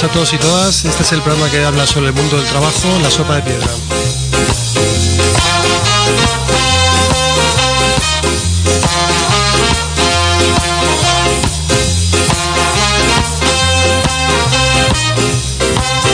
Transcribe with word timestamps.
A 0.00 0.06
todos 0.06 0.32
y 0.32 0.38
todas. 0.38 0.84
Este 0.84 1.02
es 1.02 1.10
el 1.10 1.22
programa 1.22 1.50
que 1.50 1.64
habla 1.64 1.84
sobre 1.84 2.08
el 2.08 2.12
mundo 2.12 2.36
del 2.36 2.46
trabajo, 2.46 2.88
la 3.02 3.10
sopa 3.10 3.34
de 3.34 3.42
piedra. 3.42 3.66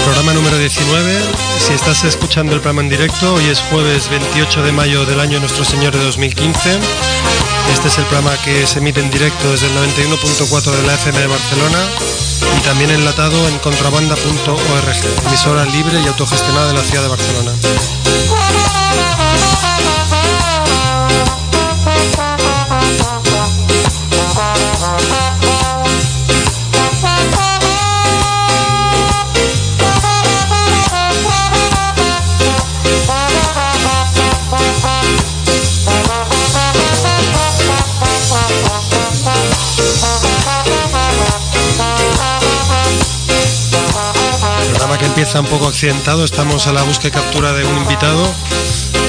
Programa 0.04 0.32
número 0.32 0.56
19. 0.56 1.20
Si 1.58 1.74
estás 1.74 2.04
escuchando 2.04 2.54
el 2.54 2.60
programa 2.60 2.80
en 2.80 2.88
directo, 2.88 3.34
hoy 3.34 3.44
es 3.44 3.60
jueves 3.60 4.08
28 4.08 4.62
de 4.62 4.72
mayo 4.72 5.04
del 5.04 5.20
año 5.20 5.40
Nuestro 5.40 5.62
Señor 5.62 5.92
de 5.92 6.02
2015. 6.04 6.78
Este 7.72 7.88
es 7.88 7.98
el 7.98 8.04
programa 8.06 8.36
que 8.42 8.66
se 8.66 8.78
emite 8.78 9.00
en 9.00 9.10
directo 9.10 9.50
desde 9.50 9.66
el 9.66 9.72
91.4 9.76 10.70
de 10.70 10.86
la 10.86 10.94
FM 10.94 11.18
de 11.18 11.26
Barcelona 11.26 11.78
y 12.58 12.60
también 12.62 12.90
enlatado 12.90 13.48
en 13.48 13.58
contrabanda.org, 13.58 15.26
emisora 15.26 15.64
libre 15.66 16.00
y 16.00 16.06
autogestionada 16.06 16.68
de 16.68 16.74
la 16.74 16.82
ciudad 16.82 17.02
de 17.02 17.08
Barcelona. 17.08 17.52
Empieza 45.34 45.52
un 45.52 45.58
poco 45.58 45.68
accidentado, 45.68 46.24
estamos 46.24 46.68
a 46.68 46.72
la 46.72 46.84
búsqueda 46.84 47.08
y 47.08 47.10
captura 47.10 47.52
de 47.54 47.64
un 47.64 47.76
invitado 47.78 48.24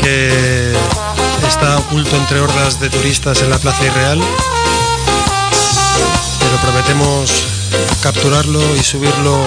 que 0.02 0.73
está 1.48 1.78
oculto 1.78 2.16
entre 2.16 2.40
hordas 2.40 2.80
de 2.80 2.90
turistas 2.90 3.44
en 3.44 3.52
la 3.52 3.59
Plaza 3.59 3.86
Irreal, 3.86 4.20
pero 6.40 6.58
prometemos 6.64 7.46
capturarlo 8.02 8.59
y 8.76 8.84
subirlo 8.84 9.40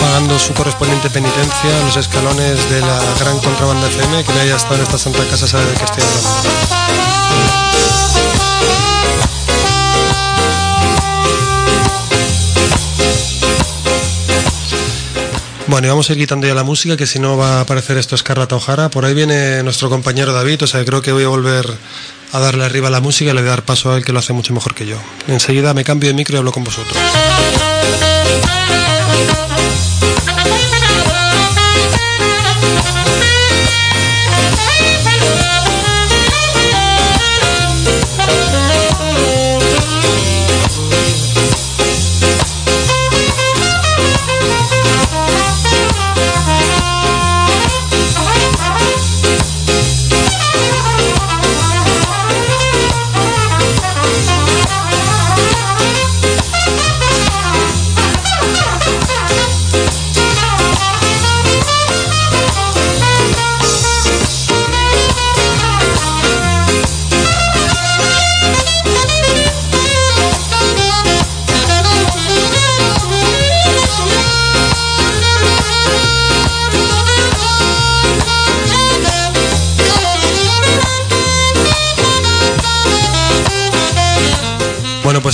pagando 0.00 0.38
su 0.38 0.54
correspondiente 0.54 1.10
penitencia 1.10 1.76
a 1.76 1.86
los 1.86 1.96
escalones 1.96 2.70
de 2.70 2.80
la 2.80 3.00
gran 3.18 3.36
contrabanda 3.40 3.88
FM, 3.88 4.22
que 4.22 4.32
no 4.32 4.40
haya 4.42 4.54
estado 4.54 4.76
en 4.76 4.82
esta 4.82 4.98
santa 4.98 5.26
casa 5.26 5.48
sabe 5.48 5.64
de 5.66 5.74
qué 5.74 5.84
estoy 5.84 6.04
hablando. 6.04 7.11
Bueno, 15.68 15.86
y 15.86 15.90
vamos 15.90 16.10
a 16.10 16.12
ir 16.12 16.18
quitando 16.18 16.46
ya 16.46 16.54
la 16.54 16.64
música, 16.64 16.96
que 16.96 17.06
si 17.06 17.18
no 17.18 17.36
va 17.36 17.58
a 17.58 17.60
aparecer 17.60 17.96
esto 17.96 18.14
Escarlata 18.14 18.56
Ojara. 18.56 18.90
Por 18.90 19.04
ahí 19.04 19.14
viene 19.14 19.62
nuestro 19.62 19.88
compañero 19.88 20.32
David, 20.32 20.64
o 20.64 20.66
sea, 20.66 20.84
creo 20.84 21.02
que 21.02 21.12
voy 21.12 21.24
a 21.24 21.28
volver 21.28 21.66
a 22.32 22.38
darle 22.40 22.64
arriba 22.64 22.90
la 22.90 23.00
música 23.00 23.30
y 23.30 23.34
le 23.34 23.40
voy 23.40 23.48
a 23.48 23.52
dar 23.52 23.62
paso 23.62 23.92
a 23.92 23.96
él, 23.96 24.04
que 24.04 24.12
lo 24.12 24.18
hace 24.18 24.32
mucho 24.32 24.52
mejor 24.52 24.74
que 24.74 24.86
yo. 24.86 24.96
Enseguida 25.28 25.72
me 25.72 25.84
cambio 25.84 26.08
de 26.08 26.14
micro 26.14 26.36
y 26.36 26.38
hablo 26.38 26.52
con 26.52 26.64
vosotros. 26.64 26.96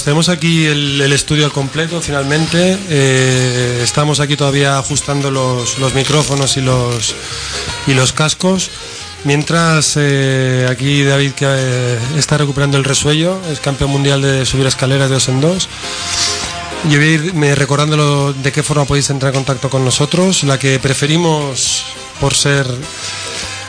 Tenemos 0.09 0.31
aquí 0.31 0.65
el, 0.65 1.13
estudio 1.13 1.53
completo 1.53 2.01
finalmente. 2.01 2.79
Eh, 2.89 3.81
estamos 3.85 4.21
aquí 4.21 4.37
todavía 4.37 4.79
ajustando 4.79 5.31
los, 5.31 5.77
micrófonos 5.95 6.57
y 6.57 6.63
los, 6.63 7.15
y 7.87 7.93
los 7.93 8.15
cascos. 8.15 8.71
Mientras 9.25 9.99
eh, 9.99 10.67
aquí 10.71 11.03
David 11.03 11.33
que 11.33 11.45
eh, 11.47 11.99
está 12.17 12.39
recuperando 12.39 12.79
el 12.79 12.85
resuello, 12.85 13.39
es 13.53 13.61
campeón 13.61 13.91
mundial 13.91 14.23
de 14.23 14.47
subir 14.47 14.67
escaleras 14.67 15.11
de 15.11 15.15
dos 15.17 15.29
en 15.29 15.43
dos. 15.43 15.69
Yo 16.89 16.99
voy 16.99 17.09
a 17.09 17.13
ir 17.13 17.35
me 17.35 17.55
recordándolo 17.55 18.33
de 18.33 18.51
qué 18.51 18.63
forma 18.63 18.87
podéis 18.87 19.11
entrar 19.11 19.35
en 19.35 19.41
contacto 19.41 19.69
con 19.69 19.85
nosotros. 19.85 20.43
La 20.43 20.59
que 20.59 20.79
preferimos 20.79 21.85
por 22.19 22.33
ser 22.33 22.67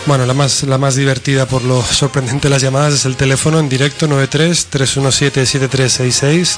bueno, 0.09 0.25
la 0.25 0.33
más, 0.33 0.63
la 0.63 0.77
más 0.79 0.95
divertida 0.95 1.45
por 1.45 1.63
lo 1.63 1.83
sorprendente 1.83 2.47
de 2.47 2.49
las 2.49 2.63
llamadas 2.63 2.95
es 2.95 3.05
el 3.05 3.15
teléfono 3.15 3.59
en 3.59 3.69
directo 3.69 4.07
93-317-7366. 4.07 6.57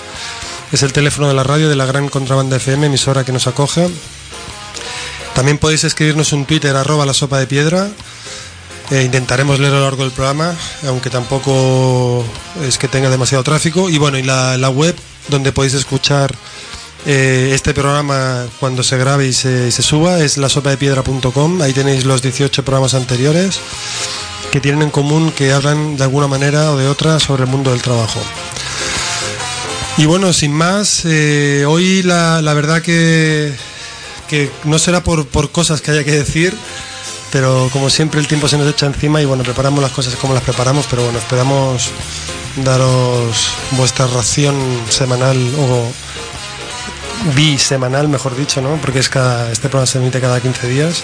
Es 0.71 0.83
el 0.83 0.93
teléfono 0.93 1.27
de 1.27 1.33
la 1.33 1.43
radio 1.43 1.67
de 1.67 1.75
la 1.75 1.85
gran 1.85 2.07
contrabanda 2.07 2.55
FM, 2.55 2.87
emisora 2.87 3.25
que 3.25 3.33
nos 3.33 3.47
acoge. 3.47 3.89
También 5.35 5.57
podéis 5.57 5.83
escribirnos 5.83 6.31
un 6.31 6.45
Twitter 6.45 6.73
arroba 6.77 7.05
la 7.05 7.13
sopa 7.13 7.39
de 7.39 7.47
piedra. 7.47 7.89
Eh, 8.89 9.03
intentaremos 9.03 9.59
leer 9.59 9.73
a 9.73 9.79
lo 9.79 9.83
largo 9.83 10.03
del 10.03 10.13
programa, 10.13 10.55
aunque 10.87 11.09
tampoco 11.09 12.23
es 12.63 12.77
que 12.77 12.87
tenga 12.87 13.09
demasiado 13.09 13.43
tráfico. 13.43 13.89
Y 13.89 13.97
bueno, 13.97 14.17
y 14.17 14.23
la, 14.23 14.57
la 14.57 14.69
web 14.69 14.95
donde 15.27 15.51
podéis 15.51 15.73
escuchar 15.73 16.33
eh, 17.05 17.51
este 17.53 17.73
programa 17.73 18.45
cuando 18.59 18.83
se 18.83 18.97
grabe 18.97 19.27
y 19.27 19.33
se, 19.33 19.71
se 19.71 19.81
suba 19.81 20.19
es 20.19 20.37
lasopadepiedra.com. 20.37 21.61
Ahí 21.61 21.73
tenéis 21.73 22.05
los 22.05 22.21
18 22.21 22.63
programas 22.63 22.93
anteriores 22.93 23.59
que 24.51 24.59
tienen 24.59 24.83
en 24.83 24.89
común 24.89 25.31
que 25.31 25.53
hablan 25.53 25.97
de 25.97 26.03
alguna 26.03 26.27
manera 26.27 26.71
o 26.71 26.77
de 26.77 26.87
otra 26.87 27.19
sobre 27.19 27.43
el 27.43 27.49
mundo 27.49 27.71
del 27.71 27.81
trabajo. 27.81 28.19
Y 29.97 30.05
bueno, 30.05 30.33
sin 30.33 30.53
más, 30.53 31.03
eh, 31.05 31.65
hoy 31.67 32.03
la, 32.03 32.41
la 32.41 32.53
verdad 32.53 32.81
que, 32.81 33.53
que 34.27 34.51
no 34.63 34.79
será 34.79 35.03
por, 35.03 35.27
por 35.27 35.51
cosas 35.51 35.81
que 35.81 35.91
haya 35.91 36.03
que 36.03 36.11
decir, 36.11 36.55
pero 37.31 37.69
como 37.71 37.89
siempre 37.89 38.19
el 38.19 38.27
tiempo 38.27 38.47
se 38.47 38.57
nos 38.57 38.67
echa 38.67 38.85
encima 38.85 39.21
y 39.21 39.25
bueno, 39.25 39.43
preparamos 39.43 39.81
las 39.81 39.91
cosas 39.91 40.15
como 40.15 40.33
las 40.33 40.43
preparamos, 40.43 40.85
pero 40.89 41.03
bueno, 41.03 41.19
esperamos 41.19 41.89
daros 42.57 43.35
vuestra 43.71 44.07
ración 44.07 44.55
semanal 44.89 45.37
o 45.57 45.87
bisemanal, 47.35 48.07
mejor 48.07 48.35
dicho, 48.35 48.61
¿no? 48.61 48.77
Porque 48.77 48.99
es 48.99 49.09
cada, 49.09 49.51
este 49.51 49.69
programa 49.69 49.85
se 49.85 49.99
emite 49.99 50.19
cada 50.19 50.39
15 50.39 50.67
días. 50.67 51.03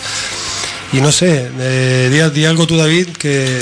Y 0.94 1.02
no 1.02 1.12
sé, 1.12 1.52
eh, 1.60 2.10
di, 2.12 2.40
di 2.40 2.46
algo 2.46 2.66
tú, 2.66 2.78
David, 2.78 3.10
que, 3.10 3.62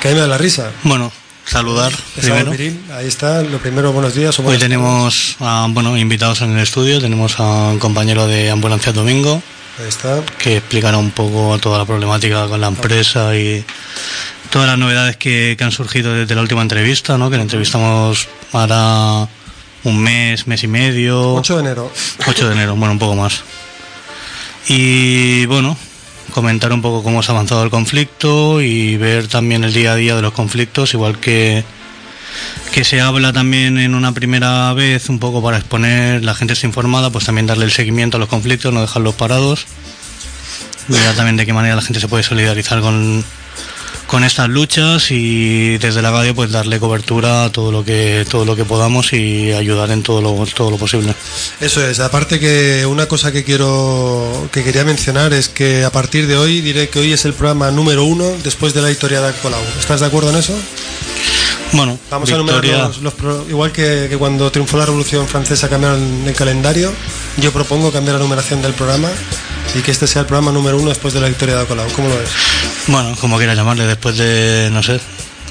que 0.00 0.08
a 0.08 0.10
mí 0.10 0.14
me 0.14 0.20
da 0.20 0.26
la 0.26 0.38
risa. 0.38 0.70
Bueno, 0.82 1.12
saludar 1.44 1.92
primero. 2.16 2.52
ahí 2.94 3.06
está, 3.06 3.42
lo 3.42 3.58
primero, 3.58 3.92
buenos 3.92 4.14
días. 4.14 4.38
Hoy 4.38 4.58
tenemos 4.58 5.36
a, 5.40 5.66
bueno, 5.70 5.96
invitados 5.96 6.40
en 6.42 6.52
el 6.52 6.58
estudio, 6.58 7.00
tenemos 7.00 7.38
a 7.38 7.70
un 7.70 7.78
compañero 7.78 8.26
de 8.26 8.50
Ambulancia 8.50 8.92
Domingo, 8.92 9.42
ahí 9.80 9.88
está. 9.88 10.22
que 10.38 10.56
explicará 10.56 10.98
un 10.98 11.10
poco 11.10 11.58
toda 11.58 11.78
la 11.78 11.84
problemática 11.84 12.48
con 12.48 12.60
la 12.60 12.68
empresa 12.68 13.36
y 13.36 13.64
todas 14.50 14.68
las 14.68 14.78
novedades 14.78 15.16
que, 15.16 15.56
han 15.60 15.72
surgido 15.72 16.14
desde 16.14 16.34
la 16.34 16.40
última 16.40 16.62
entrevista, 16.62 17.18
¿no? 17.18 17.30
que 17.30 17.36
le 17.36 17.42
entrevistamos 17.42 18.28
para 18.50 19.28
un 19.84 19.98
mes, 20.02 20.46
mes 20.46 20.62
y 20.64 20.68
medio. 20.68 21.34
8 21.34 21.54
de 21.56 21.60
enero. 21.60 21.92
8 22.26 22.46
de 22.48 22.52
enero, 22.52 22.76
bueno, 22.76 22.92
un 22.92 22.98
poco 22.98 23.14
más. 23.14 23.44
Y 24.68 25.46
bueno, 25.46 25.76
comentar 26.32 26.72
un 26.72 26.82
poco 26.82 27.02
cómo 27.02 27.22
se 27.22 27.30
ha 27.30 27.34
avanzado 27.34 27.62
el 27.62 27.70
conflicto 27.70 28.60
y 28.60 28.96
ver 28.96 29.28
también 29.28 29.62
el 29.64 29.72
día 29.72 29.92
a 29.92 29.96
día 29.96 30.16
de 30.16 30.22
los 30.22 30.32
conflictos, 30.32 30.94
igual 30.94 31.18
que, 31.18 31.64
que 32.72 32.84
se 32.84 33.00
habla 33.00 33.32
también 33.32 33.78
en 33.78 33.94
una 33.94 34.12
primera 34.12 34.72
vez 34.72 35.08
un 35.08 35.18
poco 35.18 35.42
para 35.42 35.58
exponer, 35.58 36.24
la 36.24 36.34
gente 36.34 36.54
está 36.54 36.66
informada, 36.66 37.10
pues 37.10 37.26
también 37.26 37.46
darle 37.46 37.66
el 37.66 37.72
seguimiento 37.72 38.16
a 38.16 38.20
los 38.20 38.28
conflictos, 38.28 38.72
no 38.72 38.80
dejarlos 38.80 39.14
parados, 39.14 39.66
ver 40.88 41.14
también 41.14 41.36
de 41.36 41.44
qué 41.44 41.52
manera 41.52 41.76
la 41.76 41.82
gente 41.82 42.00
se 42.00 42.08
puede 42.08 42.22
solidarizar 42.22 42.80
con, 42.80 43.22
con 44.06 44.24
estas 44.24 44.48
luchas 44.48 45.10
y 45.10 45.78
desde 45.78 46.02
la 46.02 46.10
radio 46.10 46.34
pues 46.34 46.50
darle 46.50 46.78
cobertura 46.78 47.44
a 47.44 47.52
todo 47.52 47.72
lo 47.72 47.84
que 47.84 48.26
todo 48.28 48.44
lo 48.44 48.56
que 48.56 48.64
podamos 48.64 49.12
y 49.12 49.52
ayudar 49.52 49.90
en 49.90 50.02
todo 50.02 50.20
lo 50.20 50.46
todo 50.46 50.70
lo 50.70 50.76
posible. 50.76 51.14
Eso 51.60 51.86
es, 51.86 52.00
aparte 52.00 52.38
que 52.38 52.86
una 52.86 53.06
cosa 53.06 53.32
que 53.32 53.44
quiero 53.44 54.48
que 54.52 54.62
quería 54.62 54.84
mencionar 54.84 55.32
es 55.32 55.48
que 55.48 55.84
a 55.84 55.90
partir 55.90 56.26
de 56.26 56.36
hoy 56.36 56.60
diré 56.60 56.88
que 56.88 56.98
hoy 56.98 57.12
es 57.12 57.24
el 57.24 57.32
programa 57.32 57.70
número 57.70 58.04
uno 58.04 58.24
después 58.42 58.74
de 58.74 58.82
la 58.82 58.90
historia 58.90 59.20
de 59.20 59.32
Colau. 59.34 59.62
¿Estás 59.78 60.00
de 60.00 60.06
acuerdo 60.06 60.30
en 60.30 60.36
eso? 60.36 60.54
Bueno, 61.72 61.98
vamos 62.08 62.30
a 62.30 62.34
enumerar 62.34 62.64
los, 63.00 63.14
igual 63.48 63.72
que, 63.72 64.06
que, 64.08 64.16
cuando 64.16 64.50
triunfó 64.52 64.76
la 64.76 64.86
Revolución 64.86 65.26
Francesa 65.26 65.68
cambiaron 65.68 66.22
el 66.24 66.34
calendario, 66.34 66.92
yo 67.38 67.52
propongo 67.52 67.90
cambiar 67.90 68.16
la 68.16 68.22
numeración 68.22 68.62
del 68.62 68.74
programa 68.74 69.08
y 69.74 69.80
que 69.80 69.90
este 69.90 70.06
sea 70.06 70.20
el 70.20 70.26
programa 70.26 70.52
número 70.52 70.78
uno 70.78 70.90
después 70.90 71.14
de 71.14 71.20
la 71.20 71.26
victoria 71.26 71.56
de 71.56 71.66
Colau. 71.66 71.88
¿Cómo 71.92 72.08
lo 72.08 72.16
ves? 72.16 72.30
Bueno, 72.86 73.16
como 73.20 73.38
quieras 73.38 73.56
llamarle, 73.56 73.86
después 73.86 74.16
de, 74.18 74.68
no 74.72 74.82
sé, 74.82 75.00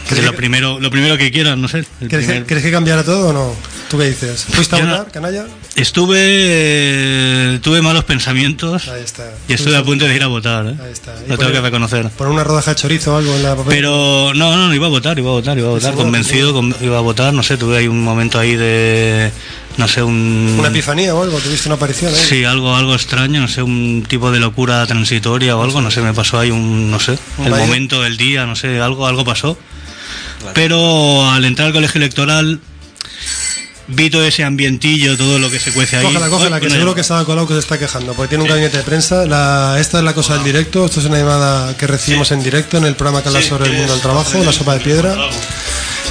de 0.10 0.22
lo 0.22 0.36
primero, 0.36 0.80
lo 0.80 0.92
primero 0.92 1.18
que 1.18 1.32
quieras, 1.32 1.58
no 1.58 1.68
sé. 1.68 1.86
¿Crees, 2.08 2.46
que, 2.46 2.72
cambiara 2.72 3.04
todo 3.04 3.30
o 3.30 3.34
no? 3.34 3.56
¿Tú 3.94 4.00
qué 4.00 4.06
dices? 4.06 4.46
¿Fuiste 4.50 4.76
a 4.76 4.80
votar, 4.80 5.12
canalla? 5.12 5.46
Estuve, 5.76 6.18
eh, 6.18 7.60
tuve 7.62 7.84
malos 7.84 8.04
pensamientos. 8.06 8.88
Ahí 8.88 9.04
está. 9.04 9.32
Y 9.48 9.54
estuve 9.54 9.78
a 9.78 9.84
punto 9.84 10.06
de 10.06 10.16
ir 10.16 10.24
a 10.24 10.28
votar, 10.28 10.66
¿eh? 10.66 10.76
Ahí 10.84 10.92
está. 10.92 11.14
Lo 11.28 11.38
tengo 11.38 11.52
que 11.52 11.62
reconocer. 11.62 12.10
¿Por 12.10 12.28
una 12.28 12.44
rodaja 12.44 12.72
de 12.72 12.76
chorizo 12.78 13.14
o 13.14 13.18
algo 13.18 13.36
en 13.36 13.44
la 13.44 13.56
papel? 13.56 13.66
Pero 13.68 14.34
no, 14.34 14.58
no, 14.58 14.68
no, 14.68 14.74
iba 14.74 14.88
a 14.88 14.90
votar, 14.90 15.20
iba 15.20 15.30
a 15.30 15.34
votar, 15.34 15.60
iba 15.60 15.68
a 15.68 15.74
votar, 15.74 15.94
convencido, 15.94 16.60
iba 16.82 16.98
a 16.98 17.02
votar, 17.02 17.36
no 17.36 17.44
sé, 17.44 17.56
tuve 17.56 17.78
ahí 17.78 17.88
un 17.88 18.04
momento 18.04 18.40
ahí 18.40 18.56
de 18.56 19.32
no 19.78 19.88
sé, 19.88 20.02
un... 20.02 20.56
¿Una 20.58 20.70
epifanía 20.70 21.14
o 21.14 21.22
algo? 21.22 21.38
¿Tuviste 21.38 21.68
una 21.68 21.76
aparición? 21.76 22.12
ahí? 22.16 22.20
Sí, 22.20 22.46
algo, 22.46 22.76
algo 22.76 22.96
extraño, 22.96 23.42
no 23.42 23.48
sé, 23.48 23.62
un 23.62 24.04
tipo 24.10 24.32
de 24.32 24.40
locura 24.40 24.84
transitoria 24.88 25.56
o 25.56 25.62
algo, 25.62 25.82
no 25.82 25.92
sé, 25.92 26.02
me 26.02 26.16
pasó 26.16 26.40
ahí 26.40 26.50
un, 26.50 26.90
no 26.90 27.00
sé, 27.00 27.20
el 27.46 27.52
momento 27.52 28.02
del 28.02 28.18
día, 28.18 28.48
no 28.48 28.56
sé, 28.56 28.80
algo, 28.80 29.06
algo 29.06 29.24
pasó. 29.24 29.56
Pero 30.56 31.30
al 31.30 31.46
entrar 31.46 31.68
al 31.68 31.74
colegio 31.74 32.00
electoral 32.00 32.60
vi 33.88 34.10
todo 34.10 34.24
ese 34.26 34.44
ambientillo, 34.44 35.18
todo 35.18 35.40
lo 35.40 35.50
que 35.50 35.60
se 35.60 35.72
cuece 35.72 35.98
ahí. 35.98 36.06
Cógela, 36.06 36.30
cógela, 36.30 36.60
que 36.60 36.70
seguro 36.70 36.96
que 36.96 37.02
estaba 37.02 37.26
colado 37.26 37.48
que 37.48 37.54
se 37.54 37.60
está 37.60 37.78
quejando, 37.78 38.14
porque 38.14 38.30
tiene 38.30 38.44
un 38.44 38.50
gabinete 38.50 38.78
de 38.78 38.84
prensa. 38.84 39.26
La, 39.26 39.78
esta 39.80 40.00
es 40.00 40.04
la 40.04 40.14
cosa 40.14 40.36
del 40.36 40.44
directo, 40.44 40.86
esto 40.86 41.00
es 41.00 41.06
una 41.06 41.18
llamada 41.18 41.76
que 41.78 41.88
recibimos 41.88 42.32
en 42.32 42.44
directo 42.44 42.78
en 42.78 42.86
el 42.86 42.96
programa 42.96 43.22
que 43.22 43.30
habla 43.30 43.42
sobre 43.42 43.70
el 43.70 43.74
mundo 43.74 43.94
del 43.94 44.02
trabajo, 44.02 44.44
la 44.44 44.54
sopa 44.54 44.76
de 44.76 44.80
piedra. 44.80 45.16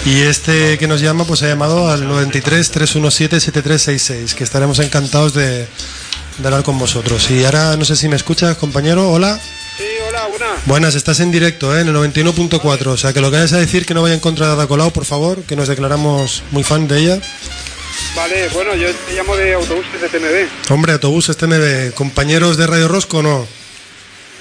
Y 0.05 0.21
este 0.23 0.79
que 0.79 0.89
nos 0.89 1.01
llama, 1.01 1.25
pues 1.25 1.43
ha 1.43 1.49
llamado 1.49 1.89
al 1.89 2.07
93 2.09 2.71
317 2.71 3.41
7366, 3.41 4.35
que 4.35 4.45
estaremos 4.45 4.79
encantados 4.81 5.33
de, 5.35 5.67
hablar 6.45 6.65
con 6.65 6.79
vosotros. 6.79 7.31
Y 7.31 7.45
ahora 7.45 7.77
no 7.77 7.85
sé 7.85 7.95
si 7.95 8.09
me 8.09 8.17
escuchas, 8.17 8.57
compañero. 8.57 9.11
Hola. 9.11 9.39
Sí, 9.79 9.85
hola, 10.09 10.27
buenas. 10.27 10.67
Buenas, 10.67 10.95
estás 10.97 11.21
en 11.21 11.31
directo, 11.31 11.77
¿eh? 11.77 11.83
en 11.83 11.89
el 11.89 11.95
91.4. 11.95 12.87
O 12.89 12.97
sea, 12.97 13.13
que 13.13 13.21
lo 13.21 13.31
que 13.31 13.37
vayas 13.37 13.53
a 13.53 13.59
decir 13.59 13.87
que 13.87 13.95
no 13.95 14.03
vaya 14.03 14.15
en 14.15 14.21
contra 14.21 14.47
de 14.47 14.53
Ada 14.53 14.67
Colau, 14.67 14.93
por 14.93 15.05
favor, 15.05 15.43
que 15.45 15.55
nos 15.55 15.69
declaramos 15.69 16.43
muy 16.51 16.65
fan 16.65 16.89
de 16.89 16.99
ella. 16.99 17.21
Vale, 18.15 18.49
bueno, 18.49 18.75
yo 18.75 18.89
te 18.93 19.15
llamo 19.15 19.37
de 19.37 19.55
autobuses 19.55 20.01
de 20.01 20.09
TMB. 20.09 20.71
Hombre, 20.73 20.93
autobuses 20.93 21.37
TMB. 21.37 21.95
¿Compañeros 21.95 22.57
de 22.57 22.67
Radio 22.67 22.89
Rosco 22.89 23.23
no? 23.23 23.47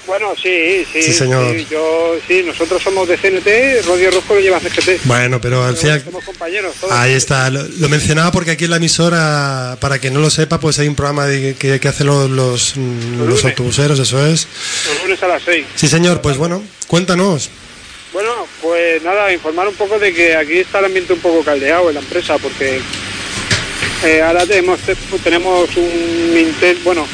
Bueno, 0.06 0.34
sí, 0.34 0.84
sí. 0.92 1.02
Sí, 1.02 1.12
señor. 1.12 1.56
yo, 1.70 2.16
sí, 2.26 2.42
nosotros 2.44 2.82
somos 2.82 3.08
de 3.08 3.16
CNT, 3.16 3.86
Rodio 3.86 4.10
Rosco 4.10 4.34
lo 4.34 4.40
lleva 4.40 4.58
CGT. 4.58 5.04
Bueno, 5.04 5.40
pero 5.40 5.64
al 5.64 5.76
final... 5.76 6.02
Somos 6.04 6.24
compañeros. 6.24 6.74
Ahí 6.90 7.14
está. 7.14 7.48
Lo, 7.50 7.88
mencionaba 7.88 8.32
porque 8.32 8.50
aquí 8.50 8.64
en 8.64 8.70
la 8.70 8.76
emisora, 8.76 9.78
para 9.80 10.00
que 10.00 10.10
no 10.10 10.20
lo 10.20 10.28
sepa, 10.28 10.58
pues 10.58 10.78
hay 10.80 10.88
un 10.88 10.96
programa 10.96 11.28
que, 11.28 11.78
que 11.80 11.88
hacen 11.88 12.08
los, 12.08 12.28
los, 12.28 12.76
los, 12.76 13.44
autobuseros, 13.44 13.98
eso 14.00 14.26
es. 14.26 14.48
Los 14.88 15.02
lunes 15.02 15.22
a 15.22 15.28
las 15.28 15.42
6. 15.44 15.66
Sí, 15.76 15.88
señor. 15.88 16.20
Pues 16.20 16.36
bueno, 16.36 16.62
cuéntanos. 16.88 17.48
Bueno, 18.12 18.46
pues 18.60 19.02
nada, 19.02 19.32
informar 19.32 19.68
un 19.68 19.74
poco 19.74 19.98
de 19.98 20.12
que 20.12 20.36
aquí 20.36 20.58
está 20.58 20.80
el 20.80 20.86
ambiente 20.86 21.14
un 21.14 21.20
poco 21.20 21.42
caldeado 21.42 21.88
en 21.88 21.94
la 21.94 22.00
empresa, 22.00 22.36
porque 22.38 22.82
eh, 24.04 24.20
ahora 24.22 24.46
tenemos, 24.46 24.80
tenemos 25.22 25.76
un 25.76 26.36
intento, 26.36 26.82
bueno, 26.84 27.06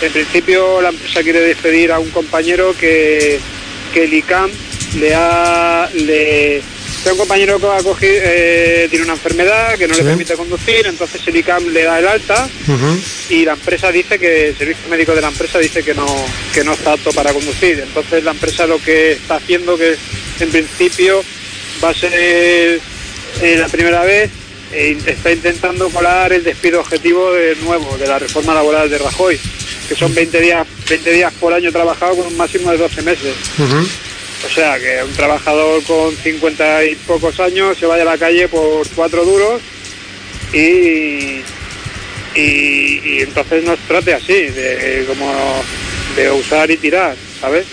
en 0.00 0.12
principio 0.12 0.80
la 0.80 0.90
empresa 0.90 1.22
quiere 1.22 1.40
despedir 1.40 1.92
a 1.92 1.98
un 1.98 2.10
compañero 2.10 2.74
que, 2.78 3.38
que 3.92 4.04
el 4.04 4.14
ICAM 4.14 4.50
le 4.98 5.14
ha... 5.14 5.88
Le, 5.94 6.56
es 6.58 7.12
un 7.12 7.18
compañero 7.18 7.60
que 7.60 7.66
ha 7.66 7.82
cogido, 7.84 8.14
eh, 8.16 8.88
tiene 8.90 9.04
una 9.04 9.14
enfermedad 9.14 9.78
que 9.78 9.86
no 9.86 9.94
le 9.94 10.02
permite 10.02 10.34
conducir, 10.34 10.88
entonces 10.88 11.20
el 11.28 11.36
ICAM 11.36 11.68
le 11.68 11.84
da 11.84 12.00
el 12.00 12.08
alta 12.08 12.48
y 13.30 13.44
la 13.44 13.52
empresa 13.52 13.92
dice 13.92 14.18
que 14.18 14.48
el 14.48 14.56
servicio 14.56 14.88
médico 14.88 15.14
de 15.14 15.20
la 15.20 15.28
empresa 15.28 15.60
dice 15.60 15.84
que 15.84 15.94
no, 15.94 16.06
que 16.52 16.64
no 16.64 16.72
está 16.72 16.94
apto 16.94 17.12
para 17.12 17.32
conducir. 17.32 17.78
Entonces 17.78 18.24
la 18.24 18.32
empresa 18.32 18.66
lo 18.66 18.80
que 18.82 19.12
está 19.12 19.36
haciendo 19.36 19.78
que 19.78 19.96
en 20.40 20.50
principio 20.50 21.22
va 21.82 21.90
a 21.90 21.94
ser 21.94 22.12
eh, 22.12 22.80
la 23.56 23.68
primera 23.68 24.02
vez 24.02 24.30
eh, 24.72 24.98
está 25.06 25.32
intentando 25.32 25.88
colar 25.90 26.32
el 26.32 26.44
despido 26.44 26.80
objetivo 26.80 27.32
de 27.32 27.56
nuevo 27.56 27.96
de 27.98 28.06
la 28.06 28.18
reforma 28.18 28.54
laboral 28.54 28.90
de 28.90 28.98
Rajoy 28.98 29.38
que 29.86 29.94
son 29.94 30.14
20 30.14 30.40
días, 30.40 30.66
20 30.88 31.12
días 31.12 31.32
por 31.34 31.52
año 31.52 31.70
trabajado 31.72 32.16
con 32.16 32.26
un 32.26 32.36
máximo 32.36 32.70
de 32.70 32.78
12 32.78 33.02
meses. 33.02 33.34
O 34.44 34.48
sea, 34.48 34.78
que 34.78 35.02
un 35.02 35.12
trabajador 35.12 35.82
con 35.84 36.14
50 36.14 36.84
y 36.84 36.94
pocos 36.96 37.40
años 37.40 37.78
se 37.78 37.86
vaya 37.86 38.02
a 38.02 38.06
la 38.06 38.18
calle 38.18 38.48
por 38.48 38.86
cuatro 38.90 39.24
duros 39.24 39.62
y, 40.52 41.40
y, 42.34 43.20
entonces 43.20 43.64
nos 43.64 43.78
trate 43.80 44.14
así, 44.14 44.32
de, 44.32 45.04
como 45.08 45.32
de 46.16 46.30
usar 46.30 46.70
y 46.70 46.76
tirar, 46.76 47.16
¿sabes? 47.40 47.66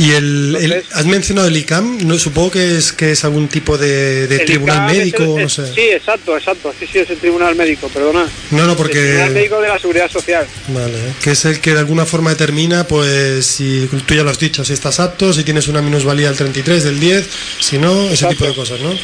Y 0.00 0.12
el, 0.12 0.82
has 0.94 1.04
mencionado 1.04 1.48
el 1.48 1.56
ICAM, 1.58 2.06
no 2.06 2.18
supongo 2.18 2.52
que 2.52 2.78
es 2.78 2.90
que 2.94 3.10
es 3.10 3.22
algún 3.22 3.48
tipo 3.48 3.76
de, 3.76 4.26
tribunal 4.46 4.90
médico, 4.90 5.36
no 5.38 5.46
sé. 5.46 5.74
Sí, 5.74 5.90
exacto, 5.90 6.38
exacto, 6.38 6.72
sí, 6.78 6.86
sí 6.90 7.00
es 7.00 7.10
el 7.10 7.18
tribunal 7.18 7.54
médico, 7.54 7.86
perdona. 7.88 8.26
No, 8.50 8.66
no, 8.66 8.74
porque 8.78 8.98
el 8.98 9.04
tribunal 9.04 9.30
médico 9.32 9.60
de 9.60 9.68
la 9.68 9.78
seguridad 9.78 10.10
social. 10.10 10.46
Vale, 10.68 10.98
que 11.22 11.32
es 11.32 11.44
el 11.44 11.60
que 11.60 11.74
de 11.74 11.80
alguna 11.80 12.06
forma 12.06 12.30
determina, 12.30 12.84
pues, 12.84 13.44
si 13.44 13.90
tú 14.06 14.14
ya 14.14 14.22
lo 14.22 14.30
has 14.30 14.38
dicho, 14.38 14.64
si 14.64 14.72
estás 14.72 15.00
apto, 15.00 15.34
si 15.34 15.44
tienes 15.44 15.68
una 15.68 15.82
minusvalía 15.82 16.28
del 16.28 16.36
33, 16.38 16.82
del 16.82 16.98
10, 16.98 17.28
si 17.58 17.76
no, 17.76 18.08
ese 18.08 18.26
tipo 18.28 18.46
de 18.46 18.54
cosas, 18.54 18.80
¿no? 18.80 18.96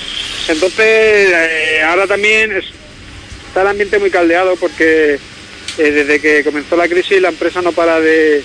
Entonces, 0.49 0.81
eh, 0.81 1.83
ahora 1.85 2.07
también 2.07 2.57
está 2.57 3.61
el 3.61 3.67
ambiente 3.69 3.99
muy 3.99 4.11
caldeado 4.11 4.57
porque 4.57 5.19
eh, 5.77 5.91
desde 5.91 6.21
que 6.21 6.43
comenzó 6.43 6.75
la 6.75 6.89
crisis 6.89 7.21
la 7.21 7.29
empresa 7.29 7.61
no 7.61 7.73
para 7.73 8.01
de 8.01 8.43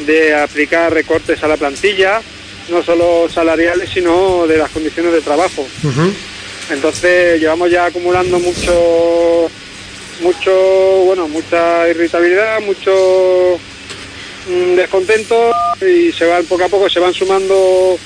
de 0.00 0.34
aplicar 0.34 0.92
recortes 0.92 1.42
a 1.42 1.48
la 1.48 1.56
plantilla, 1.56 2.20
no 2.68 2.82
solo 2.82 3.28
salariales, 3.28 3.90
sino 3.90 4.46
de 4.46 4.58
las 4.58 4.70
condiciones 4.70 5.12
de 5.12 5.20
trabajo. 5.20 5.66
Entonces 6.70 7.40
llevamos 7.40 7.70
ya 7.70 7.86
acumulando 7.86 8.38
mucho, 8.38 9.50
mucho, 10.20 10.52
bueno, 11.04 11.28
mucha 11.28 11.88
irritabilidad, 11.88 12.60
mucho 12.60 13.58
mm, 14.48 14.76
descontento 14.76 15.52
y 15.80 16.12
se 16.12 16.26
van 16.26 16.44
poco 16.46 16.64
a 16.64 16.68
poco 16.68 16.88
se 16.88 17.00
van 17.00 17.12
sumando 17.12 17.98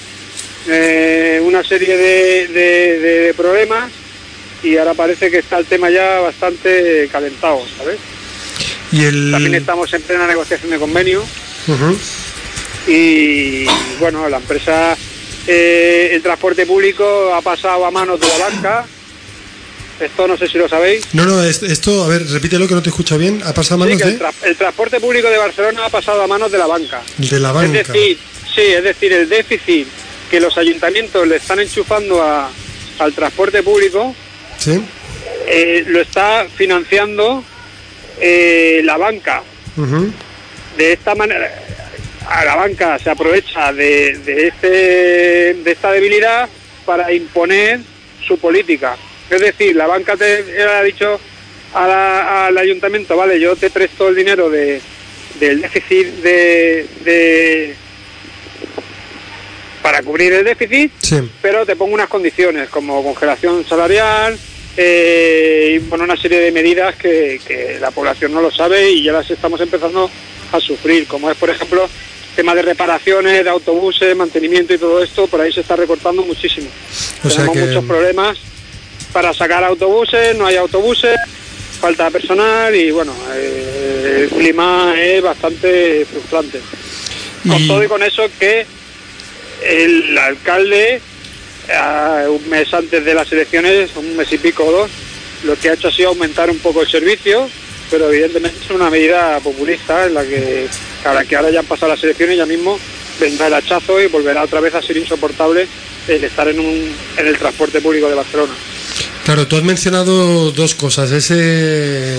eh, 0.69 1.41
una 1.45 1.63
serie 1.63 1.97
de, 1.97 2.49
de, 2.49 3.35
problemas 3.35 3.91
y 4.63 4.77
ahora 4.77 4.95
parece 4.95 5.31
que 5.31 5.39
está 5.39 5.59
el 5.59 5.67
tema 5.67 5.89
ya 5.89 6.19
bastante 6.19 7.09
calentado, 7.13 7.63
¿sabes? 7.79 7.99
Y 8.91 9.05
el... 9.05 9.31
También 9.31 9.55
estamos 9.55 9.93
en 9.95 10.03
plena 10.03 10.27
negociación 10.27 10.71
de 10.71 10.79
convenio 10.79 11.25
y 12.87 13.67
bueno, 13.99 14.29
la 14.29 14.39
empresa, 14.39 14.97
eh, 15.47 16.11
el 16.13 16.23
transporte 16.23 16.65
público 16.67 17.35
ha 17.35 17.43
pasado 17.43 17.85
a 17.85 17.91
manos 17.91 18.19
de 18.21 18.27
la 18.29 18.39
banca. 18.39 18.87
Esto 20.01 20.29
no 20.29 20.37
sé 20.37 20.47
si 20.49 20.59
lo 20.59 20.69
sabéis. 20.69 21.05
No, 21.13 21.25
no, 21.25 21.43
esto, 21.43 22.05
a 22.05 22.09
ver, 22.09 22.25
repítelo 22.29 22.69
que 22.69 22.75
no 22.75 22.83
te 22.83 22.91
escucho 22.91 23.19
bien. 23.19 23.43
¿Ha 23.45 23.53
pasado 23.53 23.83
a 23.83 23.87
manos 23.87 23.99
de...? 23.99 24.19
El, 24.45 24.57
transporte 24.57 25.01
público 25.01 25.29
de 25.29 25.39
Barcelona 25.39 25.87
ha 25.87 25.91
pasado 25.91 26.23
a 26.23 26.27
manos 26.29 26.53
de 26.53 26.59
la 26.59 26.67
banca. 26.67 27.03
De 27.17 27.41
la 27.41 27.51
banca. 27.51 27.81
Es 27.81 27.89
decir, 27.89 28.19
sí, 28.55 28.63
es 28.63 28.85
decir, 28.85 29.13
el 29.13 29.29
déficit 29.29 29.89
que 30.31 30.41
los 30.41 30.57
ayuntamientos 30.57 31.27
le 31.27 31.37
están 31.37 31.59
enchufando 31.59 32.23
a, 32.23 32.49
al 32.99 33.13
transporte 33.13 33.63
público 33.63 34.15
Sí. 34.59 34.81
eh, 35.47 35.85
lo 35.89 36.01
está 36.01 36.47
financiando 36.55 37.43
eh, 38.21 38.81
la 38.85 38.97
banca. 38.99 39.43
De 40.77 40.93
esta 40.93 41.15
manera, 41.15 41.51
a 42.29 42.45
la 42.45 42.55
banca 42.57 42.99
se 42.99 43.11
aprovecha 43.11 43.73
de, 43.73 44.19
de, 44.19 44.47
este, 44.49 44.69
de 45.55 45.71
esta 45.73 45.91
debilidad 45.93 46.49
para 46.87 47.13
imponer 47.13 47.81
su 48.27 48.39
política. 48.39 48.97
Es 49.31 49.41
decir, 49.41 49.75
la 49.77 49.87
banca 49.87 50.17
te 50.17 50.63
ha 50.63 50.83
dicho 50.83 51.19
a 51.75 51.87
la- 51.87 52.47
al 52.47 52.59
ayuntamiento, 52.59 53.17
vale, 53.17 53.39
yo 53.41 53.57
te 53.57 53.71
presto 53.71 54.09
el 54.09 54.15
dinero 54.17 54.49
de, 54.51 54.81
del 55.41 55.61
déficit 55.61 56.07
de, 56.23 56.87
de- 57.05 57.75
para 59.83 60.03
cubrir 60.03 60.33
el 60.33 60.45
déficit, 60.45 60.93
Sí. 61.01 61.31
pero 61.43 61.65
te 61.65 61.77
pongo 61.77 61.95
unas 61.95 62.09
condiciones 62.09 62.69
como 62.69 63.03
congelación 63.03 63.65
salarial 63.67 64.39
eh, 64.77 65.73
y 65.75 65.79
bueno, 65.89 66.05
una 66.05 66.17
serie 66.17 66.39
de 66.41 66.53
medidas 66.53 66.95
que, 66.97 67.41
que 67.47 67.79
la 67.81 67.91
población 67.91 68.33
no 68.33 68.41
lo 68.41 68.51
sabe 68.51 68.91
y 68.91 69.03
ya 69.05 69.13
las 69.13 69.31
estamos 69.31 69.61
empezando 69.61 70.11
a 70.53 70.61
sufrir, 70.61 71.07
como 71.07 71.31
es 71.31 71.37
por 71.37 71.51
ejemplo 71.51 71.89
tema 72.37 72.55
de 72.55 72.63
reparaciones 72.63 73.43
de 73.45 73.51
autobuses, 73.51 74.15
mantenimiento 74.17 74.73
y 74.73 74.79
todo 74.79 75.03
esto, 75.03 75.27
por 75.27 75.41
ahí 75.41 75.53
se 75.53 75.61
está 75.61 75.75
recortando 75.77 76.23
muchísimo. 76.23 76.69
O 77.25 77.29
Tenemos 77.29 77.55
que- 77.55 77.61
muchos 77.65 77.85
problemas 77.85 78.39
para 79.13 79.33
sacar 79.35 79.65
autobuses, 79.65 80.37
no 80.37 80.47
hay 80.47 80.55
autobuses, 80.57 81.17
falta 81.81 82.11
personal 82.11 82.75
y 82.75 82.91
bueno, 82.93 83.13
eh, 83.35 84.21
el 84.31 84.37
clima 84.39 84.95
es 85.01 85.21
bastante 85.23 86.05
frustrante. 86.11 86.61
Con 87.49 87.61
Y- 87.63 87.67
todo 87.69 87.83
y 87.83 87.89
con 87.89 88.03
eso 88.03 88.23
que 88.39 88.67
el 89.65 90.17
alcalde, 90.19 91.01
un 92.29 92.49
mes 92.49 92.73
antes 92.73 93.05
de 93.05 93.15
las 93.15 93.31
elecciones, 93.33 93.91
un 93.97 94.17
mes 94.17 94.33
y 94.33 94.39
pico 94.39 94.65
o 94.65 94.73
dos, 94.73 94.91
lo 95.45 95.57
que 95.57 95.71
ha 95.71 95.75
hecho 95.75 95.89
ha 95.89 95.93
sido 95.93 96.11
aumentar 96.11 96.51
un 96.51 96.59
poco 96.59 96.83
el 96.83 96.89
servicio, 96.89 97.49
pero 97.91 98.09
evidentemente 98.13 98.59
es 98.65 98.71
una 98.71 98.91
medida 98.91 99.39
populista 99.41 100.07
en 100.07 100.15
la 100.15 100.25
que 100.25 100.67
ahora 101.05 101.25
que 101.25 101.37
ahora 101.37 101.51
ya 101.51 101.61
han 101.61 101.67
pasado 101.67 101.93
las 101.93 102.03
elecciones, 102.05 102.37
ya 102.37 102.47
mismo 102.47 102.79
vendrá 103.21 103.47
el 103.49 103.55
hachazo 103.55 104.01
y 104.01 104.07
volverá 104.07 104.43
otra 104.45 104.61
vez 104.61 104.75
a 104.75 104.83
ser 104.83 104.97
insoportable 104.97 105.67
el 106.07 106.25
estar 106.25 106.49
en, 106.49 106.61
un, 106.61 106.95
en 107.17 107.27
el 107.27 107.37
transporte 107.39 107.81
público 107.81 108.09
de 108.09 108.15
Barcelona. 108.15 108.53
Claro, 109.25 109.47
tú 109.47 109.57
has 109.57 109.63
mencionado 109.63 110.53
dos 110.53 110.75
cosas. 110.75 111.11
Ese, 111.11 112.17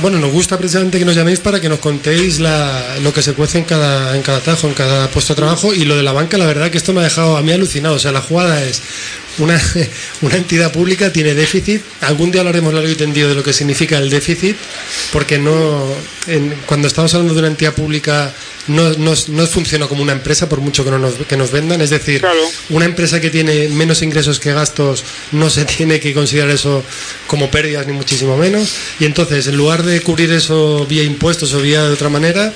bueno, 0.00 0.20
nos 0.20 0.30
gusta 0.30 0.56
precisamente 0.56 1.00
que 1.00 1.04
nos 1.04 1.16
llaméis 1.16 1.40
para 1.40 1.60
que 1.60 1.68
nos 1.68 1.80
contéis 1.80 2.38
la- 2.38 2.96
lo 3.02 3.12
que 3.12 3.22
se 3.22 3.32
cuece 3.32 3.58
en 3.58 3.64
cada, 3.64 4.14
en 4.14 4.22
cada 4.22 4.38
tajo, 4.40 4.68
en 4.68 4.74
cada 4.74 5.08
puesto 5.10 5.34
de 5.34 5.38
trabajo. 5.38 5.74
Y 5.74 5.84
lo 5.84 5.96
de 5.96 6.04
la 6.04 6.12
banca, 6.12 6.38
la 6.38 6.46
verdad 6.46 6.70
que 6.70 6.78
esto 6.78 6.92
me 6.92 7.00
ha 7.00 7.04
dejado 7.04 7.36
a 7.36 7.42
mí 7.42 7.50
alucinado. 7.52 7.96
O 7.96 7.98
sea, 7.98 8.12
la 8.12 8.20
jugada 8.20 8.62
es 8.64 8.80
una, 9.38 9.60
una 10.22 10.36
entidad 10.36 10.72
pública 10.72 11.12
tiene 11.12 11.34
déficit. 11.34 11.82
Algún 12.02 12.30
día 12.30 12.40
hablaremos 12.42 12.72
largo 12.74 12.88
y 12.88 12.94
tendido 12.94 13.28
de 13.28 13.34
lo 13.34 13.42
que 13.42 13.52
significa 13.52 13.98
el 13.98 14.10
déficit, 14.10 14.56
porque 15.12 15.38
no, 15.38 15.84
en- 16.26 16.54
cuando 16.66 16.88
estamos 16.88 17.12
hablando 17.14 17.34
de 17.34 17.40
una 17.40 17.48
entidad 17.48 17.72
pública 17.74 18.32
no, 18.68 18.90
no, 18.94 19.12
no 19.28 19.46
funciona 19.46 19.86
como 19.86 20.02
una 20.02 20.12
empresa 20.12 20.48
por 20.48 20.60
mucho 20.60 20.84
que, 20.84 20.90
no 20.90 20.98
nos, 20.98 21.14
que 21.14 21.36
nos 21.36 21.50
vendan. 21.50 21.80
Es 21.80 21.90
decir, 21.90 22.20
Claro. 22.20 22.40
una 22.70 22.84
empresa 22.86 23.20
que 23.20 23.30
tiene 23.30 23.68
menos 23.68 24.02
ingresos 24.02 24.40
que 24.40 24.52
gastos 24.52 25.04
no 25.32 25.50
se 25.50 25.64
tiene 25.66 26.00
que 26.00 26.14
considerar 26.14 26.50
eso 26.50 26.82
como 27.26 27.50
pérdidas 27.50 27.86
ni 27.86 27.92
muchísimo 27.92 28.36
menos. 28.36 28.70
Y 29.00 29.04
entonces, 29.04 29.46
en 29.48 29.56
lugar 29.56 29.82
de 29.82 30.00
cubrir 30.00 30.32
eso 30.32 30.86
vía 30.88 31.02
impuestos 31.02 31.52
o 31.54 31.60
vía 31.60 31.82
de 31.84 31.92
otra 31.92 32.08
manera, 32.08 32.52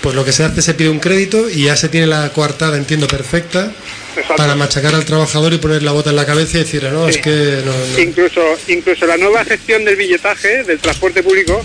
pues 0.00 0.14
lo 0.14 0.24
que 0.24 0.32
se 0.32 0.44
hace 0.44 0.62
se 0.62 0.74
pide 0.74 0.88
un 0.88 1.00
crédito 1.00 1.48
y 1.50 1.64
ya 1.64 1.76
se 1.76 1.88
tiene 1.88 2.06
la 2.06 2.28
coartada, 2.32 2.76
entiendo, 2.76 3.06
perfecta 3.08 3.72
Exacto. 4.10 4.36
para 4.36 4.54
machacar 4.54 4.94
al 4.94 5.04
trabajador 5.04 5.52
y 5.52 5.58
poner 5.58 5.82
la 5.82 5.92
bota 5.92 6.10
en 6.10 6.16
la 6.16 6.26
cabeza 6.26 6.58
y 6.58 6.60
decir, 6.60 6.84
no, 6.84 7.08
es 7.08 7.18
que 7.18 7.62
no, 7.64 7.72
no". 7.72 7.98
Incluso, 7.98 8.40
incluso 8.68 9.06
la 9.06 9.16
nueva 9.16 9.44
gestión 9.44 9.84
del 9.84 9.96
billetaje 9.96 10.64
del 10.64 10.78
transporte 10.78 11.22
público, 11.22 11.64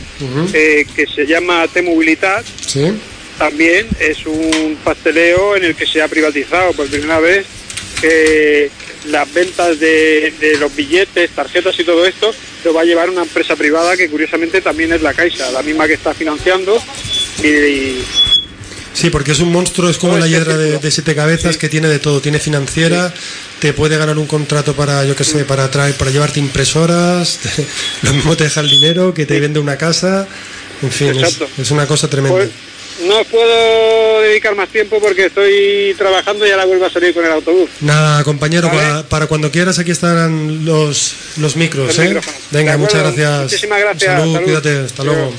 eh, 0.54 0.86
que 0.96 1.08
se 1.08 1.26
llama 1.26 1.68
T-Movilidad, 1.68 2.44
Sí, 2.66 2.92
también 3.38 3.88
es 4.00 4.26
un 4.26 4.78
pasteleo 4.84 5.56
en 5.56 5.66
el 5.66 5.76
que 5.76 5.88
se 5.88 6.02
ha 6.02 6.08
privatizado 6.08 6.74
por 6.74 6.88
primera 6.88 7.20
vez 7.20 7.46
que 8.00 8.70
las 9.06 9.32
ventas 9.34 9.80
de, 9.80 10.34
de 10.40 10.58
los 10.58 10.76
billetes, 10.76 11.32
tarjetas 11.32 11.80
y 11.80 11.84
todo 11.84 12.06
esto 12.06 12.34
lo 12.64 12.74
va 12.74 12.82
a 12.82 12.86
llevar 12.86 13.10
una 13.10 13.24
empresa 13.24 13.56
privada 13.56 13.98
que 13.98 14.10
curiosamente 14.10 14.62
también 14.62 14.94
es 14.94 15.02
la 15.02 15.14
Caixa, 15.14 15.50
la 15.52 15.64
misma 15.64 15.88
que 15.88 15.94
está 15.94 16.14
financiando 16.14 16.82
y, 17.44 18.04
Sí, 18.94 19.10
porque 19.10 19.32
es 19.32 19.40
un 19.40 19.52
monstruo, 19.52 19.90
es 19.90 19.98
como 19.98 20.14
No, 20.14 20.20
la 20.20 20.28
hiedra 20.28 20.58
de, 20.58 20.92
siete 20.92 21.16
cabezas 21.16 21.54
Sí. 21.54 21.60
que 21.60 21.70
tiene 21.70 21.88
de 21.88 22.00
todo. 22.00 22.20
Tiene 22.22 22.40
financiera, 22.40 23.14
te 23.60 23.74
puede 23.74 23.98
ganar 23.98 24.18
un 24.18 24.28
contrato 24.28 24.74
para, 24.76 25.06
yo 25.06 25.16
qué 25.16 25.24
sé, 25.24 25.46
para 25.46 25.72
traer, 25.72 25.96
para 25.96 26.12
llevarte 26.12 26.40
impresoras, 26.40 27.40
lo 28.02 28.14
mismo 28.14 28.36
te 28.36 28.44
deja 28.44 28.60
el 28.60 28.70
dinero, 28.70 29.14
que 29.14 29.26
te 29.26 29.40
vende 29.40 29.60
una 29.60 29.78
casa, 29.78 30.28
en 30.82 30.92
fin, 30.92 31.14
es, 31.58 31.72
una 31.72 31.88
cosa 31.88 32.10
tremenda. 32.10 32.38
pues 32.38 32.50
no 33.08 33.20
os 33.22 33.28
puedo 33.28 34.22
dedicar 34.22 34.56
más 34.56 34.70
tiempo 34.70 35.00
porque 35.00 35.28
estoy 35.28 35.96
trabajando 35.98 36.46
y 36.46 36.52
ahora 36.52 36.66
vuelvo 36.66 36.86
a 36.86 36.90
salir 36.90 37.14
con 37.14 37.26
el 37.26 37.32
autobús. 37.32 37.70
Nada, 37.80 38.24
compañero, 38.24 38.68
Vale. 38.68 38.80
para, 38.82 39.04
para 39.04 39.28
cuando 39.28 39.50
quieras 39.52 39.80
aquí 39.80 39.92
estarán 39.92 40.66
los, 40.66 41.14
los 41.38 41.56
micros, 41.56 41.98
Los 41.98 42.00
¿eh? 42.06 42.20
Venga, 42.52 42.78
muchas 42.78 43.02
gracias. 43.02 43.44
Muchísimas 43.44 43.80
gracias. 43.80 44.12
Salud, 44.20 44.34
Salud. 44.34 44.46
cuídate, 44.46 44.80
hasta 44.80 45.02
Adiós. 45.02 45.16
luego. 45.16 45.34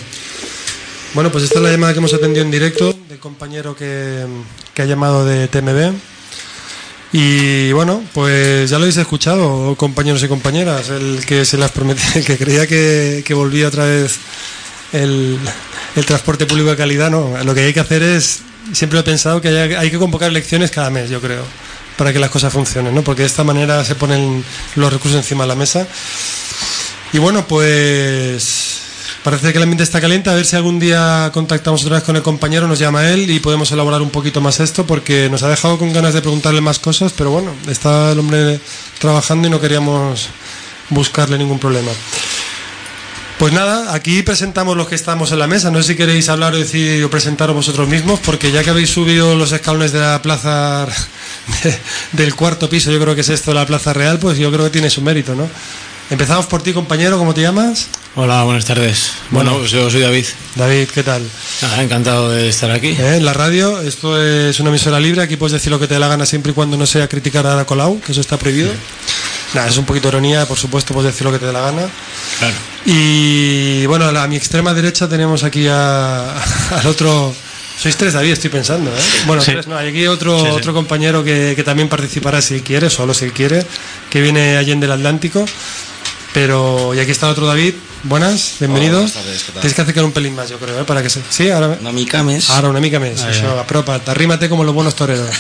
Bueno, 1.15 1.31
pues 1.31 1.45
esta 1.45 1.59
es 1.59 1.63
la 1.63 1.71
llamada 1.71 1.93
que 1.93 1.99
hemos 1.99 2.15
atendido 2.15 2.43
en 2.43 2.51
directo 2.51 2.95
del 3.07 3.19
compañero 3.19 3.77
que, 3.77 4.25
ha 4.79 4.85
llamado 4.85 5.27
de 5.27 5.47
TMB. 5.47 5.95
Y 7.13 7.71
bueno, 7.73 8.03
pues 8.15 8.71
ya 8.71 8.79
lo 8.79 8.85
habéis 8.85 8.97
escuchado, 8.97 9.75
compañeros 9.77 10.23
y 10.23 10.29
compañeras, 10.29 10.89
el 10.89 11.23
que 11.27 11.45
se 11.45 11.59
las 11.59 11.71
prometía, 11.71 12.11
el 12.15 12.25
que 12.25 12.39
creía 12.39 12.67
que, 12.67 13.35
volvía 13.35 13.69
otra 13.69 13.85
vez 13.85 14.17
el, 14.95 15.39
el 15.97 16.07
transporte 16.07 16.47
público 16.47 16.71
de 16.71 16.77
calidad, 16.77 17.11
no. 17.11 17.37
Lo 17.45 17.55
que 17.55 17.61
hay 17.61 17.75
que 17.75 17.81
hacer 17.81 18.03
es, 18.03 18.41
siempre 18.73 18.99
he 18.99 19.03
pensado 19.03 19.43
que 19.43 19.49
hay, 19.49 19.75
hay 19.75 19.91
que 19.91 19.99
convocar 19.99 20.31
elecciones 20.31 20.71
cada 20.71 20.89
mes, 20.89 21.11
yo 21.11 21.21
creo, 21.21 21.45
para 21.99 22.15
que 22.15 22.21
las 22.21 22.31
cosas 22.31 22.55
funcionen, 22.55 22.95
¿no? 22.95 23.03
Porque 23.03 23.21
de 23.21 23.29
esta 23.29 23.45
manera 23.45 23.85
se 23.85 23.97
ponen 23.97 24.43
los 24.77 24.91
recursos 24.91 25.19
encima 25.19 25.45
de 25.45 25.49
la 25.49 25.57
mesa. 25.57 25.87
Y 27.13 27.19
bueno, 27.19 27.47
pues 27.47 28.72
parece 29.25 29.53
que 29.53 29.59
el 29.59 29.63
ambiente 29.65 29.85
está 29.85 30.01
caliente. 30.01 30.31
A 30.31 30.35
ver 30.35 30.45
si 30.47 30.57
algún 30.57 30.79
día 30.79 31.31
contactamos 31.33 31.83
otra 31.85 31.97
vez 31.97 32.05
con 32.05 32.17
el 32.17 32.23
compañero, 32.23 32.67
nos 32.69 32.79
llama 32.79 33.09
él 33.11 33.31
y 33.31 33.41
podemos 33.41 33.71
elaborar 33.73 34.03
un 34.03 34.11
poquito 34.11 34.41
más 34.41 34.61
esto 34.61 34.87
porque 34.87 35.29
nos 35.31 35.43
ha 35.43 35.49
dejado 35.49 35.79
con 35.79 35.93
ganas 35.93 36.15
de 36.15 36.21
preguntarle 36.23 36.61
más 36.61 36.79
cosas, 36.79 37.13
pero 37.17 37.31
bueno, 37.31 37.53
está 37.69 38.13
el 38.13 38.19
hombre 38.19 38.61
trabajando 38.99 39.49
y 39.49 39.51
no 39.51 39.61
queríamos 39.61 40.29
buscarle 40.91 41.39
ningún 41.39 41.59
problema. 41.59 41.91
Pues 43.39 43.53
nada, 43.53 43.93
aquí 43.93 44.23
presentamos 44.23 44.77
los 44.77 44.87
que 44.87 44.95
estamos 44.95 45.33
en 45.33 45.39
la 45.41 45.49
mesa. 45.49 45.71
No 45.73 45.83
sé 45.83 45.89
si 45.89 45.97
queréis 45.97 46.29
hablar 46.29 46.55
o 46.55 46.59
decir 46.59 47.03
o 47.03 47.11
presentaros 47.11 47.57
vosotros 47.57 47.89
mismos, 47.89 48.21
porque 48.21 48.53
ya 48.53 48.63
que 48.63 48.71
habéis 48.71 48.91
subido 48.91 49.35
los 49.35 49.51
escalones 49.51 49.91
de 49.91 49.99
la 49.99 50.23
plaza 50.23 50.87
de- 51.65 51.79
del 52.13 52.37
cuarto 52.37 52.69
piso, 52.71 52.93
yo 52.93 53.01
creo 53.01 53.17
que 53.17 53.23
es 53.23 53.29
esto 53.31 53.53
la 53.53 53.67
plaza 53.67 53.93
real, 53.93 54.19
pues 54.21 54.39
yo 54.39 54.53
creo 54.53 54.65
que 54.67 54.71
tiene 54.71 54.91
su 54.91 55.03
mérito, 55.03 55.35
¿no? 55.35 55.49
Empezamos 56.11 56.47
por 56.47 56.63
ti, 56.63 56.73
compañero, 56.73 57.19
¿cómo 57.19 57.35
te 57.35 57.41
llamas? 57.41 57.89
Hola, 58.15 58.45
buenas 58.45 58.67
tardes. 58.67 59.13
Bueno, 59.31 59.57
pues 59.59 59.71
yo 59.71 59.89
soy 59.91 60.03
David. 60.03 60.27
David, 60.57 60.89
¿qué 60.93 61.03
tal? 61.03 61.23
Encantado 61.79 62.29
de 62.31 62.49
estar 62.51 62.71
aquí. 62.71 62.89
¿Eh? 62.89 63.17
En 63.17 63.25
la 63.25 63.33
radio, 63.33 63.81
esto 63.81 64.23
es 64.23 64.61
una 64.61 64.69
emisora 64.69 65.01
libre, 65.01 65.23
aquí 65.23 65.37
puedes 65.37 65.53
decir 65.55 65.71
lo 65.71 65.81
que 65.81 65.87
te 65.87 65.95
dé 65.95 66.01
la 66.01 66.09
gana 66.09 66.27
siempre 66.27 66.53
y 66.53 66.55
cuando 66.55 66.77
no 66.77 66.85
sea 66.85 67.09
criticar 67.09 67.47
a 67.47 67.55
Ada 67.55 67.65
Colau, 67.65 68.01
que 68.03 68.13
eso 68.13 68.21
está 68.21 68.37
prohibido. 68.37 68.71
Nada, 69.55 69.69
es 69.69 69.79
un 69.79 69.87
poquito 69.87 70.09
de 70.09 70.17
ironía, 70.17 70.45
por 70.47 70.59
supuesto, 70.59 70.93
puedes 70.93 71.11
decir 71.13 71.25
lo 71.25 71.33
que 71.33 71.39
te 71.39 71.47
dé 71.47 71.53
la 71.55 71.61
gana. 71.63 71.89
Claro. 72.39 72.55
Y 72.85 73.87
bueno, 73.87 74.07
a 74.07 74.27
mi 74.29 74.37
extrema 74.37 74.75
derecha 74.75 75.09
tenemos 75.09 75.43
aquí 75.43 75.67
a- 75.69 76.35
al 76.71 76.87
otro. 76.87 77.35
Sois 77.81 77.97
tres, 77.97 78.13
David, 78.13 78.33
estoy 78.33 78.51
pensando. 78.51 78.91
¿eh? 78.91 79.01
Bueno, 79.27 79.41
Sí. 79.43 79.53
tres, 79.53 79.67
no, 79.67 79.77
hay 79.77 79.89
aquí 79.89 80.07
otro, 80.07 80.39
Sí, 80.39 80.45
sí. 80.45 80.53
otro 80.53 80.75
compañero 80.75 81.25
que, 81.25 81.55
que 81.57 81.65
también 81.65 81.89
participará 81.89 82.43
si 82.43 82.61
quiere, 82.61 82.91
solo 82.91 83.15
si 83.15 83.31
quiere, 83.31 83.65
que 84.11 84.21
viene 84.21 84.59
allí 84.59 84.75
del 84.75 84.93
Atlántico. 84.93 85.47
Pero, 86.35 86.95
y 86.95 86.99
aquí 86.99 87.11
está 87.11 87.29
otro 87.29 87.47
David. 87.47 87.75
Buenas, 88.05 88.57
bienvenido. 88.59 88.95
buenas 88.97 89.13
tardes, 89.15 89.43
¿qué 89.45 89.53
tal? 89.53 89.61
Tienes 89.61 89.75
que 89.75 89.83
acercar 89.83 90.05
un 90.05 90.13
pelín 90.13 90.35
más, 90.35 90.49
yo 90.49 90.59
creo, 90.59 90.81
¿eh? 90.81 90.85
para 90.85 91.03
que 91.03 91.11
se. 91.11 91.21
Sí, 91.29 91.51
ahora. 91.51 91.77
Una 91.81 91.93
mica 91.93 92.23
més. 92.25 92.49
Ahora 92.51 92.69
una 92.71 92.81
mica 92.81 92.99
més, 92.99 93.21
això, 93.23 93.53
apropa't, 93.61 94.09
arrímate 94.09 94.49
como 94.49 94.65
los 94.65 94.75
buenos 94.75 94.95
toreros. 94.97 95.29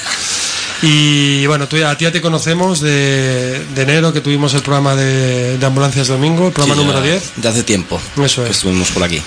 Y 0.84 1.46
bueno, 1.46 1.68
tú, 1.68 1.76
ya- 1.76 1.90
a 1.90 1.96
ti 1.96 2.06
ya 2.06 2.10
te 2.10 2.20
conocemos 2.20 2.80
de, 2.80 3.64
de 3.72 3.82
enero 3.82 4.12
que 4.12 4.20
tuvimos 4.20 4.52
el 4.54 4.62
programa 4.62 4.96
de, 4.96 5.56
de 5.56 5.64
Ambulancias 5.66 6.08
Domingo, 6.08 6.48
el 6.48 6.52
programa 6.52 6.74
Sí, 6.74 6.80
número 6.80 6.98
ya 7.04 7.12
10. 7.12 7.32
De 7.36 7.48
hace 7.48 7.62
tiempo. 7.62 8.00
Eso 8.20 8.42
Que 8.42 8.50
es. 8.50 8.56
estuvimos 8.56 8.90
por 8.90 9.04
aquí. 9.04 9.22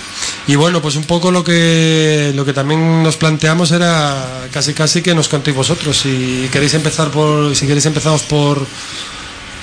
Y 0.48 0.54
bueno, 0.56 0.82
pues 0.82 0.96
un 0.96 1.04
poco 1.04 1.30
lo 1.30 1.42
que 1.42 2.32
lo 2.36 2.44
que 2.44 2.52
también 2.52 3.02
nos 3.02 3.16
planteamos 3.16 3.70
era 3.70 4.46
casi 4.52 4.74
casi 4.74 5.00
que 5.00 5.14
nos 5.14 5.28
contéis 5.28 5.56
vosotros. 5.56 5.96
Si 5.98 6.46
queréis 6.52 6.74
empezar 6.74 7.10
por, 7.10 7.56
si 7.56 7.66
queréis 7.66 7.86
empezamos 7.86 8.20
por 8.24 8.66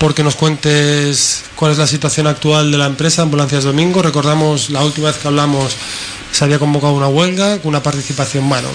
por 0.04 0.14
que 0.14 0.22
nos 0.22 0.36
cuentes 0.36 1.46
cuál 1.56 1.72
es 1.72 1.78
la 1.78 1.88
situación 1.88 2.28
actual 2.28 2.74
de 2.74 2.78
la 2.78 2.88
empresa 2.88 3.22
Ambulancias 3.22 3.64
Domingo. 3.64 4.02
Recordamos 4.02 4.70
la 4.70 4.84
última 4.84 5.08
vez 5.08 5.18
que 5.18 5.30
hablamos 5.30 5.78
se 6.30 6.44
había 6.44 6.60
convocado 6.60 6.92
una 6.92 7.08
huelga 7.08 7.60
con 7.60 7.70
una 7.70 7.82
participación, 7.82 8.50
bueno, 8.50 8.68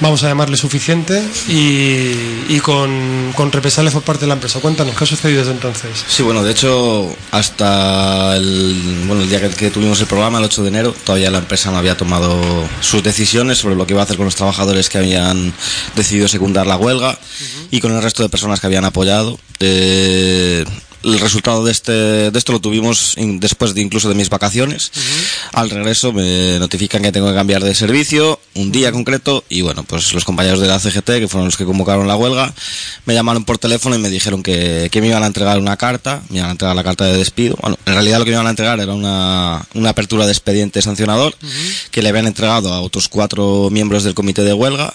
vamos 0.00 0.22
a 0.24 0.28
llamarle 0.28 0.56
suficiente 0.56 1.22
y, 1.48 2.58
con, 2.60 3.32
con 3.34 3.52
represalias 3.52 3.94
por 3.94 4.02
parte 4.02 4.22
de 4.22 4.28
la 4.28 4.34
empresa. 4.34 4.60
Cuéntanos, 4.60 4.96
¿qué 4.96 5.04
ha 5.04 5.06
sucedido 5.06 5.40
desde 5.40 5.52
entonces? 5.52 6.04
Sí, 6.08 6.22
bueno, 6.22 6.42
de 6.42 6.52
hecho, 6.52 7.14
hasta 7.30 8.36
el, 8.36 9.04
bueno, 9.06 9.22
el 9.22 9.28
día 9.28 9.40
que, 9.50 9.70
tuvimos 9.70 10.00
el 10.00 10.06
programa, 10.06 10.38
el 10.38 10.44
8 10.44 10.62
de 10.62 10.68
enero, 10.68 10.94
todavía 11.04 11.30
la 11.30 11.38
empresa 11.38 11.70
no 11.70 11.78
había 11.78 11.96
tomado 11.96 12.40
sus 12.80 13.02
decisiones 13.02 13.58
sobre 13.58 13.76
lo 13.76 13.86
que 13.86 13.94
iba 13.94 14.02
a 14.02 14.04
hacer 14.04 14.16
con 14.16 14.26
los 14.26 14.36
trabajadores 14.36 14.88
que 14.88 14.98
habían 14.98 15.52
decidido 15.96 16.28
secundar 16.28 16.66
la 16.66 16.76
huelga 16.76 17.18
y 17.70 17.80
con 17.80 17.92
el 17.92 18.02
resto 18.02 18.22
de 18.22 18.28
personas 18.28 18.60
que 18.60 18.66
habían 18.66 18.84
apoyado. 18.84 19.38
Eh, 19.60 20.64
el 21.02 21.18
resultado 21.18 21.64
de 21.64 21.72
este 21.72 21.92
de 21.92 22.38
esto 22.38 22.52
lo 22.52 22.60
tuvimos 22.60 23.14
después 23.16 23.74
de 23.74 23.82
incluso 23.82 24.08
de 24.08 24.14
mis 24.14 24.28
vacaciones. 24.28 24.92
Al 25.52 25.70
regreso 25.70 26.12
me 26.12 26.58
notifican 26.58 27.02
que 27.02 27.12
tengo 27.12 27.28
que 27.28 27.34
cambiar 27.34 27.62
de 27.62 27.74
servicio 27.74 28.38
un 28.54 28.72
día 28.72 28.92
concreto 28.92 29.44
y 29.48 29.62
bueno, 29.62 29.84
pues 29.84 30.12
los 30.12 30.24
compañeros 30.24 30.60
de 30.60 30.68
la 30.68 30.78
CGT, 30.78 31.06
que 31.18 31.28
fueron 31.28 31.46
los 31.46 31.56
que 31.56 31.64
convocaron 31.64 32.06
la 32.06 32.16
huelga, 32.16 32.52
me 33.06 33.14
llamaron 33.14 33.44
por 33.44 33.58
teléfono 33.58 33.96
y 33.96 33.98
me 33.98 34.10
dijeron 34.10 34.42
que, 34.42 34.88
que 34.90 35.00
me 35.00 35.08
iban 35.08 35.22
a 35.22 35.26
entregar 35.26 35.58
una 35.58 35.76
carta, 35.76 36.22
me 36.28 36.38
iban 36.38 36.50
a 36.50 36.52
entregar 36.52 36.76
la 36.76 36.84
carta 36.84 37.04
de 37.06 37.16
despido. 37.16 37.56
Bueno, 37.60 37.78
en 37.86 37.94
realidad 37.94 38.18
lo 38.18 38.24
que 38.24 38.30
me 38.30 38.36
iban 38.36 38.46
a 38.46 38.50
entregar 38.50 38.80
era 38.80 38.92
una, 38.92 39.66
una 39.74 39.90
apertura 39.90 40.26
de 40.26 40.32
expediente 40.32 40.82
sancionador 40.82 41.34
que 41.90 42.02
le 42.02 42.08
habían 42.08 42.26
entregado 42.26 42.72
a 42.72 42.80
otros 42.80 43.08
cuatro 43.08 43.68
miembros 43.70 44.04
del 44.04 44.14
comité 44.14 44.42
de 44.42 44.52
huelga 44.52 44.94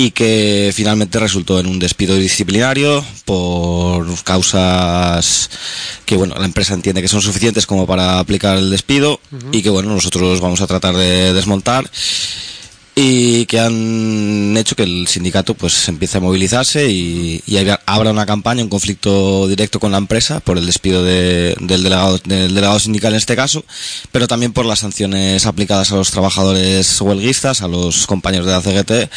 y 0.00 0.12
que 0.12 0.70
finalmente 0.72 1.18
resultó 1.18 1.58
en 1.58 1.66
un 1.66 1.80
despido 1.80 2.14
disciplinario 2.14 3.04
por 3.24 4.06
causas 4.22 5.50
que 6.06 6.16
bueno 6.16 6.36
la 6.38 6.44
empresa 6.44 6.72
entiende 6.72 7.02
que 7.02 7.08
son 7.08 7.20
suficientes 7.20 7.66
como 7.66 7.84
para 7.84 8.20
aplicar 8.20 8.56
el 8.56 8.70
despido 8.70 9.20
y 9.50 9.60
que 9.60 9.70
bueno 9.70 9.92
nosotros 9.92 10.40
vamos 10.40 10.60
a 10.60 10.68
tratar 10.68 10.96
de 10.96 11.32
desmontar 11.32 11.90
y 13.00 13.46
que 13.46 13.60
han 13.60 14.56
hecho 14.56 14.74
que 14.74 14.82
el 14.82 15.06
sindicato 15.06 15.54
pues 15.54 15.88
empiece 15.88 16.18
a 16.18 16.20
movilizarse 16.20 16.90
y, 16.90 17.40
y 17.46 17.56
abra 17.86 18.10
una 18.10 18.26
campaña, 18.26 18.64
un 18.64 18.68
conflicto 18.68 19.46
directo 19.46 19.78
con 19.78 19.92
la 19.92 19.98
empresa 19.98 20.40
por 20.40 20.58
el 20.58 20.66
despido 20.66 21.04
del, 21.04 21.54
delegado, 21.60 22.18
del 22.24 22.48
delegado 22.48 22.80
sindical 22.80 23.12
en 23.12 23.18
este 23.18 23.36
caso, 23.36 23.64
pero 24.10 24.26
también 24.26 24.52
por 24.52 24.66
las 24.66 24.80
sanciones 24.80 25.46
aplicadas 25.46 25.92
a 25.92 25.94
los 25.94 26.10
trabajadores 26.10 27.00
huelguistas, 27.00 27.62
a 27.62 27.68
los 27.68 28.08
compañeros 28.08 28.46
de 28.48 28.52
la 28.52 28.62
CGT 28.62 29.12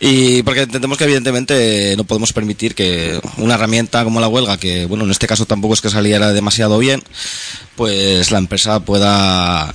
y 0.00 0.42
porque 0.42 0.62
entendemos 0.62 0.98
que 0.98 1.04
evidentemente 1.04 1.94
no 1.96 2.02
podemos 2.02 2.32
permitir 2.32 2.74
que 2.74 3.20
una 3.36 3.54
herramienta 3.54 4.02
como 4.02 4.18
la 4.18 4.26
huelga, 4.26 4.56
que 4.56 4.86
bueno 4.86 5.04
en 5.04 5.12
este 5.12 5.28
caso 5.28 5.46
tampoco 5.46 5.74
es 5.74 5.80
que 5.80 5.90
saliera 5.90 6.32
demasiado 6.32 6.76
bien, 6.76 7.00
pues 7.76 8.32
la 8.32 8.38
empresa 8.38 8.80
pueda 8.80 9.72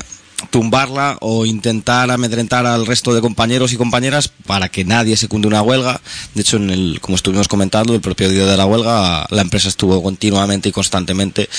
tumbarla 0.50 1.18
o 1.22 1.46
intentar 1.46 2.12
amedrentar 2.12 2.66
al 2.66 2.86
resto 2.86 3.14
de 3.14 3.22
compañeros 3.22 3.74
y 3.74 3.78
compañeras 3.78 4.30
para 4.46 4.70
que 4.70 4.86
nadie 4.86 5.18
se 5.18 5.28
cunde 5.28 5.48
una 5.48 5.62
huelga. 5.62 6.00
De 6.36 6.42
hecho, 6.42 6.58
en 6.58 6.70
el, 6.70 7.00
como 7.02 7.16
estuvimos 7.16 7.48
comentando, 7.48 7.94
el 7.94 8.02
propio 8.02 8.30
día 8.30 8.46
de 8.46 8.58
la 8.58 8.66
huelga, 8.66 9.26
la 9.30 9.42
empresa 9.42 9.68
estuvo 9.68 10.02
continuamente 10.02 10.70
y 10.70 10.72
constantemente 10.72 11.50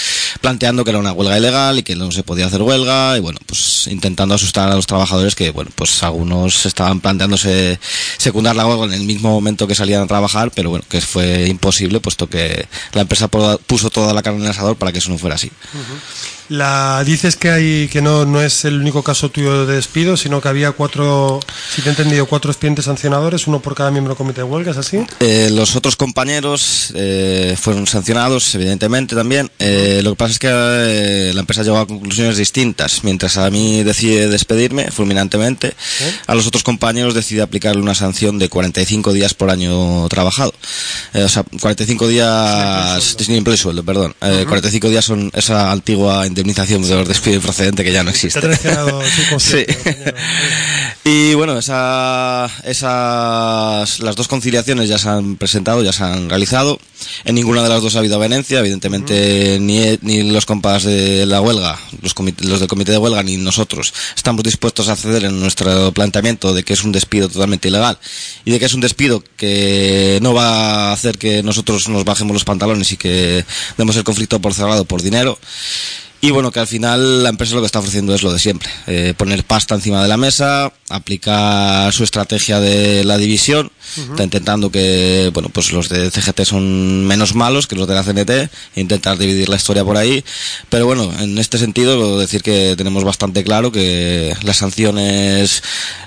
planteando 0.40 0.84
que 0.84 0.90
era 0.90 0.98
una 0.98 1.12
huelga 1.12 1.38
ilegal 1.38 1.78
y 1.78 1.82
que 1.82 1.96
no 1.96 2.10
se 2.12 2.22
podía 2.22 2.46
hacer 2.46 2.62
huelga 2.62 3.16
y 3.16 3.20
bueno, 3.20 3.40
pues 3.46 3.88
intentando 3.88 4.34
asustar 4.34 4.70
a 4.70 4.76
los 4.76 4.86
trabajadores 4.86 5.34
que 5.34 5.50
bueno, 5.50 5.70
pues 5.74 6.02
algunos 6.02 6.64
estaban 6.64 7.00
planteándose 7.00 7.78
secundar 8.16 8.54
la 8.56 8.66
huelga 8.66 8.84
en 8.84 9.00
el 9.00 9.06
mismo 9.06 9.30
momento 9.30 9.66
que 9.66 9.74
salían 9.74 10.02
a 10.02 10.06
trabajar, 10.06 10.50
pero 10.54 10.70
bueno, 10.70 10.84
que 10.88 11.00
fue 11.00 11.48
imposible 11.48 12.00
puesto 12.00 12.28
que 12.28 12.68
la 12.92 13.02
empresa 13.02 13.28
puso 13.28 13.90
toda 13.90 14.12
la 14.12 14.22
carne 14.22 14.38
en 14.38 14.44
el 14.44 14.50
asador 14.50 14.76
para 14.76 14.92
que 14.92 14.98
eso 14.98 15.10
no 15.10 15.18
fuera 15.18 15.34
así. 15.34 15.50
La 16.48 17.04
dices 17.04 17.36
que 17.36 17.50
hay 17.50 17.88
que 17.88 18.00
no, 18.00 18.24
no 18.24 18.40
es 18.40 18.64
el 18.64 18.80
único 18.80 19.02
caso 19.02 19.30
tuyo 19.30 19.66
de 19.66 19.74
despido, 19.74 20.16
sino 20.16 20.40
que 20.40 20.48
había 20.48 20.72
cuatro, 20.72 21.40
si 21.74 21.82
te 21.82 21.88
he 21.88 21.90
entendido, 21.90 22.24
cuatro 22.26 22.50
expedientes 22.50 22.86
sancionadores, 22.86 23.46
uno 23.46 23.60
por 23.60 23.74
cada 23.74 23.90
miembro 23.90 24.14
del 24.14 24.18
comité 24.18 24.40
de 24.40 24.44
huelga, 24.44 24.70
¿es 24.70 24.78
así? 24.78 25.04
Eh, 25.20 25.50
los 25.52 25.76
otros 25.76 25.96
compañeros 25.96 26.92
eh, 26.94 27.54
fueron 27.60 27.86
sancionados, 27.86 28.54
evidentemente 28.54 29.14
también. 29.14 29.50
Eh, 29.58 30.00
lo 30.02 30.12
que 30.12 30.16
pasa 30.16 30.32
es 30.32 30.38
que 30.38 31.32
la 31.34 31.40
empresa 31.40 31.62
llegó 31.62 31.78
a 31.78 31.86
conclusiones 31.86 32.38
distintas. 32.38 33.04
Mientras 33.04 33.36
a 33.36 33.50
mí 33.50 33.82
decide 33.82 34.28
despedirme 34.28 34.90
fulminantemente, 34.90 35.74
a 36.26 36.34
los 36.34 36.46
otros 36.46 36.62
compañeros 36.62 37.12
decide 37.12 37.42
aplicarle 37.42 37.82
una 37.82 37.94
sanción 37.94 38.38
de 38.38 38.48
45 38.48 39.12
días 39.12 39.34
por 39.34 39.50
año 39.50 40.08
trabajado. 40.08 40.54
o 41.14 41.28
sea, 41.28 41.44
45 41.60 42.08
días 42.08 43.16
sin 43.18 43.34
empleo 43.34 43.54
y 43.54 43.58
sueldo, 43.58 43.84
perdón. 43.84 44.14
45 44.20 44.88
días 44.88 45.04
son 45.04 45.30
esa 45.34 45.70
antigua 45.70 46.26
indemnización 46.38 46.82
de 46.82 46.94
los 46.94 47.08
despidos 47.08 47.42
procedente 47.42 47.82
que 47.82 47.92
ya 47.92 48.02
no 48.02 48.10
existe. 48.10 48.48
sí. 49.38 49.64
y 51.04 51.34
bueno, 51.34 51.58
esa, 51.58 52.48
esas, 52.64 54.00
las 54.00 54.16
dos 54.16 54.28
conciliaciones 54.28 54.88
ya 54.88 54.98
se 54.98 55.08
han 55.08 55.36
presentado, 55.36 55.82
ya 55.82 55.92
se 55.92 56.04
han 56.04 56.28
realizado. 56.28 56.78
En 57.24 57.34
ninguna 57.34 57.62
de 57.62 57.68
las 57.68 57.82
dos 57.82 57.96
ha 57.96 58.00
habido 58.00 58.16
avenencia, 58.16 58.58
evidentemente 58.60 59.58
ni, 59.60 59.98
ni 60.02 60.30
los 60.30 60.46
compas 60.46 60.84
de 60.84 61.26
la 61.26 61.40
huelga, 61.40 61.78
los, 62.02 62.14
los 62.42 62.60
del 62.60 62.68
comité 62.68 62.92
de 62.92 62.98
huelga, 62.98 63.22
ni 63.22 63.36
nosotros 63.36 63.92
estamos 64.16 64.42
dispuestos 64.42 64.88
a 64.88 64.96
ceder 64.96 65.24
en 65.24 65.40
nuestro 65.40 65.92
planteamiento 65.92 66.54
de 66.54 66.62
que 66.62 66.72
es 66.72 66.84
un 66.84 66.92
despido 66.92 67.28
totalmente 67.28 67.68
ilegal 67.68 67.98
y 68.44 68.50
de 68.50 68.58
que 68.58 68.66
es 68.66 68.74
un 68.74 68.80
despido 68.80 69.22
que 69.36 70.18
no 70.22 70.34
va 70.34 70.90
a 70.90 70.92
hacer 70.92 71.18
que 71.18 71.42
nosotros 71.42 71.88
nos 71.88 72.04
bajemos 72.04 72.34
los 72.34 72.44
pantalones 72.44 72.92
y 72.92 72.96
que 72.96 73.44
demos 73.76 73.96
el 73.96 74.04
conflicto 74.04 74.40
por 74.40 74.54
cerrado 74.54 74.84
por 74.84 75.02
dinero. 75.02 75.38
Y 76.20 76.32
bueno, 76.32 76.50
que 76.50 76.58
al 76.58 76.66
final 76.66 77.22
la 77.22 77.28
empresa 77.28 77.54
lo 77.54 77.60
que 77.60 77.66
está 77.66 77.78
ofreciendo 77.78 78.14
es 78.14 78.22
lo 78.22 78.32
de 78.32 78.40
siempre. 78.40 78.68
Eh, 78.88 79.14
poner 79.16 79.44
pasta 79.44 79.76
encima 79.76 80.02
de 80.02 80.08
la 80.08 80.16
mesa, 80.16 80.72
aplicar 80.88 81.92
su 81.92 82.02
estrategia 82.02 82.58
de 82.58 83.04
la 83.04 83.18
división, 83.18 83.70
está 83.96 84.22
intentando 84.22 84.70
que, 84.70 85.30
bueno, 85.32 85.48
pues 85.48 85.72
los 85.72 85.88
de 85.88 86.10
CGT 86.10 86.44
son 86.44 87.06
menos 87.06 87.34
malos 87.34 87.66
que 87.66 87.76
los 87.76 87.88
de 87.88 87.94
la 87.94 88.02
CNT, 88.02 88.50
intentar 88.76 89.18
dividir 89.18 89.48
la 89.48 89.56
historia 89.56 89.84
por 89.84 89.96
ahí. 89.96 90.24
Pero 90.68 90.86
bueno, 90.86 91.10
en 91.20 91.38
este 91.38 91.58
sentido, 91.58 92.18
decir 92.18 92.42
que 92.42 92.74
tenemos 92.76 93.04
bastante 93.04 93.44
claro 93.44 93.72
que 93.72 94.34
las 94.42 94.58
sanciones 94.58 95.62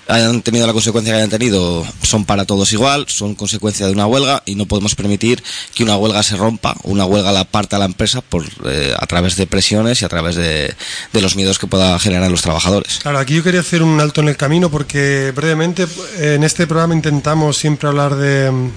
hayan 0.07 0.41
tenido 0.41 0.67
la 0.67 0.73
consecuencia 0.73 1.13
que 1.13 1.17
hayan 1.17 1.29
tenido 1.29 1.85
son 2.03 2.25
para 2.25 2.45
todos 2.45 2.73
igual, 2.73 3.05
son 3.07 3.35
consecuencia 3.35 3.85
de 3.85 3.93
una 3.93 4.05
huelga 4.05 4.43
y 4.45 4.55
no 4.55 4.65
podemos 4.65 4.95
permitir 4.95 5.43
que 5.73 5.83
una 5.83 5.97
huelga 5.97 6.21
se 6.23 6.35
rompa, 6.35 6.75
una 6.83 7.05
huelga 7.05 7.31
la 7.31 7.45
parte 7.45 7.75
a 7.75 7.79
la 7.79 7.85
empresa 7.85 8.21
por, 8.21 8.45
eh, 8.65 8.93
a 8.97 9.05
través 9.07 9.35
de 9.35 9.47
presiones 9.47 10.01
y 10.01 10.05
a 10.05 10.09
través 10.09 10.35
de, 10.35 10.75
los 11.13 11.35
miedos 11.35 11.59
que 11.59 11.67
pueda 11.67 11.99
generar 11.99 12.31
los 12.31 12.41
trabajadores. 12.41 12.99
Claro, 13.01 13.19
aquí 13.19 13.35
yo 13.35 13.43
quería 13.43 13.59
hacer 13.59 13.83
un 13.83 13.99
alto 13.99 14.21
en 14.21 14.29
el 14.29 14.37
camino 14.37 14.71
porque 14.71 15.31
brevemente 15.35 15.85
en 16.17 16.43
este 16.43 16.65
programa 16.65 16.95
intentamos 16.95 17.57
siempre 17.57 17.70
hablar 17.81 18.15
de, 18.15 18.71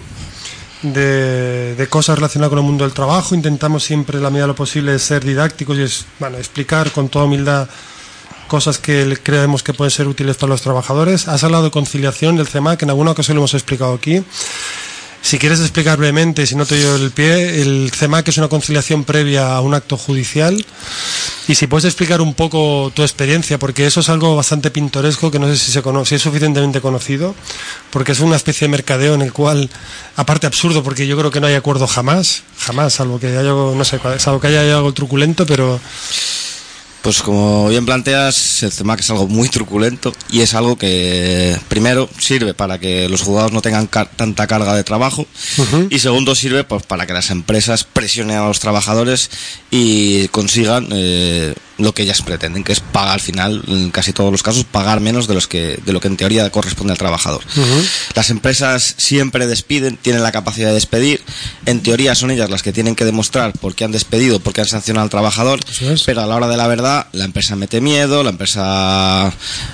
de, 0.82 1.86
cosas 1.88 2.16
relacionadas 2.16 2.50
con 2.50 2.58
el 2.58 2.64
mundo 2.64 2.84
del 2.84 2.92
trabajo, 2.92 3.34
intentamos 3.34 3.84
siempre, 3.84 4.20
la 4.20 4.30
medida 4.30 4.44
de 4.44 4.48
lo 4.48 4.54
posible, 4.54 4.98
ser 4.98 5.24
didácticos 5.24 5.78
y 5.78 5.82
es, 5.82 6.06
bueno, 6.18 6.38
explicar 6.38 6.90
con 6.90 7.08
toda 7.08 7.24
humildad 7.24 7.68
cosas 8.48 8.78
que 8.78 9.18
creemos 9.22 9.62
que 9.62 9.72
pueden 9.72 9.90
ser 9.90 10.06
útiles 10.06 10.36
para 10.36 10.50
los 10.50 10.62
trabajadores. 10.62 11.28
Has 11.28 11.44
hablado 11.44 11.64
de 11.64 11.70
conciliación 11.70 12.36
del 12.36 12.46
CEMA, 12.46 12.76
que 12.76 12.84
en 12.84 12.90
alguna 12.90 13.12
ocasión 13.12 13.36
lo 13.36 13.40
hemos 13.40 13.54
explicado 13.54 13.94
aquí. 13.94 14.22
Si 15.24 15.38
quieres 15.38 15.60
explicar 15.60 15.96
brevemente, 15.96 16.46
si 16.46 16.54
no 16.54 16.66
te 16.66 16.78
doy 16.78 17.00
el 17.00 17.10
pie, 17.10 17.62
el 17.62 17.90
CEMAC 17.90 18.28
es 18.28 18.36
una 18.36 18.48
conciliación 18.48 19.04
previa 19.04 19.56
a 19.56 19.62
un 19.62 19.72
acto 19.72 19.96
judicial. 19.96 20.62
Y 21.48 21.54
si 21.54 21.66
puedes 21.66 21.86
explicar 21.86 22.20
un 22.20 22.34
poco 22.34 22.92
tu 22.94 23.00
experiencia, 23.00 23.58
porque 23.58 23.86
eso 23.86 24.00
es 24.00 24.10
algo 24.10 24.36
bastante 24.36 24.70
pintoresco 24.70 25.30
que 25.30 25.38
no 25.38 25.48
sé 25.48 25.56
si, 25.56 25.72
se 25.72 25.80
conoce, 25.80 26.10
si 26.10 26.14
es 26.16 26.22
suficientemente 26.22 26.82
conocido, 26.82 27.34
porque 27.88 28.12
es 28.12 28.20
una 28.20 28.36
especie 28.36 28.66
de 28.66 28.72
mercadeo 28.72 29.14
en 29.14 29.22
el 29.22 29.32
cual, 29.32 29.70
aparte 30.16 30.46
absurdo, 30.46 30.82
porque 30.82 31.06
yo 31.06 31.16
creo 31.16 31.30
que 31.30 31.40
no 31.40 31.46
hay 31.46 31.54
acuerdo 31.54 31.86
jamás, 31.86 32.42
jamás, 32.58 32.92
salvo 32.92 33.18
que 33.18 33.28
haya 33.28 33.48
no 33.48 33.84
sé, 33.84 33.98
salvo 34.18 34.40
que 34.40 34.48
haya 34.48 34.76
algo 34.76 34.92
truculento, 34.92 35.46
pero 35.46 35.80
pues 37.04 37.20
como 37.20 37.68
bien 37.68 37.84
planteas, 37.84 38.62
el 38.62 38.72
CEMAC 38.72 39.00
es 39.00 39.10
algo 39.10 39.28
muy 39.28 39.50
truculento 39.50 40.10
y 40.30 40.40
es 40.40 40.54
algo 40.54 40.78
que 40.78 41.54
primero 41.68 42.08
sirve 42.18 42.54
para 42.54 42.78
que 42.78 43.10
los 43.10 43.20
jugadores 43.20 43.52
no 43.52 43.60
tengan 43.60 43.88
tanta 43.88 44.46
carga 44.46 44.74
de 44.74 44.84
trabajo 44.84 45.26
y 45.90 45.98
segundo 45.98 46.34
sirve 46.34 46.64
pues, 46.64 46.82
para 46.84 47.06
que 47.06 47.12
las 47.12 47.28
empresas 47.28 47.84
presionen 47.84 48.38
a 48.38 48.48
los 48.48 48.58
trabajadores 48.58 49.30
y 49.70 50.28
consigan 50.28 50.88
eh, 50.92 51.52
lo 51.78 51.92
que 51.92 52.02
ellas 52.02 52.22
pretenden, 52.22 52.64
que 52.64 52.72
es 52.72 52.80
pagar 52.80 53.14
al 53.14 53.20
final, 53.20 53.62
en 53.66 53.90
casi 53.90 54.12
todos 54.12 54.30
los 54.30 54.42
casos, 54.42 54.64
pagar 54.64 55.00
menos 55.00 55.26
de, 55.26 55.34
los 55.34 55.46
que, 55.46 55.80
de 55.84 55.92
lo 55.92 56.00
que 56.00 56.08
en 56.08 56.16
teoría 56.16 56.48
corresponde 56.50 56.92
al 56.92 56.98
trabajador. 56.98 57.42
Las 58.14 58.30
empresas 58.30 58.94
siempre 58.96 59.46
despiden, 59.46 59.96
tienen 59.96 60.22
la 60.22 60.32
capacidad 60.32 60.68
de 60.68 60.74
despedir, 60.74 61.20
en 61.66 61.82
teoría 61.82 62.14
son 62.14 62.30
ellas 62.30 62.50
las 62.50 62.62
que 62.62 62.72
tienen 62.72 62.94
que 62.94 63.04
demostrar 63.04 63.52
por 63.52 63.74
qué 63.74 63.84
han 63.84 63.92
despedido, 63.92 64.40
por 64.40 64.52
qué 64.52 64.60
han 64.60 64.68
sancionado 64.68 65.04
al 65.04 65.10
trabajador, 65.10 65.60
pero 66.06 66.22
a 66.22 66.26
la 66.26 66.36
hora 66.36 66.48
de 66.48 66.56
la 66.56 66.66
verdad 66.66 67.06
la 67.12 67.24
empresa 67.24 67.56
mete 67.56 67.80
miedo, 67.80 68.22
la 68.22 68.30
empresa 68.30 69.32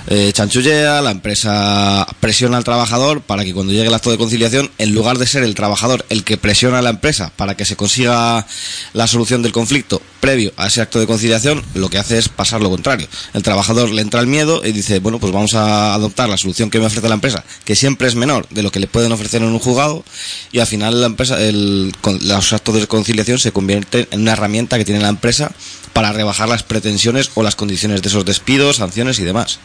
eh, 0.09 0.31
chanchullea, 0.33 1.03
la 1.03 1.11
empresa 1.11 2.07
presiona 2.21 2.57
al 2.57 2.65
trabajador 2.65 3.21
para 3.23 3.45
que 3.45 3.53
cuando 3.53 3.73
llegue 3.73 3.89
el 3.89 3.95
acto 3.95 4.11
de 4.11 4.19
conciliación, 4.19 4.71
en 4.79 4.95
lugar 4.95 5.19
de 5.19 5.27
ser 5.27 5.43
el 5.43 5.55
trabajador 5.55 6.05
el 6.09 6.25
que 6.25 6.37
presiona 6.37 6.79
a 6.79 6.83
la 6.83 6.91
empresa 6.91 7.33
para 7.37 7.57
que 7.57 7.65
se 7.65 7.77
consiga 7.77 8.47
la 8.93 9.07
solución 9.07 9.43
del 9.43 9.53
conflicto 9.53 10.01
previo 10.21 10.53
a 10.57 10.69
ese 10.69 10.81
acto 10.81 11.01
de 11.01 11.07
conciliación, 11.07 11.63
lo 11.75 11.90
lo 11.91 11.93
que 11.93 11.99
hace 11.99 12.19
es 12.19 12.29
pasar 12.29 12.61
lo 12.61 12.71
contrario. 12.71 13.09
El 13.35 13.43
trabajador 13.43 13.91
le 13.91 14.01
entra 14.01 14.21
el 14.21 14.29
miedo 14.29 14.63
y 14.65 14.71
dice, 14.71 15.01
bueno, 15.01 15.19
pues 15.19 15.33
vamos 15.33 15.55
a 15.55 15.93
adoptar 15.95 16.29
la 16.29 16.37
solución 16.37 16.71
que 16.71 16.79
me 16.79 16.87
ofrece 16.87 17.09
la 17.09 17.15
empresa, 17.15 17.45
que 17.65 17.75
siempre 17.75 18.07
es 18.07 18.15
menor 18.15 18.47
de 18.51 18.63
lo 18.63 18.71
que 18.71 18.79
le 18.79 18.87
pueden 18.87 19.11
ofrecer 19.11 19.43
en 19.43 19.49
un 19.49 19.59
juzgado, 19.59 20.05
y 20.53 20.61
al 20.61 20.67
final 20.67 21.01
la 21.01 21.07
empresa, 21.07 21.41
el, 21.41 21.93
los 22.21 22.53
actos 22.53 22.77
de 22.77 22.87
conciliación 22.87 23.39
se 23.39 23.51
convierten 23.51 24.07
en 24.13 24.21
una 24.21 24.33
herramienta 24.33 24.79
que 24.79 24.85
tiene 24.85 25.01
la 25.01 25.09
empresa 25.09 25.51
para 25.93 26.13
rebajar 26.13 26.49
las 26.49 26.63
pretensiones 26.63 27.31
o 27.35 27.43
las 27.43 27.57
condiciones 27.57 28.03
de 28.03 28.09
esos 28.09 28.25
despidos, 28.25 28.77
sanciones 28.77 29.19
y 29.19 29.25
demás. 29.25 29.59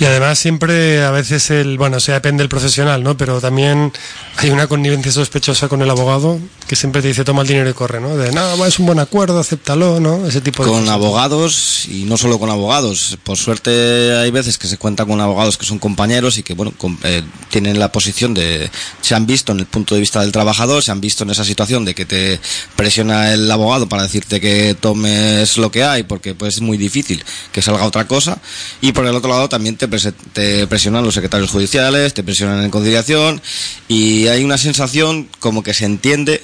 Y 0.00 0.04
además 0.04 0.38
siempre 0.38 1.04
a 1.04 1.10
veces 1.10 1.50
el, 1.50 1.78
bueno, 1.78 2.00
se 2.00 2.12
depende 2.12 2.42
del 2.42 2.48
profesional, 2.48 3.02
¿no? 3.04 3.16
Pero 3.16 3.40
también 3.40 3.92
hay 4.38 4.50
una 4.50 4.66
connivencia 4.66 5.12
sospechosa 5.12 5.68
con 5.68 5.82
el 5.82 5.90
abogado 5.90 6.40
que 6.66 6.74
siempre 6.74 7.02
te 7.02 7.08
dice 7.08 7.24
toma 7.24 7.42
el 7.42 7.48
dinero 7.48 7.70
y 7.70 7.72
corre, 7.72 8.00
¿no? 8.00 8.16
De 8.16 8.32
no, 8.32 8.66
es 8.66 8.78
un 8.78 8.86
buen 8.86 8.98
acuerdo, 8.98 9.38
acéptalo, 9.38 10.00
¿no? 10.00 10.26
Ese 10.26 10.40
tipo 10.40 10.64
de 10.64 10.70
Con 10.70 10.88
abogados 10.88 11.51
y 11.90 12.04
no 12.04 12.16
solo 12.16 12.38
con 12.38 12.50
abogados. 12.50 13.18
Por 13.22 13.36
suerte 13.36 14.16
hay 14.16 14.30
veces 14.30 14.58
que 14.58 14.66
se 14.66 14.78
cuenta 14.78 15.04
con 15.04 15.20
abogados 15.20 15.56
que 15.56 15.66
son 15.66 15.78
compañeros 15.78 16.38
y 16.38 16.42
que, 16.42 16.54
bueno, 16.54 16.72
eh, 17.04 17.22
tienen 17.50 17.78
la 17.78 17.90
posición 17.90 18.34
de, 18.34 18.70
se 19.00 19.14
han 19.14 19.26
visto 19.26 19.52
en 19.52 19.60
el 19.60 19.66
punto 19.66 19.94
de 19.94 20.00
vista 20.00 20.20
del 20.20 20.32
trabajador, 20.32 20.82
se 20.82 20.92
han 20.92 21.00
visto 21.00 21.24
en 21.24 21.30
esa 21.30 21.44
situación 21.44 21.84
de 21.84 21.94
que 21.94 22.04
te 22.04 22.40
presiona 22.76 23.32
el 23.32 23.50
abogado 23.50 23.88
para 23.88 24.02
decirte 24.02 24.40
que 24.40 24.76
tomes 24.78 25.56
lo 25.58 25.70
que 25.70 25.84
hay 25.84 26.02
porque 26.02 26.34
pues 26.34 26.56
es 26.56 26.60
muy 26.60 26.76
difícil 26.76 27.24
que 27.52 27.62
salga 27.62 27.84
otra 27.84 28.06
cosa 28.06 28.38
y 28.80 28.92
por 28.92 29.06
el 29.06 29.14
otro 29.14 29.30
lado 29.30 29.48
también 29.48 29.76
te, 29.76 29.88
te 30.32 30.66
presionan 30.66 31.04
los 31.04 31.14
secretarios 31.14 31.50
judiciales, 31.50 32.14
te 32.14 32.22
presionan 32.22 32.62
en 32.64 32.70
conciliación 32.70 33.40
y 33.88 34.28
hay 34.28 34.44
una 34.44 34.58
sensación 34.58 35.28
como 35.40 35.62
que 35.62 35.74
se 35.74 35.84
entiende 35.84 36.42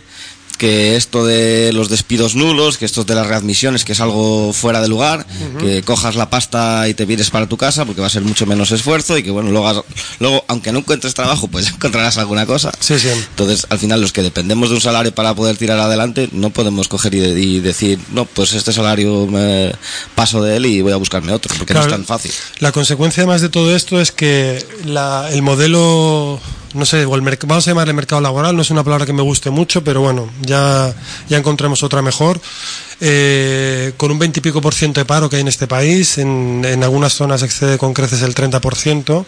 que 0.59 0.97
esto 0.97 1.25
de 1.25 1.73
los 1.73 1.89
despidos 1.89 2.35
nulos, 2.35 2.77
que 2.77 2.85
esto 2.85 3.05
de 3.05 3.15
las 3.15 3.27
readmisiones, 3.27 3.85
que 3.85 3.93
es 3.93 4.01
algo 4.01 4.53
fuera 4.53 4.81
de 4.81 4.89
lugar, 4.89 5.25
que 5.59 5.83
cojas 5.83 6.17
la 6.17 6.29
pasta 6.29 6.89
y 6.89 6.95
te 6.95 7.07
vienes 7.07 7.31
para 7.31 7.47
tu 7.47 7.57
casa 7.57 7.85
porque 7.85 8.01
va 8.01 8.09
a 8.09 8.11
ser 8.11 8.23
mucho 8.23 8.45
menos 8.45 8.73
esfuerzo 8.73 9.17
y 9.17 9.23
que 9.23 9.31
bueno, 9.31 9.51
luego, 9.51 9.85
luego 10.19 10.45
aunque 10.49 10.73
no 10.73 10.81
encuentres 10.81 11.15
trabajo, 11.15 11.49
pues 11.49 11.69
encontrarás 11.75 12.19
alguna 12.19 12.45
cosa. 12.45 12.73
Sí, 12.81 12.99
sí. 12.99 13.09
Entonces, 13.09 13.67
al 13.71 13.79
final, 13.79 14.01
los 14.01 14.13
que 14.13 14.23
dependemos 14.23 14.69
de 14.69 14.75
un 14.75 14.81
salario 14.81 15.15
para 15.15 15.35
poder 15.35 15.57
tirar 15.57 15.79
adelante, 15.79 16.29
no 16.33 16.51
podemos 16.51 16.89
coger 16.89 17.15
y, 17.15 17.61
decir, 17.61 17.99
no, 18.13 18.25
pues 18.25 18.53
este 18.53 18.73
salario 18.73 19.27
me 19.27 19.73
paso 20.15 20.43
de 20.43 20.57
él 20.57 20.67
y 20.67 20.83
voy 20.83 20.93
a 20.93 20.97
buscarme 20.97 21.33
otro, 21.33 21.55
porque 21.57 21.75
no 21.75 21.81
es 21.81 21.89
tan 21.89 22.05
fácil. 22.05 22.33
La 22.59 22.73
consecuencia 22.73 23.23
además 23.23 23.41
de 23.41 23.49
todo 23.49 23.75
esto 23.75 24.01
es 24.01 24.11
que 24.11 24.65
la, 24.85 25.29
el 25.33 25.43
modelo 25.43 26.41
no 26.79 26.87
sé, 26.87 27.05
vamos 27.05 27.67
a 27.67 27.71
llamarle 27.71 27.93
mercado 27.93 28.21
laboral, 28.21 28.55
no 28.55 28.63
es 28.63 28.71
una 28.71 28.85
palabra 28.85 29.05
que 29.05 29.13
me 29.13 29.23
guste 29.23 29.51
mucho, 29.51 29.83
pero 29.83 30.01
bueno, 30.01 30.31
ya, 30.41 30.95
ya 31.29 31.37
encontremos 31.37 31.83
otra 31.83 32.03
mejor. 32.03 32.41
Eh, 33.01 33.93
con 33.97 34.11
un 34.11 34.19
20 34.19 34.41
y 34.41 34.43
pico 34.43 34.61
por 34.61 34.75
ciento 34.75 35.01
de 35.01 35.05
paro 35.05 35.31
que 35.31 35.37
hay 35.37 35.43
en 35.43 35.49
este 35.49 35.69
país, 35.69 36.19
en, 36.19 36.65
en 36.65 36.83
algunas 36.83 37.13
zonas 37.15 37.43
excede 37.43 37.79
con 37.79 37.95
creces 37.95 38.23
el 38.23 38.35
30%, 38.35 39.25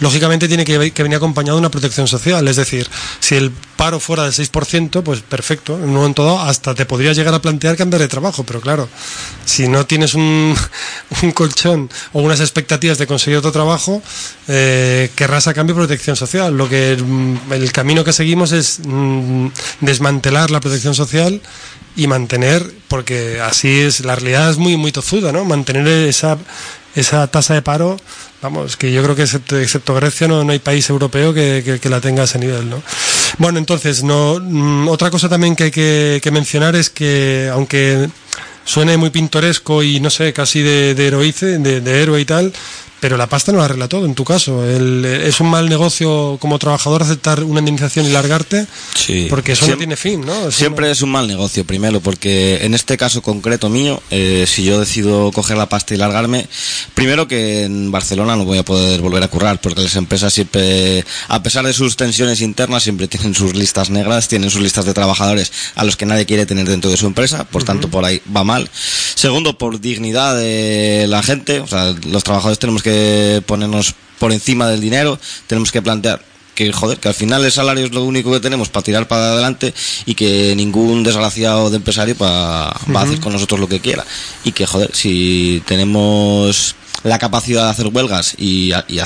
lógicamente 0.00 0.48
tiene 0.48 0.64
que, 0.64 0.78
venir 0.78 1.16
acompañado 1.16 1.56
de 1.56 1.60
una 1.60 1.70
protección 1.70 2.08
social, 2.08 2.48
es 2.48 2.56
decir, 2.56 2.88
si 3.20 3.34
el 3.34 3.50
paro 3.50 4.00
fuera 4.00 4.24
del 4.24 4.32
6%, 4.32 5.02
pues 5.02 5.20
perfecto, 5.20 5.76
en 5.76 5.84
un 5.84 5.94
momento 5.94 6.24
dado 6.24 6.40
hasta 6.40 6.74
te 6.74 6.86
podría 6.86 7.12
llegar 7.12 7.34
a 7.34 7.42
plantear 7.42 7.76
cambiar 7.76 8.00
de 8.00 8.08
trabajo, 8.08 8.44
pero 8.44 8.60
claro, 8.60 8.88
si 9.44 9.68
no 9.68 9.84
tienes 9.84 10.14
un, 10.14 10.54
un 11.22 11.32
colchón 11.32 11.90
o 12.12 12.22
unas 12.22 12.40
expectativas 12.40 12.96
de 12.98 13.06
conseguir 13.06 13.38
otro 13.38 13.52
trabajo, 13.52 14.02
eh, 14.48 15.10
querrás 15.14 15.46
a 15.46 15.54
cambio 15.54 15.74
protección 15.74 16.16
social, 16.16 16.56
lo 16.56 16.68
que 16.68 16.96
mm, 16.96 17.52
el 17.52 17.70
camino 17.72 18.02
que 18.02 18.12
seguimos 18.12 18.52
es 18.52 18.80
mm, 18.82 19.48
desmantelar 19.80 20.50
la 20.50 20.60
protección 20.60 20.94
social 20.94 21.40
y 21.96 22.06
mantener, 22.06 22.72
porque 22.88 23.09
así 23.42 23.80
es, 23.80 24.00
la 24.00 24.16
realidad 24.16 24.50
es 24.50 24.58
muy, 24.58 24.76
muy 24.76 24.92
tozuda, 24.92 25.32
¿no? 25.32 25.44
Mantener 25.44 25.86
esa, 25.86 26.38
esa 26.94 27.26
tasa 27.26 27.54
de 27.54 27.62
paro, 27.62 27.98
vamos, 28.42 28.76
que 28.76 28.92
yo 28.92 29.02
creo 29.02 29.16
que 29.16 29.22
excepto, 29.22 29.94
Grecia 29.94 30.28
no, 30.28 30.44
no, 30.44 30.52
hay 30.52 30.58
país 30.58 30.88
europeo 30.90 31.32
que, 31.32 31.78
que, 31.80 31.88
la 31.88 32.00
tenga 32.00 32.22
a 32.22 32.24
ese 32.24 32.38
nivel, 32.38 32.68
¿no? 32.68 32.82
Bueno, 33.38 33.58
entonces, 33.58 34.02
no, 34.02 34.38
mm, 34.40 34.88
otra 34.88 35.10
cosa 35.10 35.28
también 35.28 35.56
que 35.56 35.64
hay 35.64 35.70
que, 35.70 36.30
mencionar 36.32 36.76
es 36.76 36.90
que, 36.90 37.50
aunque 37.52 38.08
suene 38.64 38.96
muy 38.96 39.10
pintoresco 39.10 39.82
y 39.82 40.00
no 40.00 40.10
sé, 40.10 40.32
casi 40.32 40.62
de, 40.62 40.94
de 40.94 41.06
heroice, 41.06 41.58
de 41.58 42.02
héroe 42.02 42.20
y 42.20 42.24
tal, 42.24 42.52
pero 43.00 43.16
la 43.16 43.26
pasta 43.26 43.50
no 43.50 43.58
lo 43.58 43.64
arregla 43.64 43.88
todo 43.88 44.04
en 44.04 44.14
tu 44.14 44.24
caso. 44.24 44.64
es 44.64 45.40
un 45.40 45.50
mal 45.50 45.68
negocio 45.68 46.36
como 46.40 46.58
trabajador 46.58 47.02
aceptar 47.02 47.42
una 47.42 47.60
indemnización 47.60 48.06
y 48.06 48.10
largarte, 48.10 48.66
sí. 48.94 49.26
porque 49.28 49.52
eso 49.52 49.66
no 49.66 49.76
tiene 49.76 49.96
fin, 49.96 50.24
¿no? 50.24 50.50
siempre 50.50 50.90
es 50.90 51.02
un 51.02 51.10
mal 51.10 51.26
negocio, 51.26 51.64
primero, 51.64 52.00
porque 52.00 52.64
en 52.64 52.74
este 52.74 52.96
caso 52.96 53.22
concreto 53.22 53.68
mío, 53.68 54.02
eh, 54.10 54.44
si 54.46 54.64
yo 54.64 54.78
decido 54.78 55.32
coger 55.32 55.56
la 55.56 55.68
pasta 55.68 55.94
y 55.94 55.96
largarme, 55.96 56.46
primero 56.94 57.26
que 57.26 57.64
en 57.64 57.90
Barcelona 57.90 58.36
no 58.36 58.44
voy 58.44 58.58
a 58.58 58.64
poder 58.64 59.00
volver 59.00 59.22
a 59.22 59.28
currar, 59.28 59.60
porque 59.60 59.82
las 59.82 59.96
empresas 59.96 60.32
siempre, 60.32 61.04
a 61.28 61.42
pesar 61.42 61.64
de 61.64 61.72
sus 61.72 61.96
tensiones 61.96 62.40
internas, 62.40 62.82
siempre 62.82 63.08
tienen 63.08 63.34
sus 63.34 63.54
listas 63.54 63.90
negras, 63.90 64.28
tienen 64.28 64.50
sus 64.50 64.60
listas 64.60 64.84
de 64.84 64.94
trabajadores 64.94 65.52
a 65.74 65.84
los 65.84 65.96
que 65.96 66.06
nadie 66.06 66.26
quiere 66.26 66.46
tener 66.46 66.68
dentro 66.68 66.90
de 66.90 66.96
su 66.96 67.06
empresa, 67.06 67.44
por 67.44 67.64
tanto 67.64 67.88
por 67.88 68.04
ahí 68.04 68.20
va 68.34 68.44
mal. 68.44 68.68
Segundo, 69.14 69.56
por 69.56 69.80
dignidad 69.80 70.36
de 70.36 71.06
la 71.08 71.22
gente, 71.22 71.60
o 71.60 71.66
sea, 71.66 71.94
los 72.06 72.24
trabajadores 72.24 72.58
tenemos 72.58 72.82
que 72.82 72.89
ponernos 73.46 73.94
por 74.18 74.32
encima 74.32 74.68
del 74.68 74.80
dinero, 74.80 75.18
tenemos 75.46 75.72
que 75.72 75.82
plantear 75.82 76.22
que 76.54 76.72
joder, 76.72 76.98
que 76.98 77.08
al 77.08 77.14
final 77.14 77.42
el 77.42 77.52
salario 77.52 77.86
es 77.86 77.92
lo 77.92 78.04
único 78.04 78.30
que 78.32 78.40
tenemos 78.40 78.68
para 78.68 78.82
tirar 78.82 79.08
para 79.08 79.32
adelante 79.32 79.72
y 80.04 80.14
que 80.14 80.54
ningún 80.56 81.02
desgraciado 81.02 81.70
de 81.70 81.76
empresario 81.76 82.14
va 82.20 82.68
a 82.68 83.02
hacer 83.02 83.18
con 83.20 83.32
nosotros 83.32 83.60
lo 83.60 83.68
que 83.68 83.80
quiera. 83.80 84.04
Y 84.44 84.52
que 84.52 84.66
joder, 84.66 84.90
si 84.92 85.62
tenemos 85.66 86.74
la 87.02 87.18
capacidad 87.18 87.64
de 87.64 87.70
hacer 87.70 87.86
huelgas 87.86 88.34
y, 88.36 88.72
y 88.88 89.00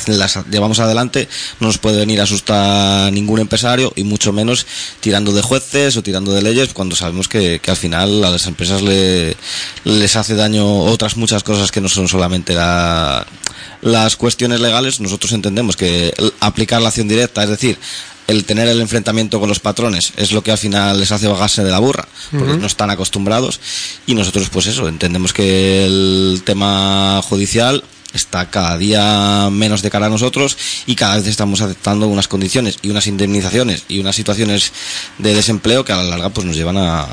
llevamos 0.50 0.78
adelante, 0.80 1.28
no 1.60 1.68
nos 1.68 1.78
puede 1.78 1.98
venir 1.98 2.20
a 2.20 2.24
asustar 2.24 3.12
ningún 3.12 3.40
empresario 3.40 3.92
y 3.96 4.04
mucho 4.04 4.32
menos 4.32 4.66
tirando 5.00 5.32
de 5.32 5.42
jueces 5.42 5.96
o 5.96 6.02
tirando 6.02 6.32
de 6.32 6.42
leyes 6.42 6.74
cuando 6.74 6.96
sabemos 6.96 7.28
que, 7.28 7.60
al 7.66 7.76
final 7.76 8.24
a 8.24 8.30
las 8.30 8.46
empresas 8.46 8.82
le, 8.82 9.36
les 9.84 10.16
hace 10.16 10.34
daño 10.34 10.80
otras 10.80 11.16
muchas 11.16 11.42
cosas 11.42 11.70
que 11.70 11.80
no 11.80 11.88
son 11.88 12.08
solamente 12.08 12.54
las 12.54 14.16
cuestiones 14.16 14.60
legales. 14.60 15.00
Nosotros 15.00 15.32
entendemos 15.32 15.76
que 15.76 16.12
aplicar 16.40 16.82
la 16.82 16.88
acción 16.88 17.08
directa, 17.08 17.42
es 17.42 17.50
decir, 17.50 17.78
el 18.26 18.44
tener 18.44 18.68
el 18.68 18.80
enfrentamiento 18.80 19.40
con 19.40 19.48
los 19.48 19.60
patrones 19.60 20.12
es 20.16 20.32
lo 20.32 20.42
que 20.42 20.50
al 20.50 20.58
final 20.58 20.98
les 20.98 21.12
hace 21.12 21.28
bajarse 21.28 21.62
de 21.62 21.70
la 21.70 21.78
burra, 21.78 22.08
porque 22.30 22.56
no 22.56 22.66
están 22.66 22.90
acostumbrados. 22.90 23.60
Y 24.06 24.14
nosotros, 24.14 24.48
pues 24.50 24.66
eso, 24.66 24.88
entendemos 24.88 25.32
que 25.32 25.84
el 25.84 26.42
tema 26.44 27.20
judicial 27.22 27.84
está 28.14 28.48
cada 28.48 28.78
día 28.78 29.48
menos 29.50 29.82
de 29.82 29.90
cara 29.90 30.06
a 30.06 30.10
nosotros 30.10 30.56
y 30.86 30.94
cada 30.94 31.16
vez 31.16 31.26
estamos 31.26 31.60
aceptando 31.60 32.06
unas 32.06 32.28
condiciones 32.28 32.78
y 32.80 32.90
unas 32.90 33.08
indemnizaciones 33.08 33.84
y 33.88 33.98
unas 33.98 34.14
situaciones 34.14 34.72
de 35.18 35.34
desempleo 35.34 35.84
que 35.84 35.92
a 35.92 35.96
la 35.96 36.04
larga 36.04 36.30
pues 36.30 36.46
nos 36.46 36.54
llevan 36.54 36.76
a, 36.76 37.04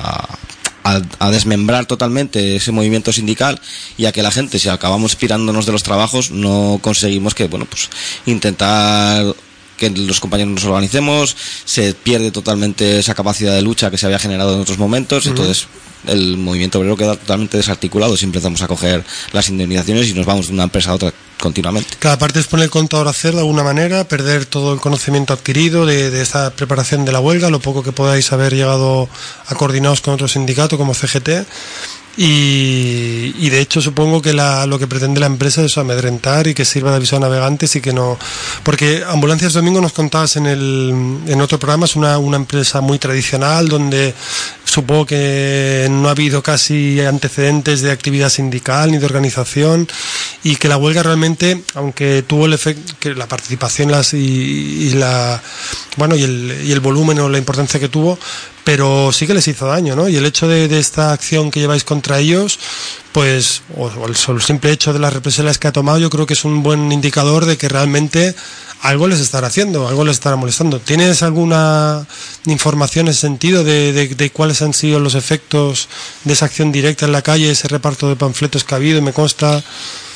a, 0.83 1.31
desmembrar 1.31 1.85
totalmente 1.85 2.55
ese 2.55 2.71
movimiento 2.71 3.11
sindical 3.11 3.59
y 3.97 4.05
a 4.05 4.11
que 4.11 4.21
la 4.21 4.31
gente, 4.31 4.59
si 4.59 4.69
acabamos 4.69 5.15
pirándonos 5.15 5.65
de 5.65 5.71
los 5.71 5.83
trabajos, 5.83 6.31
no 6.31 6.79
conseguimos 6.81 7.33
que, 7.33 7.47
bueno, 7.47 7.65
pues 7.65 7.89
intentar 8.25 9.35
que 9.81 9.89
los 9.89 10.19
compañeros 10.19 10.53
nos 10.53 10.63
organicemos, 10.65 11.35
se 11.65 11.95
pierde 11.95 12.29
totalmente 12.29 12.99
esa 12.99 13.15
capacidad 13.15 13.55
de 13.55 13.63
lucha 13.63 13.89
que 13.89 13.97
se 13.97 14.05
había 14.05 14.19
generado 14.19 14.53
en 14.53 14.61
otros 14.61 14.77
momentos, 14.77 15.25
entonces 15.25 15.65
el 16.05 16.37
movimiento 16.37 16.77
obrero 16.77 16.95
queda 16.95 17.15
totalmente 17.15 17.57
desarticulado 17.57 18.15
si 18.15 18.25
empezamos 18.25 18.61
a 18.61 18.67
coger 18.67 19.03
las 19.33 19.49
indemnizaciones 19.49 20.07
y 20.07 20.13
nos 20.13 20.27
vamos 20.27 20.47
de 20.47 20.53
una 20.53 20.63
empresa 20.63 20.91
a 20.91 20.95
otra 20.95 21.13
continuamente. 21.39 21.95
Cada 21.97 22.19
parte 22.19 22.39
es 22.39 22.45
poner 22.45 22.65
el 22.65 22.69
contador 22.69 23.07
a 23.07 23.09
hacer 23.09 23.33
de 23.33 23.39
alguna 23.39 23.63
manera, 23.63 24.03
perder 24.03 24.45
todo 24.45 24.71
el 24.73 24.79
conocimiento 24.79 25.33
adquirido 25.33 25.87
de, 25.87 26.11
de, 26.11 26.21
esta 26.21 26.51
preparación 26.51 27.03
de 27.03 27.11
la 27.11 27.19
huelga, 27.19 27.49
lo 27.49 27.59
poco 27.59 27.81
que 27.81 27.91
podáis 27.91 28.31
haber 28.31 28.53
llegado 28.53 29.09
a 29.47 29.55
coordinados 29.55 30.01
con 30.01 30.13
otro 30.13 30.27
sindicato 30.27 30.77
como 30.77 30.93
CGT 30.93 31.29
y, 32.17 33.49
de 33.49 33.61
hecho 33.61 33.81
supongo 33.81 34.21
que 34.21 34.33
lo 34.33 34.79
que 34.79 34.87
pretende 34.87 35.19
la 35.19 35.25
empresa 35.27 35.63
es 35.63 35.77
amedrentar 35.77 36.47
y 36.47 36.53
que 36.53 36.65
sirva 36.65 36.91
de 36.91 36.97
aviso 36.97 37.17
a 37.17 37.19
navegantes 37.19 37.75
y 37.75 37.81
que 37.81 37.93
no... 37.93 38.17
Porque 38.63 39.03
Ambulancias 39.07 39.53
Domingo 39.53 39.81
nos 39.81 39.93
contabas 39.93 40.35
en, 40.35 40.45
el, 40.45 41.19
en 41.27 41.41
otro 41.41 41.59
programa, 41.59 41.85
es 41.85 41.95
una, 41.95 42.17
una 42.17 42.37
empresa 42.37 42.81
muy 42.81 42.99
tradicional 42.99 43.67
donde 43.67 44.13
supongo 44.63 45.05
que 45.05 45.87
no 45.89 46.07
ha 46.07 46.11
habido 46.11 46.41
casi 46.41 47.01
antecedentes 47.01 47.81
de 47.81 47.91
actividad 47.91 48.29
sindical 48.29 48.91
ni 48.91 48.99
de 48.99 49.05
organización 49.05 49.87
y 50.43 50.55
que 50.55 50.69
la 50.69 50.77
huelga 50.77 51.03
realmente, 51.03 51.61
aunque 51.75 52.23
tuvo 52.25 52.45
el 52.45 52.53
efecto, 52.53 52.93
que 52.99 53.13
la 53.13 53.27
participación 53.27 53.91
las, 53.91 54.13
y, 54.13 54.91
la 54.93 55.41
bueno 55.97 56.15
y 56.15 56.23
el, 56.23 56.61
y 56.65 56.71
el 56.71 56.79
volumen 56.79 57.19
o 57.19 57.29
la 57.29 57.37
importancia 57.37 57.79
que 57.79 57.89
tuvo, 57.89 58.17
pero 58.63 59.11
sí 59.11 59.27
que 59.27 59.33
les 59.33 59.47
hizo 59.47 59.65
daño, 59.65 59.95
¿no? 59.95 60.07
Y 60.07 60.15
el 60.15 60.25
hecho 60.25 60.47
de, 60.47 60.65
esta 60.77 61.13
acción 61.13 61.51
que 61.51 61.59
lleváis 61.59 61.83
contra 61.83 62.19
ellos, 62.19 62.59
pues, 63.11 63.63
o, 63.75 63.87
o 63.87 64.07
el, 64.07 64.15
solo 64.15 64.39
simple 64.39 64.71
hecho 64.71 64.93
de 64.93 64.99
las 64.99 65.13
represalias 65.13 65.57
que 65.57 65.67
ha 65.67 65.71
tomado, 65.71 65.97
yo 65.99 66.09
creo 66.09 66.25
que 66.25 66.33
es 66.33 66.45
un 66.45 66.63
buen 66.63 66.91
indicador 66.91 67.45
de 67.45 67.57
que 67.57 67.69
realmente 67.69 68.35
algo 68.81 69.07
les 69.07 69.19
estará 69.19 69.47
haciendo, 69.47 69.87
algo 69.87 70.05
les 70.05 70.15
estará 70.15 70.35
molestando. 70.35 70.79
¿Tienes 70.79 71.21
alguna 71.23 72.05
información 72.45 73.07
en 73.07 73.13
sentido 73.13 73.63
de, 73.63 73.93
de, 73.93 74.07
de, 74.09 74.29
cuáles 74.31 74.61
han 74.61 74.73
sido 74.73 74.99
los 74.99 75.15
efectos 75.15 75.87
de 76.23 76.33
esa 76.33 76.45
acción 76.45 76.71
directa 76.71 77.05
en 77.05 77.11
la 77.11 77.21
calle, 77.21 77.51
ese 77.51 77.67
reparto 77.67 78.09
de 78.09 78.15
panfletos 78.15 78.63
que 78.63 78.73
ha 78.73 78.77
habido? 78.77 79.01
Me 79.01 79.13
consta. 79.13 79.63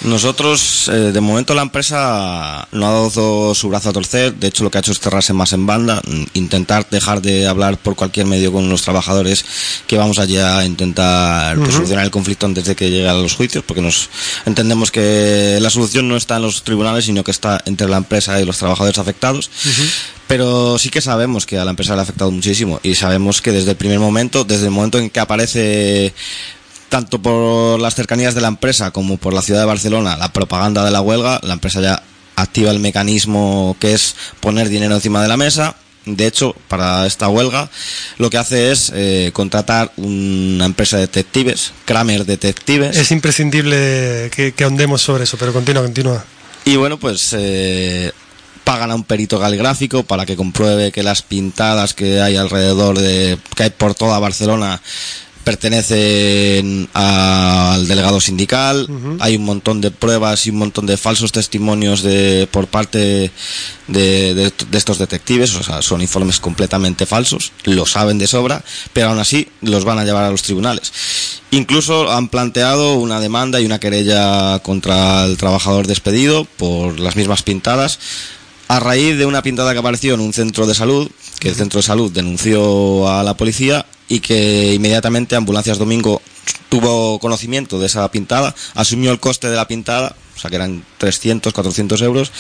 Nosotros, 0.01 0.89
eh, 0.89 1.11
de 1.11 1.21
momento, 1.21 1.53
la 1.53 1.61
empresa 1.63 2.67
no 2.71 2.87
ha 2.87 2.91
dado 2.91 3.55
su 3.55 3.69
brazo 3.69 3.89
a 3.89 3.93
torcer. 3.93 4.35
De 4.35 4.47
hecho, 4.47 4.63
lo 4.63 4.69
que 4.69 4.77
ha 4.77 4.81
hecho 4.81 4.91
es 4.91 4.99
cerrarse 4.99 5.33
más 5.33 5.53
en 5.53 5.65
banda, 5.65 6.01
intentar 6.33 6.87
dejar 6.89 7.21
de 7.21 7.47
hablar 7.47 7.77
por 7.77 7.95
cualquier 7.95 8.25
medio 8.25 8.51
con 8.51 8.69
los 8.69 8.81
trabajadores 8.81 9.45
que 9.87 9.97
vamos 9.97 10.19
allá 10.19 10.59
a 10.59 10.65
intentar 10.65 11.55
pues, 11.55 11.69
uh 11.69 11.71
-huh. 11.71 11.75
solucionar 11.75 12.05
el 12.05 12.11
conflicto 12.11 12.45
antes 12.45 12.65
de 12.65 12.75
que 12.75 12.89
llegue 12.89 13.09
a 13.09 13.13
los 13.13 13.33
juicios, 13.33 13.63
porque 13.65 13.81
nos 13.81 14.09
entendemos 14.45 14.91
que 14.91 15.57
la 15.61 15.69
solución 15.69 16.07
no 16.07 16.17
está 16.17 16.35
en 16.35 16.43
los 16.43 16.63
tribunales, 16.63 17.05
sino 17.05 17.23
que 17.23 17.31
está 17.31 17.61
entre 17.65 17.87
la 17.87 17.97
empresa 17.97 18.39
y 18.39 18.45
los 18.45 18.57
trabajadores 18.57 18.97
afectados. 18.97 19.49
Uh 19.65 19.69
-huh. 19.69 19.89
Pero 20.27 20.77
sí 20.79 20.89
que 20.89 21.01
sabemos 21.01 21.45
que 21.45 21.57
a 21.59 21.65
la 21.65 21.71
empresa 21.71 21.93
le 21.93 21.99
ha 21.99 22.03
afectado 22.03 22.31
muchísimo 22.31 22.79
y 22.83 22.95
sabemos 22.95 23.41
que 23.41 23.51
desde 23.51 23.71
el 23.71 23.77
primer 23.77 23.99
momento, 23.99 24.43
desde 24.43 24.65
el 24.65 24.71
momento 24.71 24.97
en 24.97 25.09
que 25.09 25.19
aparece 25.19 26.13
tanto 26.95 27.21
por 27.21 27.77
las 27.81 27.93
cercanías 27.93 28.35
de 28.35 28.39
la 28.39 28.47
empresa 28.47 28.91
como 28.91 29.17
por 29.17 29.33
la 29.33 29.41
ciudad 29.41 29.59
de 29.59 29.65
Barcelona, 29.65 30.15
la 30.15 30.31
propaganda 30.31 30.85
de 30.85 30.91
la 30.91 31.01
huelga, 31.01 31.41
la 31.43 31.51
empresa 31.51 31.81
ya 31.81 32.01
activa 32.37 32.71
el 32.71 32.79
mecanismo 32.79 33.75
que 33.81 33.91
es 33.91 34.15
poner 34.39 34.69
dinero 34.69 34.95
encima 34.95 35.21
de 35.21 35.27
la 35.27 35.35
mesa. 35.35 35.75
De 36.05 36.25
hecho, 36.25 36.55
para 36.69 37.05
esta 37.05 37.27
huelga, 37.27 37.69
lo 38.17 38.29
que 38.29 38.37
hace 38.37 38.71
es 38.71 38.93
eh, 38.95 39.31
contratar 39.33 39.91
una 39.97 40.63
empresa 40.63 40.95
de 40.95 41.01
detectives, 41.01 41.73
Kramer 41.83 42.25
Detectives. 42.25 42.95
Es 42.95 43.11
imprescindible 43.11 44.31
que, 44.33 44.53
que 44.55 44.63
ahondemos 44.63 45.01
sobre 45.01 45.25
eso, 45.25 45.35
pero 45.37 45.51
continúa, 45.51 45.83
continúa. 45.83 46.23
Y 46.63 46.77
bueno, 46.77 46.97
pues 46.97 47.35
eh, 47.37 48.13
pagan 48.63 48.91
a 48.91 48.95
un 48.95 49.03
perito 49.03 49.37
caligráfico 49.37 50.03
para 50.03 50.25
que 50.25 50.37
compruebe 50.37 50.93
que 50.93 51.03
las 51.03 51.21
pintadas 51.23 51.93
que 51.93 52.21
hay 52.21 52.37
alrededor 52.37 52.97
de 52.97 53.37
que 53.53 53.63
hay 53.63 53.69
por 53.69 53.95
toda 53.95 54.17
Barcelona 54.19 54.81
pertenecen 55.45 56.89
al 56.93 57.87
delegado 57.87 58.19
sindical, 58.19 58.87
uh 58.89 58.93
-huh. 58.93 59.17
hay 59.21 59.37
un 59.37 59.45
montón 59.45 59.79
de 59.79 59.91
pruebas 59.91 60.45
y 60.45 60.49
un 60.49 60.57
montón 60.57 60.85
de 60.87 60.97
falsos 60.97 61.31
testimonios 61.31 62.01
de 62.01 62.49
por 62.51 62.67
parte 62.67 62.97
de, 62.97 63.31
de, 63.87 64.33
de, 64.33 64.77
estos 64.77 64.97
detectives, 64.97 65.55
o 65.55 65.63
sea, 65.63 65.81
son 65.81 66.01
informes 66.01 66.39
completamente 66.39 67.05
falsos, 67.05 67.51
lo 67.63 67.85
saben 67.85 68.17
de 68.17 68.27
sobra, 68.27 68.63
pero 68.91 69.09
aún 69.09 69.19
así 69.19 69.47
los 69.61 69.85
van 69.85 69.99
a 69.99 70.03
llevar 70.03 70.25
a 70.25 70.31
los 70.31 70.41
tribunales. 70.41 70.91
Incluso 71.51 72.11
han 72.11 72.27
planteado 72.27 72.95
una 72.95 73.19
demanda 73.21 73.61
y 73.61 73.65
una 73.65 73.79
querella 73.79 74.59
contra 74.59 75.25
el 75.25 75.37
trabajador 75.37 75.87
despedido 75.87 76.45
por 76.57 76.99
las 76.99 77.15
mismas 77.15 77.43
pintadas 77.43 77.99
a 78.67 78.79
raíz 78.79 79.17
de 79.17 79.25
una 79.25 79.41
pintada 79.41 79.73
que 79.73 79.79
apareció 79.79 80.13
en 80.13 80.19
un 80.19 80.33
centro 80.33 80.65
de 80.65 80.73
salud, 80.73 81.09
que 81.39 81.49
el 81.49 81.55
centro 81.55 81.79
de 81.79 81.83
salud 81.83 82.11
denunció 82.11 83.09
a 83.09 83.23
la 83.23 83.35
policía 83.35 83.85
y 84.07 84.19
que 84.19 84.73
inmediatamente 84.73 85.35
Ambulancias 85.35 85.77
Domingo 85.77 86.21
tuvo 86.69 87.19
conocimiento 87.19 87.79
de 87.79 87.87
esa 87.87 88.09
pintada, 88.11 88.55
asumió 88.73 89.11
el 89.11 89.19
coste 89.19 89.49
de 89.49 89.55
la 89.55 89.67
pintada, 89.67 90.15
o 90.35 90.39
sea 90.39 90.49
que 90.49 90.55
eran 90.57 90.83
300, 90.97 91.53
400 91.53 92.01
euros, 92.01 92.31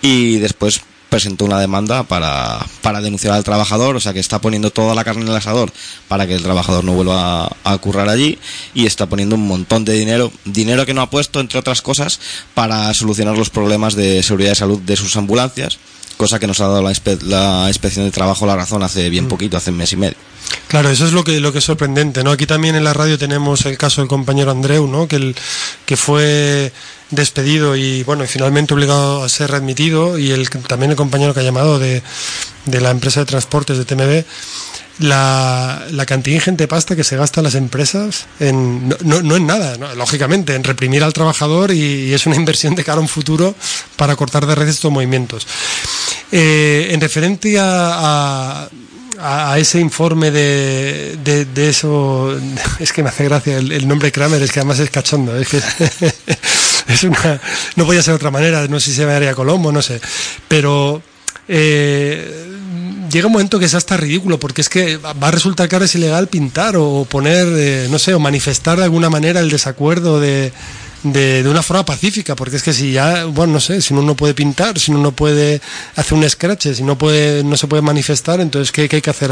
y 0.00 0.36
después 0.38 0.80
presentó 1.14 1.44
una 1.44 1.60
demanda 1.60 2.02
para, 2.02 2.58
para 2.82 3.00
denunciar 3.00 3.34
al 3.34 3.44
trabajador, 3.44 3.94
o 3.94 4.00
sea 4.00 4.12
que 4.12 4.18
está 4.18 4.40
poniendo 4.40 4.72
toda 4.72 4.96
la 4.96 5.04
carne 5.04 5.22
en 5.22 5.28
el 5.28 5.36
asador 5.36 5.72
para 6.08 6.26
que 6.26 6.34
el 6.34 6.42
trabajador 6.42 6.82
no 6.82 6.92
vuelva 6.92 7.44
a, 7.44 7.56
a 7.62 7.78
currar 7.78 8.08
allí 8.08 8.36
y 8.74 8.86
está 8.86 9.06
poniendo 9.06 9.36
un 9.36 9.46
montón 9.46 9.84
de 9.84 9.92
dinero, 9.92 10.32
dinero 10.44 10.84
que 10.84 10.92
no 10.92 11.02
ha 11.02 11.10
puesto, 11.10 11.38
entre 11.38 11.60
otras 11.60 11.82
cosas, 11.82 12.18
para 12.54 12.92
solucionar 12.94 13.38
los 13.38 13.48
problemas 13.48 13.94
de 13.94 14.24
seguridad 14.24 14.50
y 14.50 14.56
salud 14.56 14.80
de 14.80 14.96
sus 14.96 15.14
ambulancias, 15.14 15.78
cosa 16.16 16.40
que 16.40 16.48
nos 16.48 16.60
ha 16.60 16.66
dado 16.66 16.82
la, 16.82 16.90
inspe 16.90 17.16
la 17.22 17.66
inspección 17.68 18.06
de 18.06 18.10
trabajo 18.10 18.44
la 18.44 18.56
razón 18.56 18.82
hace 18.82 19.08
bien 19.08 19.28
poquito, 19.28 19.56
hace 19.56 19.70
un 19.70 19.76
mes 19.76 19.92
y 19.92 19.96
medio. 19.96 20.16
Claro, 20.68 20.90
eso 20.90 21.06
es 21.06 21.12
lo 21.12 21.22
que, 21.24 21.40
lo 21.40 21.52
que 21.52 21.58
es 21.58 21.64
sorprendente, 21.64 22.24
¿no? 22.24 22.32
Aquí 22.32 22.46
también 22.46 22.74
en 22.74 22.84
la 22.84 22.92
radio 22.92 23.18
tenemos 23.18 23.64
el 23.66 23.78
caso 23.78 24.00
del 24.00 24.08
compañero 24.08 24.50
Andreu, 24.50 24.86
¿no? 24.86 25.06
Que, 25.06 25.16
el, 25.16 25.36
que 25.86 25.96
fue 25.96 26.72
despedido 27.10 27.76
y 27.76 28.02
bueno 28.02 28.24
y 28.24 28.26
finalmente 28.26 28.74
obligado 28.74 29.22
a 29.22 29.28
ser 29.28 29.50
readmitido 29.50 30.18
y 30.18 30.32
el, 30.32 30.48
también 30.50 30.90
el 30.90 30.96
compañero 30.96 31.32
que 31.32 31.40
ha 31.40 31.44
llamado 31.44 31.78
de, 31.78 32.02
de 32.64 32.80
la 32.80 32.90
empresa 32.90 33.20
de 33.20 33.26
transportes 33.26 33.78
de 33.78 33.84
TMB 33.84 34.24
la, 34.98 35.86
la 35.90 36.06
cantidad 36.06 36.36
ingente 36.36 36.64
de 36.64 36.68
pasta 36.68 36.94
que 36.94 37.04
se 37.04 37.16
gasta 37.16 37.42
las 37.42 37.54
empresas 37.54 38.26
en, 38.38 38.88
no, 38.88 39.22
no, 39.22 39.36
en 39.36 39.46
nada, 39.46 39.76
¿no? 39.76 39.94
lógicamente, 39.94 40.54
en 40.54 40.62
reprimir 40.62 41.02
al 41.02 41.12
trabajador 41.12 41.72
y, 41.72 42.12
es 42.14 42.26
una 42.26 42.36
inversión 42.44 42.74
de 42.74 42.84
cara 42.84 42.98
a 42.98 43.00
un 43.00 43.08
futuro 43.08 43.54
para 43.96 44.16
cortar 44.16 44.46
de 44.46 44.54
redes 44.54 44.76
estos 44.76 44.92
movimientos. 44.92 45.46
Eh, 46.30 46.88
en 46.90 47.00
referente 47.00 47.56
a, 47.58 48.68
a, 49.20 49.58
ese 49.58 49.80
informe 49.80 50.30
de, 50.30 51.16
de, 51.22 51.44
de, 51.44 51.68
eso, 51.68 52.36
es 52.78 52.92
que 52.92 53.02
me 53.02 53.08
hace 53.08 53.24
gracia 53.24 53.58
el, 53.58 53.72
el, 53.72 53.88
nombre 53.88 54.12
Kramer, 54.12 54.42
es 54.42 54.52
que 54.52 54.60
además 54.60 54.78
es 54.78 54.90
cachondo, 54.90 55.36
es 55.36 55.48
que 55.48 55.58
es 56.92 57.04
una, 57.04 57.40
no 57.76 57.86
podía 57.86 58.02
ser 58.02 58.12
de 58.12 58.16
otra 58.16 58.30
manera, 58.30 58.66
no 58.68 58.80
sé 58.80 58.90
si 58.90 58.96
se 58.96 59.02
llamaría 59.02 59.34
Colombo, 59.34 59.72
no 59.72 59.82
sé, 59.82 60.00
pero 60.48 61.02
eh, 61.48 62.44
llega 63.10 63.26
un 63.26 63.32
momento 63.32 63.58
que 63.58 63.66
es 63.66 63.74
hasta 63.74 63.96
ridículo, 63.96 64.38
porque 64.38 64.60
es 64.60 64.68
que 64.68 64.96
va 64.96 65.14
a 65.20 65.30
resultar 65.30 65.68
que 65.68 65.76
ahora 65.76 65.86
es 65.86 65.94
ilegal 65.94 66.28
pintar 66.28 66.76
o 66.76 67.06
poner, 67.08 67.46
eh, 67.56 67.88
no 67.90 67.98
sé, 67.98 68.14
o 68.14 68.18
manifestar 68.18 68.78
de 68.78 68.84
alguna 68.84 69.10
manera 69.10 69.40
el 69.40 69.50
desacuerdo 69.50 70.20
de, 70.20 70.52
de, 71.04 71.42
de, 71.42 71.48
una 71.48 71.62
forma 71.62 71.84
pacífica, 71.84 72.34
porque 72.34 72.56
es 72.56 72.62
que 72.62 72.72
si 72.72 72.92
ya, 72.92 73.26
bueno, 73.26 73.54
no 73.54 73.60
sé, 73.60 73.80
si 73.80 73.92
uno 73.92 74.02
no 74.02 74.16
puede 74.16 74.34
pintar, 74.34 74.78
si 74.78 74.90
uno 74.90 75.00
no 75.00 75.12
puede 75.12 75.60
hacer 75.96 76.14
un 76.14 76.28
scratch, 76.28 76.72
si 76.72 76.82
no 76.82 76.98
puede, 76.98 77.44
no 77.44 77.56
se 77.56 77.66
puede 77.66 77.82
manifestar, 77.82 78.40
entonces 78.40 78.72
¿qué, 78.72 78.88
qué 78.88 78.96
hay 78.96 79.02
que 79.02 79.10
hacer? 79.10 79.30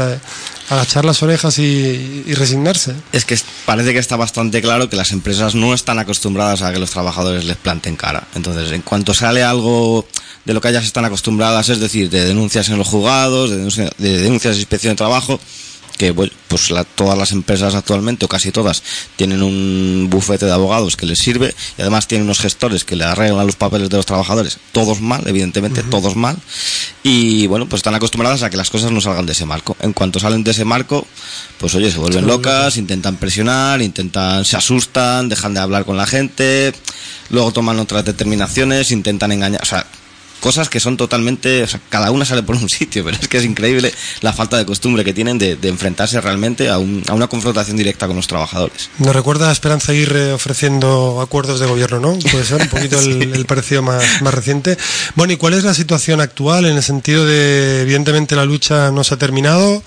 Agachar 0.69 1.03
las 1.03 1.21
orejas 1.23 1.59
y, 1.59 2.23
resignarse. 2.33 2.93
Es 3.11 3.25
que 3.25 3.37
parece 3.65 3.93
que 3.93 3.99
está 3.99 4.15
bastante 4.15 4.61
claro 4.61 4.89
que 4.89 4.95
las 4.95 5.11
empresas 5.11 5.55
no 5.55 5.73
están 5.73 5.99
acostumbradas 5.99 6.61
a 6.61 6.71
que 6.71 6.79
los 6.79 6.91
trabajadores 6.91 7.45
les 7.45 7.57
planten 7.57 7.95
cara. 7.95 8.27
Entonces, 8.35 8.71
en 8.71 8.81
cuanto 8.81 9.13
sale 9.13 9.43
algo 9.43 10.07
de 10.45 10.53
lo 10.53 10.61
que 10.61 10.69
ellas 10.69 10.85
están 10.85 11.05
acostumbradas, 11.05 11.69
es 11.69 11.79
decir, 11.79 12.09
de 12.09 12.25
denuncias 12.25 12.69
en 12.69 12.77
los 12.77 12.87
juzgados, 12.87 13.49
de, 13.49 13.57
de 13.97 14.21
denuncias 14.21 14.55
de 14.55 14.61
inspección 14.61 14.93
de 14.93 14.97
trabajo, 14.97 15.39
que 15.97 16.13
pues 16.13 16.71
la, 16.71 16.83
todas 16.83 17.17
las 17.17 17.31
empresas 17.31 17.75
actualmente, 17.75 18.25
o 18.25 18.27
casi 18.27 18.51
todas, 18.51 18.83
tienen 19.15 19.43
un 19.43 20.07
bufete 20.09 20.45
de 20.45 20.51
abogados 20.51 20.97
que 20.97 21.05
les 21.05 21.19
sirve 21.19 21.53
y 21.77 21.81
además 21.81 22.07
tienen 22.07 22.25
unos 22.25 22.39
gestores 22.39 22.83
que 22.83 22.95
le 22.95 23.03
arreglan 23.05 23.45
los 23.45 23.55
papeles 23.55 23.89
de 23.89 23.97
los 23.97 24.05
trabajadores, 24.05 24.57
todos 24.71 25.01
mal, 25.01 25.23
evidentemente, 25.27 25.81
uh 25.81 25.83
-huh. 25.85 25.89
todos 25.89 26.15
mal, 26.15 26.37
y 27.03 27.47
bueno, 27.47 27.67
pues 27.67 27.79
están 27.79 27.95
acostumbradas 27.95 28.43
a 28.43 28.49
que 28.49 28.57
las 28.57 28.69
cosas 28.69 28.91
no 28.91 29.01
salgan 29.01 29.25
de 29.25 29.33
ese 29.33 29.45
marco. 29.45 29.75
En 29.81 29.93
cuanto 29.93 30.19
salen 30.19 30.43
de 30.43 30.51
ese 30.51 30.65
marco, 30.65 31.05
pues 31.57 31.75
oye, 31.75 31.91
se 31.91 31.97
vuelven 31.97 32.27
locas, 32.27 32.77
intentan 32.77 33.17
presionar, 33.17 33.81
intentan, 33.81 34.45
se 34.45 34.57
asustan, 34.57 35.29
dejan 35.29 35.53
de 35.53 35.59
hablar 35.59 35.85
con 35.85 35.97
la 35.97 36.05
gente, 36.05 36.73
luego 37.29 37.51
toman 37.51 37.79
otras 37.79 38.05
determinaciones, 38.05 38.91
intentan 38.91 39.31
engañar, 39.31 39.61
o 39.61 39.65
sea, 39.65 39.85
cosas 40.43 40.67
que 40.67 40.81
son 40.81 40.97
totalmente, 40.97 41.63
o 41.63 41.67
sea, 41.67 41.79
cada 41.87 42.11
una 42.11 42.25
sale 42.25 42.43
por 42.43 42.57
un 42.57 42.67
sitio, 42.79 43.05
pero 43.05 43.17
es 43.19 43.29
que 43.29 43.37
es 43.37 43.45
increíble 43.45 43.93
la 44.19 44.33
falta 44.33 44.57
de 44.57 44.65
costumbre 44.65 45.05
que 45.05 45.13
tienen 45.13 45.37
de, 45.37 45.55
de 45.55 45.69
enfrentarse 45.69 46.19
realmente 46.19 46.69
a, 46.69 46.79
un, 46.79 47.01
a, 47.07 47.13
una 47.13 47.27
confrontación 47.27 47.77
directa 47.77 48.07
con 48.07 48.17
los 48.17 48.27
trabajadores. 48.27 48.89
Nos 48.97 49.15
recuerda 49.15 49.49
a 49.49 49.53
Esperanza 49.53 49.93
Aguirre 49.93 50.33
ofreciendo 50.33 51.21
acuerdos 51.21 51.61
de 51.61 51.65
gobierno, 51.65 52.01
¿no? 52.01 52.19
Puede 52.29 52.43
ser 52.43 52.61
un 52.61 52.67
poquito 52.67 52.99
sí. 53.01 53.11
el, 53.11 53.33
el, 53.33 53.45
parecido 53.45 53.83
más, 53.83 54.03
más 54.21 54.33
reciente. 54.33 54.77
Bueno, 55.15 55.31
¿y 55.31 55.37
cuál 55.37 55.53
es 55.53 55.63
la 55.63 55.73
situación 55.73 56.19
actual 56.19 56.65
en 56.65 56.75
el 56.75 56.83
sentido 56.83 57.25
de, 57.25 57.83
evidentemente, 57.83 58.35
la 58.35 58.43
lucha 58.43 58.91
no 58.91 59.05
se 59.05 59.13
ha 59.13 59.17
terminado? 59.17 59.81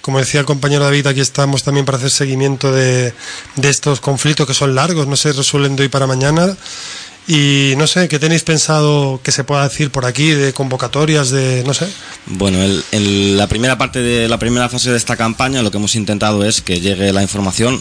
como 0.00 0.18
decía 0.18 0.40
el 0.40 0.46
compañero 0.46 0.84
David, 0.84 1.06
aquí 1.08 1.20
estamos 1.20 1.62
también 1.62 1.84
para 1.84 1.98
hacer 1.98 2.10
seguimiento 2.10 2.72
de, 2.72 3.12
de 3.56 3.68
estos 3.68 4.00
conflictos 4.00 4.46
que 4.46 4.54
son 4.54 4.74
largos, 4.74 5.06
no 5.06 5.14
se 5.14 5.30
resuelven 5.32 5.76
de 5.76 5.82
hoy 5.82 5.88
para 5.90 6.06
mañana. 6.06 6.56
Y 7.32 7.74
no 7.76 7.86
sé, 7.86 8.08
¿qué 8.08 8.18
tenéis 8.18 8.42
pensado 8.42 9.20
que 9.22 9.30
se 9.30 9.44
pueda 9.44 9.62
decir 9.62 9.92
por 9.92 10.04
aquí 10.04 10.30
de 10.30 10.52
convocatorias, 10.52 11.30
de 11.30 11.62
no 11.64 11.72
sé? 11.74 11.86
Bueno, 12.26 12.60
el, 12.60 12.82
el, 12.90 13.36
la 13.36 13.46
primera 13.46 13.78
parte 13.78 14.00
de 14.00 14.28
la 14.28 14.36
primera 14.40 14.68
fase 14.68 14.90
de 14.90 14.96
esta 14.96 15.16
campaña 15.16 15.62
lo 15.62 15.70
que 15.70 15.76
hemos 15.76 15.94
intentado 15.94 16.44
es 16.44 16.60
que 16.60 16.80
llegue 16.80 17.12
la 17.12 17.22
información 17.22 17.80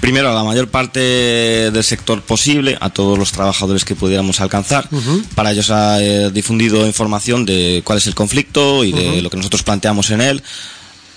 primero 0.00 0.30
a 0.30 0.34
la 0.34 0.42
mayor 0.42 0.66
parte 0.68 0.98
del 0.98 1.84
sector 1.84 2.22
posible, 2.22 2.76
a 2.80 2.90
todos 2.90 3.16
los 3.16 3.30
trabajadores 3.30 3.84
que 3.84 3.94
pudiéramos 3.94 4.40
alcanzar. 4.40 4.88
Uh 4.90 4.98
-huh. 4.98 5.24
Para 5.36 5.52
ellos 5.52 5.70
ha 5.70 6.02
eh, 6.02 6.32
difundido 6.32 6.84
información 6.84 7.46
de 7.46 7.82
cuál 7.84 7.98
es 7.98 8.06
el 8.08 8.16
conflicto 8.16 8.82
y 8.82 8.90
de 8.90 9.10
uh 9.10 9.12
-huh. 9.12 9.22
lo 9.22 9.30
que 9.30 9.36
nosotros 9.36 9.62
planteamos 9.62 10.10
en 10.10 10.22
él 10.22 10.42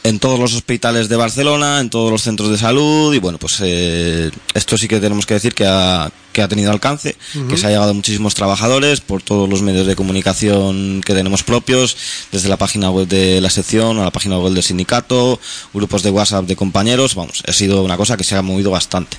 en 0.03 0.19
todos 0.19 0.39
los 0.39 0.53
hospitales 0.53 1.09
de 1.09 1.15
Barcelona, 1.15 1.79
en 1.79 1.89
todos 1.89 2.11
los 2.11 2.23
centros 2.23 2.49
de 2.49 2.57
salud 2.57 3.13
y 3.13 3.19
bueno, 3.19 3.37
pues 3.37 3.57
eh, 3.61 4.31
esto 4.53 4.77
sí 4.77 4.87
que 4.87 4.99
tenemos 4.99 5.25
que 5.25 5.35
decir 5.35 5.53
que 5.53 5.65
ha, 5.65 6.11
que 6.31 6.41
ha 6.41 6.47
tenido 6.47 6.71
alcance, 6.71 7.15
que 7.49 7.57
se 7.57 7.67
ha 7.67 7.69
llegado 7.69 7.91
a 7.91 7.93
muchísimos 7.93 8.33
trabajadores 8.33 9.01
por 9.01 9.21
todos 9.21 9.49
los 9.49 9.61
medios 9.61 9.85
de 9.85 9.95
comunicación 9.95 11.01
que 11.05 11.13
tenemos 11.13 11.43
propios, 11.43 11.95
desde 12.31 12.49
la 12.49 12.57
página 12.57 12.89
web 12.89 13.07
de 13.07 13.41
la 13.41 13.49
sección 13.49 13.99
a 13.99 14.03
la 14.03 14.11
página 14.11 14.39
web 14.39 14.53
del 14.53 14.63
sindicato, 14.63 15.39
grupos 15.73 16.03
de 16.03 16.09
WhatsApp 16.09 16.45
de 16.45 16.55
compañeros, 16.55 17.15
vamos, 17.15 17.43
ha 17.47 17.53
sido 17.53 17.83
una 17.83 17.97
cosa 17.97 18.17
que 18.17 18.23
se 18.23 18.35
ha 18.35 18.41
movido 18.41 18.71
bastante. 18.71 19.17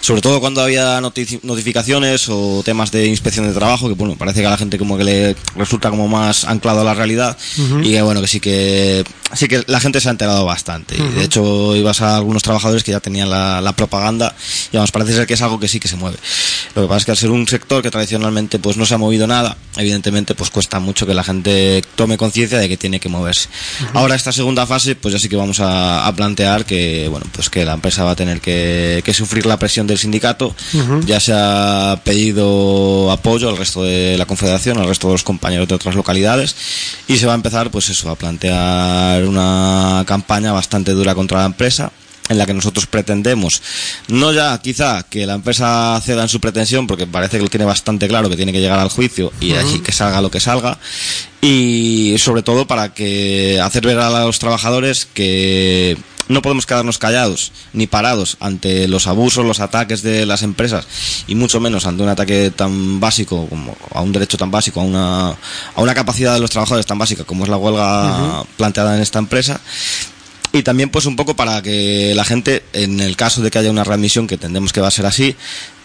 Sobre 0.00 0.20
todo 0.20 0.40
cuando 0.40 0.60
había 0.60 1.00
notificaciones 1.00 2.28
o 2.28 2.62
temas 2.64 2.90
de 2.90 3.06
inspección 3.06 3.46
de 3.46 3.54
trabajo, 3.54 3.88
que 3.88 3.94
bueno, 3.94 4.16
parece 4.16 4.40
que 4.40 4.46
a 4.46 4.50
la 4.50 4.58
gente 4.58 4.78
como 4.78 4.98
que 4.98 5.04
le 5.04 5.36
resulta 5.56 5.90
como 5.90 6.08
más 6.08 6.44
anclado 6.44 6.80
a 6.80 6.84
la 6.84 6.94
realidad 6.94 7.36
y 7.82 7.92
que 7.92 8.02
bueno, 8.02 8.20
que 8.20 8.28
sí 8.28 8.40
que 8.40 9.04
sí 9.34 9.48
que 9.48 9.62
la 9.66 9.80
gente 9.80 10.00
se 10.00 10.08
ha 10.08 10.12
enterado 10.18 10.44
bastante. 10.44 10.96
Y 10.96 11.14
de 11.14 11.24
hecho 11.24 11.76
ibas 11.76 12.00
a 12.02 12.16
algunos 12.16 12.42
trabajadores 12.42 12.82
que 12.82 12.90
ya 12.90 12.98
tenían 13.00 13.30
la, 13.30 13.60
la 13.60 13.72
propaganda 13.72 14.34
y 14.72 14.76
vamos, 14.76 14.90
parece 14.90 15.14
ser 15.14 15.26
que 15.26 15.34
es 15.34 15.42
algo 15.42 15.60
que 15.60 15.68
sí 15.68 15.78
que 15.78 15.86
se 15.86 15.96
mueve. 15.96 16.16
Lo 16.74 16.82
que 16.82 16.88
pasa 16.88 16.98
es 16.98 17.04
que 17.04 17.10
al 17.12 17.16
ser 17.16 17.30
un 17.30 17.46
sector 17.46 17.82
que 17.82 17.90
tradicionalmente 17.90 18.58
pues 18.58 18.76
no 18.76 18.84
se 18.84 18.94
ha 18.94 18.98
movido 18.98 19.26
nada, 19.28 19.56
evidentemente 19.76 20.34
pues 20.34 20.50
cuesta 20.50 20.80
mucho 20.80 21.06
que 21.06 21.14
la 21.14 21.22
gente 21.22 21.82
tome 21.94 22.16
conciencia 22.16 22.58
de 22.58 22.68
que 22.68 22.76
tiene 22.76 22.98
que 22.98 23.08
moverse. 23.08 23.48
Ahora 23.94 24.16
esta 24.16 24.32
segunda 24.32 24.66
fase 24.66 24.96
pues 24.96 25.12
ya 25.14 25.20
sí 25.20 25.28
que 25.28 25.36
vamos 25.36 25.60
a, 25.60 26.06
a, 26.06 26.12
plantear 26.14 26.64
que 26.64 27.06
bueno 27.08 27.26
pues 27.32 27.48
que 27.48 27.64
la 27.64 27.74
empresa 27.74 28.02
va 28.02 28.12
a 28.12 28.16
tener 28.16 28.40
que, 28.40 29.02
que 29.04 29.14
sufrir 29.14 29.46
la 29.46 29.58
presión 29.58 29.86
del 29.86 29.98
sindicato. 29.98 30.54
Ya 31.06 31.20
se 31.20 31.32
ha 31.34 32.00
pedido 32.04 33.10
apoyo 33.12 33.48
al 33.48 33.56
resto 33.56 33.84
de 33.84 34.16
la 34.18 34.26
confederación, 34.26 34.78
al 34.78 34.88
resto 34.88 35.06
de 35.06 35.14
los 35.14 35.22
compañeros 35.22 35.68
de 35.68 35.76
otras 35.76 35.94
localidades 35.94 36.56
y 37.06 37.16
se 37.16 37.26
va 37.26 37.32
a 37.32 37.36
empezar 37.36 37.70
pues 37.70 37.88
eso 37.90 38.10
a 38.10 38.16
plantear 38.16 39.24
una 39.24 40.04
campaña 40.08 40.52
bastante 40.52 40.92
dura 40.92 41.14
contra 41.14 41.40
la 41.40 41.44
empresa 41.44 41.92
en 42.30 42.38
la 42.38 42.46
que 42.46 42.54
nosotros 42.54 42.86
pretendemos, 42.86 43.62
no 44.08 44.32
ya 44.32 44.58
quizá 44.60 45.02
que 45.02 45.26
la 45.26 45.34
empresa 45.34 46.00
ceda 46.04 46.22
en 46.22 46.28
su 46.28 46.40
pretensión, 46.40 46.86
porque 46.86 47.06
parece 47.06 47.36
que 47.36 47.42
lo 47.42 47.48
tiene 47.48 47.64
bastante 47.64 48.08
claro 48.08 48.28
que 48.28 48.36
tiene 48.36 48.52
que 48.52 48.60
llegar 48.60 48.78
al 48.78 48.90
juicio 48.90 49.32
y 49.40 49.52
allí 49.52 49.80
que 49.80 49.92
salga 49.92 50.20
lo 50.20 50.30
que 50.30 50.40
salga, 50.40 50.78
y 51.40 52.16
sobre 52.18 52.42
todo 52.42 52.66
para 52.66 52.92
que 52.92 53.60
hacer 53.62 53.86
ver 53.86 53.98
a 53.98 54.24
los 54.24 54.38
trabajadores 54.38 55.06
que 55.06 55.96
no 56.28 56.42
podemos 56.42 56.66
quedarnos 56.66 56.98
callados 56.98 57.52
ni 57.72 57.86
parados 57.86 58.36
ante 58.40 58.86
los 58.88 59.06
abusos, 59.06 59.44
los 59.44 59.60
ataques 59.60 60.02
de 60.02 60.26
las 60.26 60.42
empresas 60.42 60.86
y 61.26 61.34
mucho 61.34 61.60
menos 61.60 61.86
ante 61.86 62.02
un 62.02 62.08
ataque 62.08 62.52
tan 62.54 63.00
básico 63.00 63.46
como 63.48 63.76
a 63.92 64.02
un 64.02 64.12
derecho 64.12 64.36
tan 64.36 64.50
básico, 64.50 64.80
a 64.80 64.84
una, 64.84 65.28
a 65.30 65.82
una 65.82 65.94
capacidad 65.94 66.34
de 66.34 66.40
los 66.40 66.50
trabajadores 66.50 66.86
tan 66.86 66.98
básica 66.98 67.24
como 67.24 67.44
es 67.44 67.50
la 67.50 67.56
huelga 67.56 68.44
planteada 68.56 68.96
en 68.96 69.02
esta 69.02 69.18
empresa. 69.18 69.60
Y 70.52 70.62
también 70.62 70.88
pues 70.88 71.04
un 71.04 71.16
poco 71.16 71.36
para 71.36 71.60
que 71.60 72.14
la 72.14 72.24
gente, 72.24 72.62
en 72.72 73.00
el 73.00 73.16
caso 73.16 73.42
de 73.42 73.50
que 73.50 73.58
haya 73.58 73.70
una 73.70 73.84
readmisión, 73.84 74.26
que 74.26 74.34
entendemos 74.34 74.72
que 74.72 74.80
va 74.80 74.88
a 74.88 74.92
ser 74.92 75.04
así, 75.04 75.36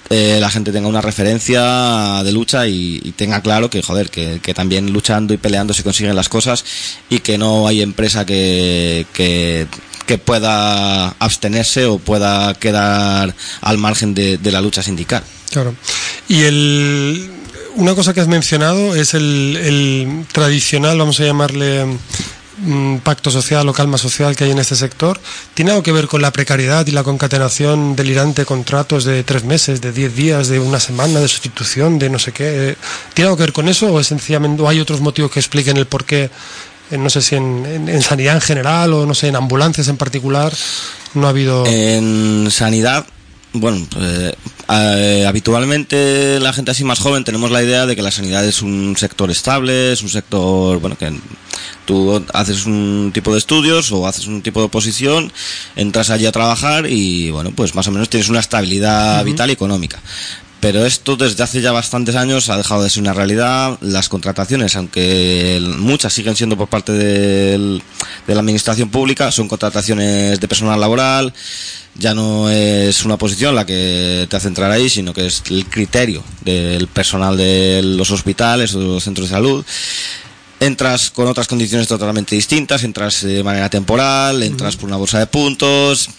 eh, 0.09 0.37
la 0.39 0.49
gente 0.49 0.71
tenga 0.71 0.87
una 0.87 1.01
referencia 1.01 2.21
de 2.23 2.31
lucha 2.31 2.67
y, 2.67 3.01
y 3.03 3.11
tenga 3.13 3.41
claro 3.41 3.69
que, 3.69 3.81
joder, 3.81 4.09
que, 4.09 4.39
que, 4.41 4.53
también 4.53 4.91
luchando 4.91 5.33
y 5.33 5.37
peleando 5.37 5.73
se 5.73 5.83
consiguen 5.83 6.15
las 6.15 6.29
cosas 6.29 6.63
y 7.09 7.19
que 7.19 7.37
no 7.37 7.67
hay 7.67 7.81
empresa 7.81 8.25
que, 8.25 9.05
que, 9.13 9.67
que 10.05 10.17
pueda 10.17 11.09
abstenerse 11.19 11.85
o 11.85 11.99
pueda 11.99 12.53
quedar 12.55 13.33
al 13.61 13.77
margen 13.77 14.13
de, 14.13 14.39
la 14.51 14.61
lucha 14.61 14.83
sindical. 14.83 15.23
Claro. 15.51 15.75
Y 16.27 16.43
el, 16.43 17.31
una 17.75 17.95
cosa 17.95 18.13
que 18.13 18.21
has 18.21 18.27
mencionado 18.27 18.95
es 18.95 19.13
el, 19.13 19.57
el 19.61 20.25
tradicional, 20.31 20.97
vamos 20.97 21.19
a 21.19 21.25
llamarle 21.25 21.85
pacto 23.03 23.31
social 23.31 23.67
o 23.67 23.73
calma 23.73 23.97
social 23.97 24.35
que 24.35 24.45
hay 24.45 24.51
en 24.51 24.59
este 24.59 24.75
sector 24.75 25.19
tiene 25.53 25.71
algo 25.71 25.83
que 25.83 25.91
ver 25.91 26.07
con 26.07 26.21
la 26.21 26.31
precariedad 26.31 26.85
y 26.87 26.91
la 26.91 27.03
concatenación 27.03 27.95
delirante 27.95 28.43
de 28.43 28.45
contratos 28.45 29.05
de 29.05 29.23
tres 29.23 29.43
meses, 29.43 29.81
de 29.81 29.91
diez 29.91 30.15
días, 30.15 30.47
de 30.47 30.59
una 30.59 30.79
semana, 30.79 31.19
de 31.19 31.27
sustitución, 31.27 31.99
de 31.99 32.09
no 32.09 32.19
sé 32.19 32.31
qué. 32.31 32.75
¿Tiene 33.13 33.27
algo 33.27 33.37
que 33.37 33.43
ver 33.43 33.53
con 33.53 33.67
eso 33.67 33.91
o, 33.91 33.99
es 33.99 34.07
sencillamente, 34.07 34.61
o 34.61 34.69
hay 34.69 34.79
otros 34.79 35.01
motivos 35.01 35.31
que 35.31 35.39
expliquen 35.39 35.77
el 35.77 35.87
por 35.87 36.05
qué? 36.05 36.29
No 36.91 37.09
sé 37.09 37.21
si 37.21 37.35
en, 37.35 37.65
en, 37.65 37.89
en, 37.89 38.01
sanidad 38.01 38.35
en 38.35 38.41
general 38.41 38.93
o 38.93 39.05
no 39.05 39.13
sé, 39.13 39.27
en 39.27 39.35
ambulancias 39.35 39.87
en 39.87 39.97
particular, 39.97 40.53
no 41.13 41.27
ha 41.27 41.29
habido... 41.29 41.65
En 41.65 42.49
sanidad, 42.51 43.05
bueno, 43.53 43.85
eh, 43.99 44.33
eh, 44.69 45.25
habitualmente 45.27 46.39
la 46.39 46.53
gente 46.53 46.71
así 46.71 46.83
más 46.83 46.99
joven 46.99 47.23
tenemos 47.23 47.51
la 47.51 47.61
idea 47.61 47.85
de 47.85 47.95
que 47.95 48.01
la 48.01 48.09
sanidad 48.09 48.43
es 48.43 48.63
un 48.63 48.95
sector 48.97 49.29
estable, 49.29 49.93
es 49.93 50.01
un 50.01 50.09
sector, 50.09 50.79
bueno, 50.79 50.97
que 50.97 51.13
tú 51.85 52.23
haces 52.33 52.65
un 52.65 53.11
tipo 53.13 53.31
de 53.31 53.37
estudios 53.37 53.91
o 53.91 54.07
haces 54.07 54.25
un 54.25 54.41
tipo 54.41 54.59
de 54.59 54.65
oposición, 54.65 55.31
entras 55.75 56.09
allí 56.09 56.25
a 56.25 56.31
trabajar 56.31 56.87
y, 56.87 57.29
bueno, 57.29 57.51
pues 57.55 57.75
más 57.75 57.87
o 57.87 57.91
menos 57.91 58.09
tienes 58.09 58.29
una 58.29 58.39
estabilidad 58.39 59.19
uh 59.19 59.21
-huh. 59.21 59.25
vital 59.25 59.49
y 59.49 59.53
económica. 59.53 59.99
Pero 60.63 60.85
esto 60.85 61.17
desde 61.17 61.43
hace 61.43 61.59
ya 61.59 61.73
bastantes 61.73 62.15
años 62.15 62.49
ha 62.49 62.55
dejado 62.55 62.83
de 62.83 62.89
ser 62.89 63.03
una 63.03 63.11
realidad. 63.11 63.77
Las 63.81 64.07
contrataciones, 64.07 64.77
aunque 64.77 65.61
muchas 65.77 66.13
siguen 66.13 66.37
siendo 66.37 66.55
por 66.55 66.69
parte 66.69 66.93
del, 66.93 67.83
de 68.25 68.33
la 68.33 68.39
administración 68.39 68.87
pública, 68.87 69.29
son 69.33 69.49
contrataciones 69.49 70.39
de 70.39 70.47
personal 70.47 70.79
laboral. 70.79 71.33
Ya 71.95 72.13
no 72.13 72.49
es 72.49 73.03
una 73.03 73.17
posición 73.17 73.55
la 73.55 73.65
que 73.65 74.25
te 74.29 74.37
hace 74.37 74.47
entrar 74.47 74.71
ahí, 74.71 74.89
sino 74.89 75.13
que 75.13 75.25
es 75.25 75.43
el 75.49 75.65
criterio 75.65 76.23
del 76.45 76.87
personal 76.87 77.35
de 77.35 77.81
los 77.83 78.09
hospitales 78.11 78.73
o 78.73 78.79
de 78.79 78.85
los 78.85 79.03
centros 79.03 79.27
de 79.27 79.35
salud 79.35 79.65
entras 80.61 81.09
con 81.09 81.27
otras 81.27 81.49
condiciones 81.49 81.89
totalmente 81.89 82.35
distintas, 82.35 82.85
entras 82.85 83.21
de 83.21 83.43
manera 83.43 83.69
temporal, 83.69 84.41
entras 84.43 84.77
por 84.77 84.87
una 84.87 84.95
bolsa 84.95 85.19
de 85.19 85.27
puntos, 85.27 86.09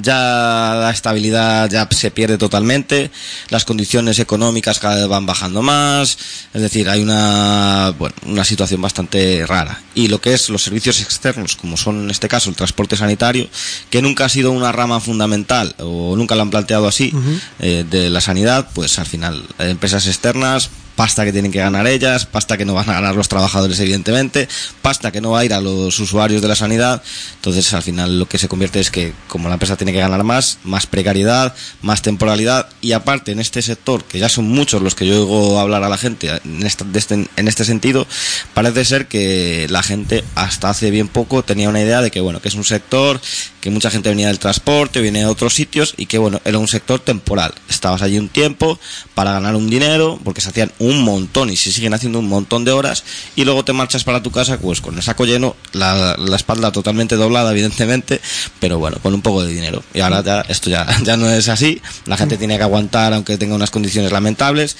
ya 0.00 0.74
la 0.80 0.90
estabilidad 0.90 1.70
ya 1.70 1.88
se 1.90 2.10
pierde 2.10 2.38
totalmente, 2.38 3.10
las 3.50 3.64
condiciones 3.64 4.18
económicas 4.18 4.78
cada 4.78 4.96
vez 4.96 5.08
van 5.08 5.26
bajando 5.26 5.62
más, 5.62 6.18
es 6.54 6.62
decir, 6.62 6.88
hay 6.88 7.02
una, 7.02 7.94
bueno, 7.98 8.14
una 8.26 8.44
situación 8.44 8.80
bastante 8.80 9.44
rara. 9.46 9.82
Y 9.94 10.08
lo 10.08 10.20
que 10.20 10.32
es 10.32 10.48
los 10.48 10.62
servicios 10.62 11.00
externos, 11.00 11.56
como 11.56 11.76
son 11.76 12.04
en 12.04 12.10
este 12.10 12.28
caso 12.28 12.50
el 12.50 12.56
transporte 12.56 12.96
sanitario, 12.96 13.48
que 13.90 14.02
nunca 14.02 14.24
ha 14.24 14.28
sido 14.28 14.52
una 14.52 14.72
rama 14.72 15.00
fundamental 15.00 15.74
o 15.78 16.16
nunca 16.16 16.34
lo 16.34 16.42
han 16.42 16.50
planteado 16.50 16.88
así 16.88 17.10
uh 17.12 17.18
-huh. 17.18 17.40
eh, 17.60 17.84
de 17.88 18.10
la 18.10 18.20
sanidad, 18.20 18.68
pues 18.74 18.98
al 18.98 19.06
final 19.06 19.44
empresas 19.58 20.06
externas 20.06 20.70
pasta 20.96 21.24
que 21.24 21.32
tienen 21.32 21.52
que 21.52 21.58
ganar 21.58 21.86
ellas, 21.86 22.26
pasta 22.26 22.56
que 22.56 22.64
no 22.64 22.74
van 22.74 22.88
a 22.90 22.94
ganar 22.94 23.14
los 23.14 23.28
trabajadores 23.28 23.78
evidentemente, 23.80 24.48
pasta 24.82 25.10
que 25.10 25.20
no 25.20 25.30
va 25.30 25.40
a 25.40 25.44
ir 25.44 25.54
a 25.54 25.60
los 25.60 25.98
usuarios 25.98 26.42
de 26.42 26.48
la 26.48 26.56
sanidad, 26.56 27.02
entonces 27.36 27.72
al 27.72 27.82
final 27.82 28.18
lo 28.18 28.26
que 28.26 28.38
se 28.38 28.48
convierte 28.48 28.80
es 28.80 28.90
que 28.90 29.12
como 29.28 29.48
la 29.48 29.54
empresa 29.54 29.76
tiene 29.76 29.92
que 29.92 30.00
ganar 30.00 30.24
más, 30.24 30.58
más 30.64 30.86
precariedad, 30.86 31.54
más 31.82 32.02
temporalidad 32.02 32.68
y 32.80 32.92
aparte 32.92 33.32
en 33.32 33.40
este 33.40 33.62
sector, 33.62 34.04
que 34.04 34.18
ya 34.18 34.28
son 34.28 34.46
muchos 34.46 34.82
los 34.82 34.94
que 34.94 35.06
yo 35.06 35.20
oigo 35.20 35.58
hablar 35.58 35.82
a 35.82 35.88
la 35.88 35.98
gente 35.98 36.30
en 36.44 36.66
este, 36.66 37.14
en 37.14 37.48
este 37.48 37.64
sentido, 37.64 38.06
parece 38.54 38.84
ser 38.84 39.06
que 39.06 39.66
la 39.70 39.82
gente 39.82 40.24
hasta 40.34 40.70
hace 40.70 40.90
bien 40.90 41.08
poco 41.08 41.42
tenía 41.42 41.68
una 41.68 41.80
idea 41.80 42.00
de 42.00 42.10
que 42.10 42.20
bueno, 42.20 42.40
que 42.40 42.48
es 42.48 42.54
un 42.54 42.64
sector 42.64 43.20
que 43.62 43.70
mucha 43.70 43.90
gente 43.92 44.08
venía 44.08 44.26
del 44.26 44.40
transporte, 44.40 45.00
viene 45.00 45.20
de 45.20 45.26
otros 45.26 45.54
sitios 45.54 45.94
y 45.96 46.06
que 46.06 46.18
bueno, 46.18 46.40
era 46.44 46.58
un 46.58 46.66
sector 46.66 46.98
temporal, 46.98 47.54
estabas 47.70 48.02
allí 48.02 48.18
un 48.18 48.28
tiempo 48.28 48.76
para 49.14 49.32
ganar 49.34 49.54
un 49.54 49.70
dinero, 49.70 50.18
porque 50.24 50.40
se 50.40 50.48
hacían 50.48 50.72
un 50.80 51.02
montón 51.02 51.48
y 51.48 51.56
se 51.56 51.70
siguen 51.70 51.94
haciendo 51.94 52.18
un 52.18 52.28
montón 52.28 52.64
de 52.64 52.72
horas 52.72 53.04
y 53.36 53.44
luego 53.44 53.64
te 53.64 53.72
marchas 53.72 54.02
para 54.02 54.20
tu 54.20 54.32
casa 54.32 54.58
pues 54.58 54.80
con 54.80 54.96
el 54.96 55.02
saco 55.04 55.26
lleno, 55.26 55.54
la, 55.72 56.16
la, 56.18 56.34
espalda 56.34 56.72
totalmente 56.72 57.14
doblada 57.14 57.52
evidentemente, 57.52 58.20
pero 58.58 58.80
bueno, 58.80 58.98
con 59.00 59.14
un 59.14 59.22
poco 59.22 59.44
de 59.44 59.54
dinero. 59.54 59.84
Y 59.94 60.00
ahora 60.00 60.24
ya 60.24 60.40
esto 60.48 60.68
ya, 60.68 60.84
ya 61.04 61.16
no 61.16 61.30
es 61.30 61.48
así, 61.48 61.80
la 62.06 62.16
gente 62.16 62.36
tiene 62.36 62.56
que 62.56 62.64
aguantar 62.64 63.14
aunque 63.14 63.38
tenga 63.38 63.54
unas 63.54 63.70
condiciones 63.70 64.10
lamentables 64.10 64.76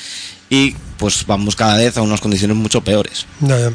y 0.52 0.76
pues 0.98 1.24
vamos 1.26 1.56
cada 1.56 1.78
vez 1.78 1.96
a 1.96 2.02
unas 2.02 2.20
condiciones 2.20 2.56
mucho 2.58 2.82
peores. 2.82 3.24
Ya, 3.40 3.58
ya. 3.58 3.72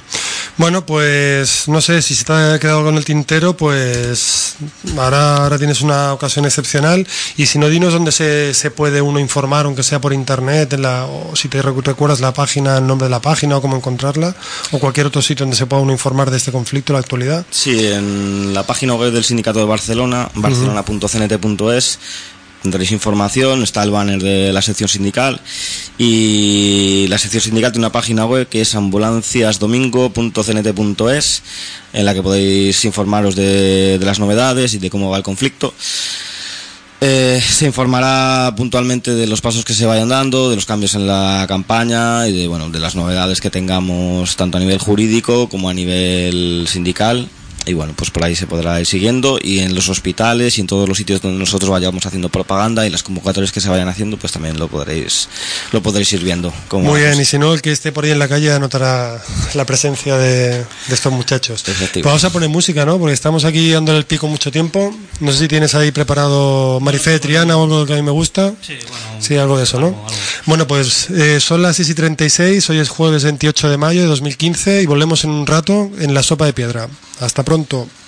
Bueno, 0.58 0.86
pues 0.86 1.68
no 1.68 1.82
sé 1.82 2.04
si 2.04 2.14
se 2.14 2.24
te 2.24 2.34
ha 2.34 2.60
quedado 2.60 2.84
con 2.84 2.96
el 2.96 3.04
tintero, 3.04 3.58
pues 3.58 4.56
ahora, 4.96 5.38
ahora 5.38 5.58
tienes 5.58 5.82
una 5.82 6.14
ocasión 6.14 6.46
excepcional 6.46 7.08
y 7.36 7.48
si 7.48 7.58
no, 7.58 7.68
dinos 7.68 7.94
dónde 7.94 8.12
se, 8.12 8.54
se 8.54 8.70
puede 8.70 9.02
uno 9.02 9.20
informar, 9.20 9.66
aunque 9.66 9.82
sea 9.82 10.00
por 10.00 10.14
internet, 10.14 10.72
en 10.74 10.84
la, 10.84 11.06
o 11.06 11.36
si 11.36 11.50
te 11.50 11.64
recuerdas 11.64 12.20
la 12.20 12.32
página, 12.32 12.78
el 12.78 12.86
nombre 12.86 13.08
de 13.08 13.12
la 13.12 13.22
página 13.22 13.58
o 13.58 13.62
cómo 13.62 13.76
encontrarla, 13.76 14.36
o 14.72 14.78
cualquier 14.78 15.08
otro 15.08 15.24
sitio 15.24 15.46
donde 15.46 15.58
se 15.58 15.66
pueda 15.66 15.82
uno 15.82 15.92
informar 15.92 16.30
de 16.30 16.38
este 16.38 16.52
conflicto, 16.52 16.94
la 16.94 17.00
actualidad. 17.00 17.44
Sí, 17.50 17.88
en 17.88 18.54
la 18.54 18.64
página 18.64 18.94
web 18.94 19.12
del 19.12 19.24
Sindicato 19.24 19.58
de 19.60 19.66
Barcelona, 19.66 20.30
barcelona.cnt.es, 20.36 22.00
tendréis 22.62 22.92
información, 22.92 23.64
está 23.64 23.82
el 23.84 23.92
banner 23.92 24.22
de 24.22 24.52
la 24.54 24.62
sección 24.62 24.90
sindical 24.90 25.40
y 25.98 27.08
la 27.10 27.18
sección 27.18 27.42
sindical 27.42 27.72
tiene 27.72 27.86
una 27.86 27.92
página 27.92 28.26
web 28.26 28.48
que 28.48 28.62
es 28.62 28.76
ambulanciasdomingo.cnt.es 28.76 31.44
en 31.94 32.06
la 32.06 32.14
que 32.14 32.22
podéis 32.22 32.86
informaros 32.86 33.36
de, 33.36 34.00
las 34.02 34.20
novedades 34.20 34.74
y 34.74 34.80
de 34.80 34.90
cómo 34.90 35.10
va 35.10 35.18
el 35.18 35.24
conflicto. 35.24 35.74
Eh, 37.00 37.40
se 37.48 37.68
informará 37.68 38.56
puntualmente 38.56 39.14
de 39.14 39.28
los 39.28 39.42
pasos 39.42 39.64
que 39.64 39.74
se 39.74 39.86
vayan 39.86 40.10
dando, 40.10 40.50
de 40.50 40.56
los 40.56 40.66
cambios 40.66 40.96
en 40.96 41.06
la 41.06 41.46
campaña 41.48 42.28
y 42.28 42.36
de, 42.36 42.48
bueno, 42.48 42.70
de 42.70 42.80
las 42.80 42.96
novedades 42.96 43.40
que 43.40 43.52
tengamos 43.52 44.36
tanto 44.36 44.58
a 44.58 44.60
nivel 44.60 44.80
jurídico 44.80 45.48
como 45.48 45.70
a 45.70 45.76
nivel 45.76 46.66
sindical 46.68 47.30
y 47.68 47.74
bueno, 47.74 47.94
pues 47.96 48.12
por 48.12 48.24
ahí 48.24 48.36
se 48.36 48.48
podrá 48.48 48.80
ir 48.80 48.86
siguiendo 48.86 49.38
y 49.42 49.60
en 49.60 49.76
los 49.76 49.90
hospitales 49.90 50.58
y 50.58 50.62
en 50.62 50.68
todos 50.68 50.88
los 50.88 50.98
sitios 50.98 51.22
donde 51.22 51.38
nosotros 51.38 51.70
vayamos 51.70 52.06
haciendo 52.06 52.30
propaganda 52.30 52.88
y 52.88 52.90
las 52.90 53.04
convocatorias 53.04 53.52
que 53.52 53.62
se 53.62 53.70
vayan 53.70 53.90
haciendo, 53.90 54.18
pues 54.18 54.32
también 54.32 54.58
lo 54.58 54.68
podréis 54.68 55.30
lo 55.72 55.82
podréis 55.82 56.12
ir 56.14 56.24
viendo. 56.24 56.54
Como 56.68 56.92
Muy 56.92 57.02
bien, 57.02 57.20
y 57.20 57.26
si 57.26 57.38
no, 57.38 57.54
el 57.54 57.62
que 57.62 57.72
esté 57.72 57.92
por 57.92 58.06
ahí 58.06 58.12
en 58.12 58.20
la 58.20 58.28
calle 58.28 58.52
anotará 58.52 59.22
la 59.54 59.66
presencia 59.66 60.18
de, 60.18 60.50
de 60.60 60.66
estos 60.94 61.12
muchachos. 61.12 61.64
Pues 61.64 62.04
vamos 62.04 62.24
a 62.24 62.30
poner 62.30 62.50
música, 62.50 62.86
¿no? 62.86 62.98
Porque 62.98 63.14
estamos 63.14 63.46
aquí 63.46 63.72
dándole 63.72 63.98
el 64.00 64.06
pico 64.06 64.28
mucho 64.28 64.52
tiempo. 64.52 64.96
No 65.20 65.32
sé 65.32 65.40
si 65.40 65.48
tienes 65.48 65.76
ahí 65.76 65.92
preparado 65.92 66.80
Marifé 66.80 67.12
de 67.12 67.20
Triana 67.20 67.58
o 67.58 67.64
algo 67.64 67.86
que 67.86 67.94
a 67.94 67.96
mí 67.98 68.02
me 68.02 68.12
gusta. 68.12 68.54
Sí, 68.62 68.74
bueno, 68.88 69.06
Sí, 69.20 69.36
algo 69.36 69.58
de 69.58 69.64
eso, 69.64 69.80
¿no? 69.80 69.88
algo, 69.88 70.06
algo. 70.06 70.18
Bueno, 70.46 70.68
pues 70.68 71.10
eh, 71.10 71.40
son 71.40 71.62
las 71.62 71.76
6 71.78 71.90
y 71.90 71.94
36, 71.96 72.70
hoy 72.70 72.80
es 72.80 72.90
jueves 72.90 73.24
28 73.24 73.70
de 73.70 73.78
mayo 73.78 74.02
de 74.02 74.08
2015 74.08 74.82
y 74.82 74.86
volvemos 74.86 75.24
en 75.24 75.32
un 75.32 75.48
rato 75.48 75.90
en 76.00 76.14
la 76.14 76.24
sopa 76.24 76.46
de 76.46 76.54
piedra. 76.54 76.88
Hasta 77.20 77.44
pronto. 77.44 77.57
pronto. 77.58 78.07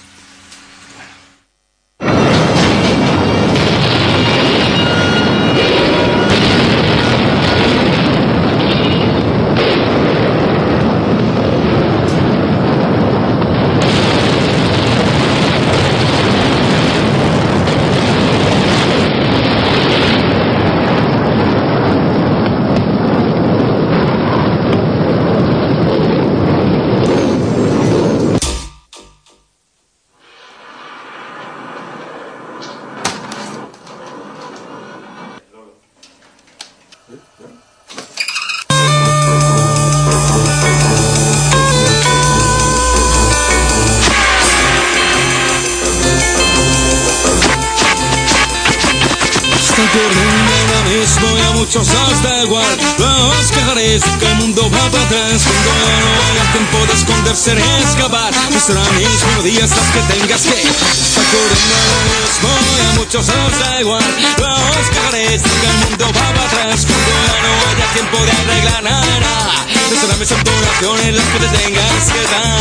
Está 49.90 50.02
corriendo 50.02 50.54
ahora 50.54 50.82
mismo 50.90 51.38
y 51.38 51.42
a 51.42 51.52
muchos 51.52 51.90
os 51.90 52.24
da 52.24 52.44
igual 52.44 52.78
No 53.00 53.30
os 53.30 53.52
quejaréis 53.52 54.04
que 54.20 54.26
el 54.26 54.36
mundo 54.36 54.70
va 54.70 54.90
para 54.92 55.04
atrás. 55.04 55.42
Cuando 55.44 55.72
ya 55.88 56.00
no 56.00 56.12
haya 56.30 56.52
tiempo 56.52 56.86
de 56.86 56.94
esconderse 56.94 57.56
ni 57.56 57.62
escapar 57.84 58.32
No 58.52 58.60
serán 58.60 58.96
mis 58.98 59.26
melodías 59.26 59.72
las 59.72 59.90
que 59.90 60.14
tengas 60.14 60.42
que 60.44 60.52
corriendo 60.52 61.74
ahora 61.82 62.02
mismo 62.22 62.50
y 62.78 62.82
a 62.86 63.00
muchos 63.00 63.30
os 63.30 63.60
da 63.60 63.82
igual 63.82 64.04
No 64.38 64.54
os 64.54 64.90
quejaréis 64.90 65.42
que 65.42 65.68
el 65.68 65.78
mundo 65.90 66.06
va 66.06 66.34
para 66.34 66.46
atrás. 66.46 66.86
Cuando 66.86 67.12
ya 67.26 67.36
no 67.42 67.52
haya 67.70 67.94
tiempo 67.94 68.18
de 68.26 68.32
arreglar 68.32 68.84
nada. 68.84 69.66
No 69.90 70.02
serán 70.02 70.20
mis 70.20 70.32
entonaciones 70.32 71.16
las 71.16 71.26
que 71.26 71.40
te 71.40 71.48
tengas 71.58 72.04
que 72.14 72.22
dar 72.30 72.60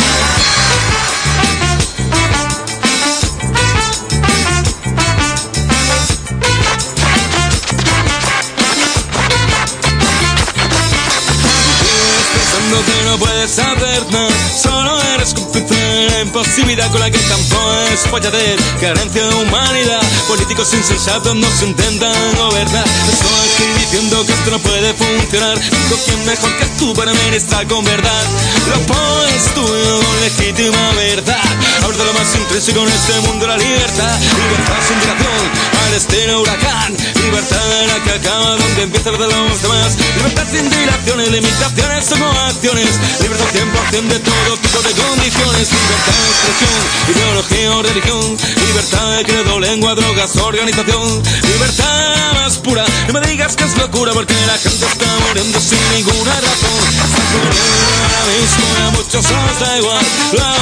Que 12.87 13.05
no 13.05 13.19
puedes 13.19 13.59
hacer 13.59 14.07
nada 14.13 14.29
Solo 14.63 15.01
eres 15.15 15.35
cómplice 15.35 16.09
la 16.11 16.21
imposibilidad 16.21 16.91
con 16.91 17.01
la 17.01 17.11
que 17.11 17.19
campo 17.19 17.59
es 17.93 18.01
falladez 18.11 18.61
Carencia 18.81 19.27
de 19.27 19.35
humanidad. 19.35 20.01
Políticos 20.29 20.73
insensatos 20.75 21.35
nos 21.35 21.63
intentan 21.63 22.15
gobernar. 22.37 22.85
Estoy 22.87 23.49
aquí 23.49 23.81
diciendo 23.81 24.25
que 24.25 24.33
esto 24.33 24.51
no 24.51 24.59
puede 24.61 24.95
funcionar. 24.95 25.59
Digo 25.59 25.97
quién 26.05 26.25
mejor 26.27 26.57
que 26.59 26.67
tú 26.79 26.95
para 26.95 27.13
ministrar 27.13 27.67
con 27.67 27.85
verdad. 27.85 28.25
Lo 28.71 28.81
pones 28.87 29.55
tú 29.55 29.63
con 29.63 30.21
legítima 30.21 30.93
verdad. 30.95 31.43
De 31.89 32.05
lo 32.05 32.13
más 32.13 32.33
intrínseco 32.37 32.81
en 32.83 32.89
este 32.89 33.21
mundo 33.27 33.47
la 33.47 33.57
libertad. 33.57 34.21
Libertad 34.21 34.81
sin 34.87 35.01
dilación 35.01 35.78
al 35.89 35.95
estilo 35.95 36.43
huracán. 36.43 36.97
Libertad 37.23 37.83
en 37.83 37.89
la 37.89 38.03
que 38.05 38.11
acaba 38.11 38.57
donde 38.57 38.83
empieza 38.83 39.11
la 39.11 39.19
de 39.19 39.27
los 39.27 39.63
demás 39.63 39.97
Libertad 40.17 40.47
sin 40.51 40.69
dilaciones, 40.69 41.29
limitaciones 41.31 42.13
o 42.13 42.17
coacciones 42.19 42.93
Libertad 43.21 43.47
100% 43.93 44.09
de 44.09 44.19
todo 44.21 44.57
tipo 44.59 44.83
de 44.83 44.93
condiciones. 44.93 45.69
Libertad 45.73 46.19
de 46.23 46.29
expresión, 46.29 46.79
ideología 47.09 47.77
o 47.77 47.83
religión. 47.83 48.37
Libertad 48.67 49.17
de 49.17 49.25
credo, 49.25 49.61
lengua, 49.61 49.95
drogas, 49.95 50.37
organización. 50.37 51.23
Libertad 51.43 52.35
más 52.35 52.59
pura 52.59 52.85
No 53.07 53.13
me 53.15 53.21
digas 53.27 53.57
que 53.57 53.65
es 53.65 53.77
locura 53.77 54.13
porque 54.13 54.35
la 54.47 54.59
gente 54.59 54.87
está 54.87 55.07
muriendo 55.27 55.61
sin 55.61 55.83
ninguna 55.95 56.35
razón. 56.41 56.81
Está 56.89 57.65
ahora 58.05 58.23
mismo 58.37 58.65
a 58.87 58.91
muchos 58.91 59.25
os 59.25 59.61
da 59.61 59.79
igual. 59.79 60.07
Los 60.33 60.59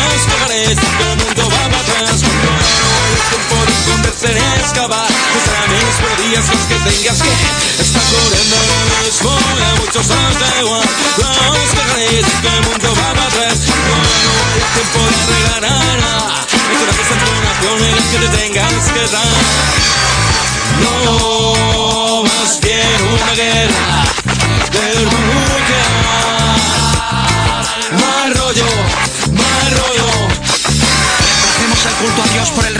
que 0.76 1.10
el 1.10 1.16
mundo 1.18 1.42
va 1.50 1.68
para 1.68 1.80
atrás 1.80 2.85
No 3.16 3.64
esconderse 3.64 4.28
ni 4.34 4.62
escapar 4.62 5.08
No 5.08 5.38
serán 5.44 5.68
mis 5.72 5.96
melodías 6.00 6.44
las 6.48 6.64
que 6.66 6.74
tengas 6.74 7.22
que. 7.22 7.32
Está 7.82 8.00
corriendo 8.12 8.56
ahora 8.56 8.98
mismo 9.02 9.30
a 9.30 9.74
muchos 9.80 10.06
os 10.10 10.38
da 10.40 10.60
igual. 10.60 10.88
Los 11.16 11.70
cagarés 11.74 12.26
que 12.42 12.48
el 12.48 12.62
mundo 12.68 12.88
va 12.94 13.14
para 13.14 13.26
atrás. 13.26 13.58
Ya 13.66 13.74
no 13.76 13.96
hay 14.48 14.62
tiempo 14.76 14.98
de 15.08 15.16
arreglar 15.22 15.60
nada 15.62 16.46
No 16.68 16.74
serán 16.78 16.96
mis 16.98 17.10
entonaciones 17.16 17.90
las 17.96 18.06
que 18.10 18.18
te 18.18 18.28
tengas 18.36 18.84
que 18.94 19.04
dar. 19.14 19.36
No, 20.82 22.22
más 22.24 22.60
bien 22.60 22.98
una 23.14 23.32
guerra. 23.34 24.04
Del 24.72 25.04
nuclear. 25.04 25.95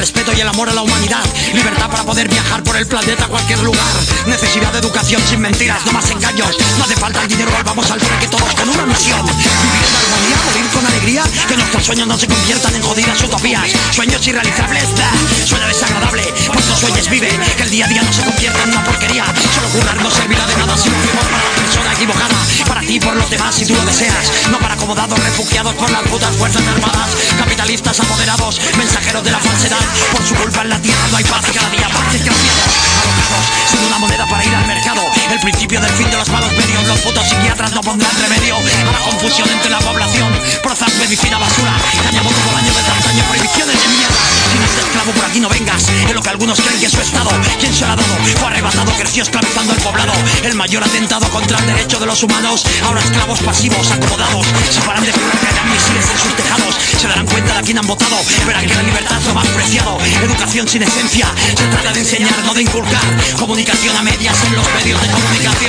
Respeto 0.07 0.33
y 0.37 0.41
el 0.41 0.47
amor 0.47 0.69
a 0.69 0.73
la 0.73 0.83
humanidad. 0.83 1.25
Libertad 1.53 1.86
poder 2.07 2.29
viajar 2.29 2.63
por 2.63 2.77
el 2.77 2.87
planeta 2.87 3.25
a 3.25 3.29
cualquier 3.29 3.59
lugar. 3.59 3.83
Necesidad 4.27 4.73
de 4.73 4.79
educación 4.79 5.21
sin 5.29 5.41
mentiras, 5.41 5.85
no 5.85 5.93
más 5.93 6.09
engaños. 6.09 6.49
No 6.79 6.85
hace 6.85 6.95
falta 6.95 7.21
el 7.21 7.29
dinero, 7.29 7.51
vamos 7.65 7.91
al 7.91 7.99
que 7.99 8.29
todos 8.29 8.55
con 8.55 8.69
una 8.69 8.87
misión. 8.87 9.27
Vivir 9.27 9.83
en 9.83 9.97
armonía, 9.97 10.37
morir 10.47 10.67
con 10.73 10.87
alegría. 10.87 11.25
Que 11.49 11.57
nuestros 11.57 11.85
sueños 11.85 12.07
no 12.07 12.17
se 12.17 12.29
conviertan 12.29 12.75
en 12.77 12.83
jodidas 12.83 13.21
utopías. 13.23 13.69
Sueños 13.91 14.25
irrealizables, 14.25 14.95
bah, 14.97 15.11
suena 15.45 15.67
desagradable. 15.67 16.23
Pues 16.53 16.67
no 16.67 16.77
sueñes, 16.77 17.11
vive. 17.11 17.29
Que 17.57 17.63
el 17.65 17.71
día 17.71 17.87
a 17.87 17.89
día 17.89 18.03
no 18.03 18.13
se 18.13 18.23
convierta 18.23 18.63
en 18.63 18.71
una 18.71 18.85
porquería. 18.85 19.25
Solo 19.55 19.69
currar 19.71 20.01
no 20.01 20.11
servirá 20.11 20.47
de 20.47 20.57
nada 20.57 20.79
si 20.79 20.89
no 20.89 20.97
vivimos 20.97 21.25
para 21.25 21.43
la 21.43 21.57
persona 21.59 21.93
equivocada. 21.93 22.37
Para 22.69 22.81
ti 22.83 23.01
por 23.01 23.17
los 23.17 23.31
demás 23.31 23.55
si 23.55 23.67
tú 23.67 23.75
lo 23.75 23.85
deseas. 23.85 24.31
No 24.53 24.59
para 24.61 24.75
acomodados, 24.75 25.19
refugiados 25.19 25.75
por 25.75 25.91
las 25.91 26.03
putas 26.03 26.37
fuerzas 26.37 26.63
armadas. 26.69 27.11
Capitalistas 27.37 27.99
apoderados, 27.99 28.61
mensajeros 28.79 29.25
de 29.25 29.33
la 29.33 29.41
falsedad. 29.41 29.85
Por 30.13 30.25
su 30.25 30.35
culpa 30.37 30.63
en 30.63 30.69
la 30.71 30.81
tierra 30.81 31.09
no 31.11 31.17
hay 31.17 31.25
paz 31.25 31.45
cada 31.53 31.71
día 31.71 31.96
más 31.99 32.13
desgraciados. 32.13 32.65
Alocados, 33.03 33.45
sin 33.71 33.85
una 33.87 33.99
moneda 33.99 34.27
para 34.27 34.45
ir 34.45 34.55
al 34.55 34.67
mercado. 34.67 35.03
El 35.31 35.41
principio 35.41 35.81
del 35.81 35.93
fin 35.93 36.11
de 36.11 36.17
los 36.17 36.29
malos 36.29 36.53
medios. 36.53 36.87
Los 36.87 37.01
putos 37.01 37.29
psiquiatras 37.29 37.73
no 37.73 37.81
pondrán 37.81 38.13
remedio 38.21 38.57
a 38.57 38.93
la 38.93 38.99
confusión 39.11 39.49
entre 39.51 39.71
la 39.71 39.79
población. 39.79 40.33
Prozas, 40.63 40.93
medicina, 40.97 41.39
basura. 41.39 41.73
Cañamos 42.05 42.33
todo 42.33 42.57
año 42.57 42.73
de 42.73 42.81
antaño, 42.81 43.23
prohibiciones 43.29 43.81
de 43.81 43.89
mierda. 43.89 44.46
Esclavo 44.79 45.13
por 45.13 45.25
aquí 45.25 45.41
no 45.41 45.49
vengas. 45.49 45.89
En 45.89 46.15
lo 46.15 46.23
que 46.23 46.29
algunos 46.31 46.61
creen 46.61 46.81
que 46.81 46.87
es 46.87 46.93
su 46.93 47.01
estado. 47.01 47.31
¿Quién 47.59 47.75
se 47.75 47.87
lo 47.87 47.93
ha 47.93 47.97
dado? 47.97 48.15
Fue 48.39 48.49
arrebatado, 48.49 48.93
creció 48.99 49.23
esclavizando 49.23 49.73
el 49.73 49.81
poblado. 49.81 50.13
El 50.43 50.55
mayor 50.55 50.85
atentado 50.85 51.29
contra 51.31 51.59
el 51.59 51.67
derecho 51.67 51.99
de 51.99 52.07
los 52.07 52.23
humanos. 52.23 52.65
Ahora 52.85 53.01
esclavos 53.01 53.41
pasivos, 53.41 53.91
acomodados. 53.91 54.47
Se 54.71 54.81
paran 54.81 55.05
de 55.05 55.11
hayan 55.11 55.71
misiles 55.71 56.07
en 56.11 56.19
sus 56.19 56.37
tejados. 56.37 56.75
Se 56.99 57.09
darán 57.09 57.27
cuenta 57.27 57.53
de 57.55 57.59
a 57.59 57.63
quién 57.63 57.79
han 57.79 57.87
votado. 57.87 58.17
Verán 58.47 58.67
que 58.67 58.75
la 58.75 58.83
libertad 58.83 59.19
es 59.19 59.27
lo 59.27 59.35
más 59.35 59.47
preciado. 59.49 59.99
Educación 60.23 60.69
sin 60.69 60.83
esencia. 60.83 61.33
Se 61.57 61.67
trata 61.67 61.93
de 61.93 62.01
enseñar, 62.01 62.39
no 62.45 62.55
de 62.55 62.63
inculcar. 62.63 63.03
Comunicación 63.39 63.97
a 63.97 64.03
medias 64.03 64.37
en 64.45 64.57
los 64.57 64.67
medios 64.75 65.01
de 65.01 65.09
comunicación. 65.09 65.67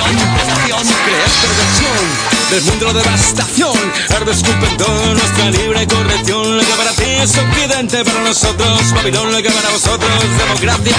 Del 2.50 2.62
mundo 2.62 2.92
de 2.92 3.02
devastación. 3.02 3.76
Escupen 4.30 4.76
toda 4.76 5.14
nuestra 5.14 5.50
libre 5.50 5.86
corrección. 5.86 6.56
Lo 6.56 6.62
que 6.62 6.72
para 6.72 6.92
ti 6.92 7.04
es 7.04 7.36
occidente, 7.36 8.04
para 8.04 8.20
nosotros 8.20 8.92
Babilón. 8.94 9.32
Lo 9.32 9.42
que 9.42 9.50
para 9.50 9.70
vosotros 9.70 10.10
democracia. 10.38 10.96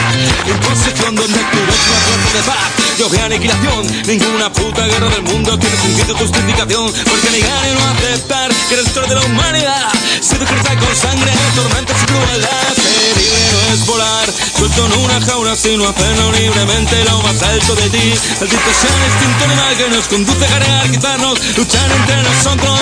Imposición 0.48 1.16
donde 1.16 1.38
ves 1.38 1.88
una 1.90 2.00
fuerza 2.00 2.38
de 2.38 2.44
paz. 2.44 2.89
Yo 3.00 3.08
veo 3.08 3.24
aniquilación. 3.24 3.88
Ninguna 4.08 4.52
puta 4.52 4.86
guerra 4.86 5.08
del 5.08 5.24
mundo 5.24 5.58
tiene 5.58 5.78
sentido 5.78 6.18
justificación. 6.18 6.92
Porque 7.06 7.32
negar 7.32 7.66
y 7.66 7.72
no 7.74 7.80
aceptar 7.92 8.52
que 8.68 8.74
eres 8.74 8.94
todo 8.94 9.08
de 9.08 9.16
la 9.16 9.22
humanidad. 9.22 9.90
Se 10.20 10.38
decreta 10.38 10.76
con 10.76 10.94
sangre, 10.94 11.32
tormentas 11.56 11.96
y 12.04 12.06
crueldad. 12.08 12.76
Ser 12.76 13.16
libre 13.16 13.52
no 13.54 13.60
es 13.74 13.86
volar, 13.86 14.30
suelto 14.58 14.86
en 14.86 14.92
una 15.00 15.22
jaula, 15.22 15.56
sino 15.56 15.88
hacerlo 15.88 16.34
libremente 16.34 17.02
lo 17.06 17.22
más 17.22 17.42
alto 17.42 17.74
de 17.76 17.90
ti. 17.90 18.14
Maldito 18.38 18.74
sea 18.82 18.92
el 18.92 19.06
instinto 19.14 19.46
animal 19.46 19.78
que 19.78 19.88
nos 19.96 20.06
conduce 20.10 20.46
a 20.46 20.50
cargar, 20.50 20.92
quitarnos, 20.92 21.40
luchar 21.56 21.90
entre 21.90 22.22
nosotros. 22.22 22.82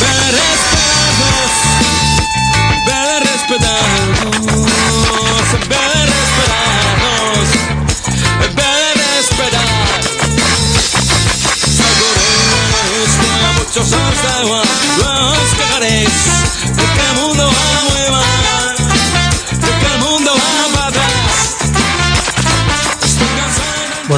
Ver 0.00 0.34
esperados, 3.36 4.43
ver 4.43 4.43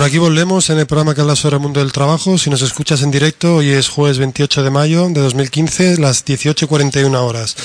aquí 0.07 0.19
volvemos 0.19 0.71
en 0.71 0.79
el 0.79 0.87
programa 0.87 1.15
que 1.15 1.21
habla 1.21 1.35
sobre 1.35 1.57
el 1.57 1.63
mundo 1.63 1.81
del 1.81 1.93
trabajo. 1.93 2.39
Si 2.39 2.49
nos 2.49 2.63
escuchas 2.63 3.03
en 3.03 3.11
directo, 3.11 3.57
hoy 3.57 3.71
es 3.71 3.89
jueves 3.89 4.19
28 4.19 4.63
de 4.63 4.71
mayo 4.71 5.09
de 5.09 5.21
2015, 5.21 5.99
las 5.99 6.25
18.41 6.25 7.13
horas. 7.17 7.57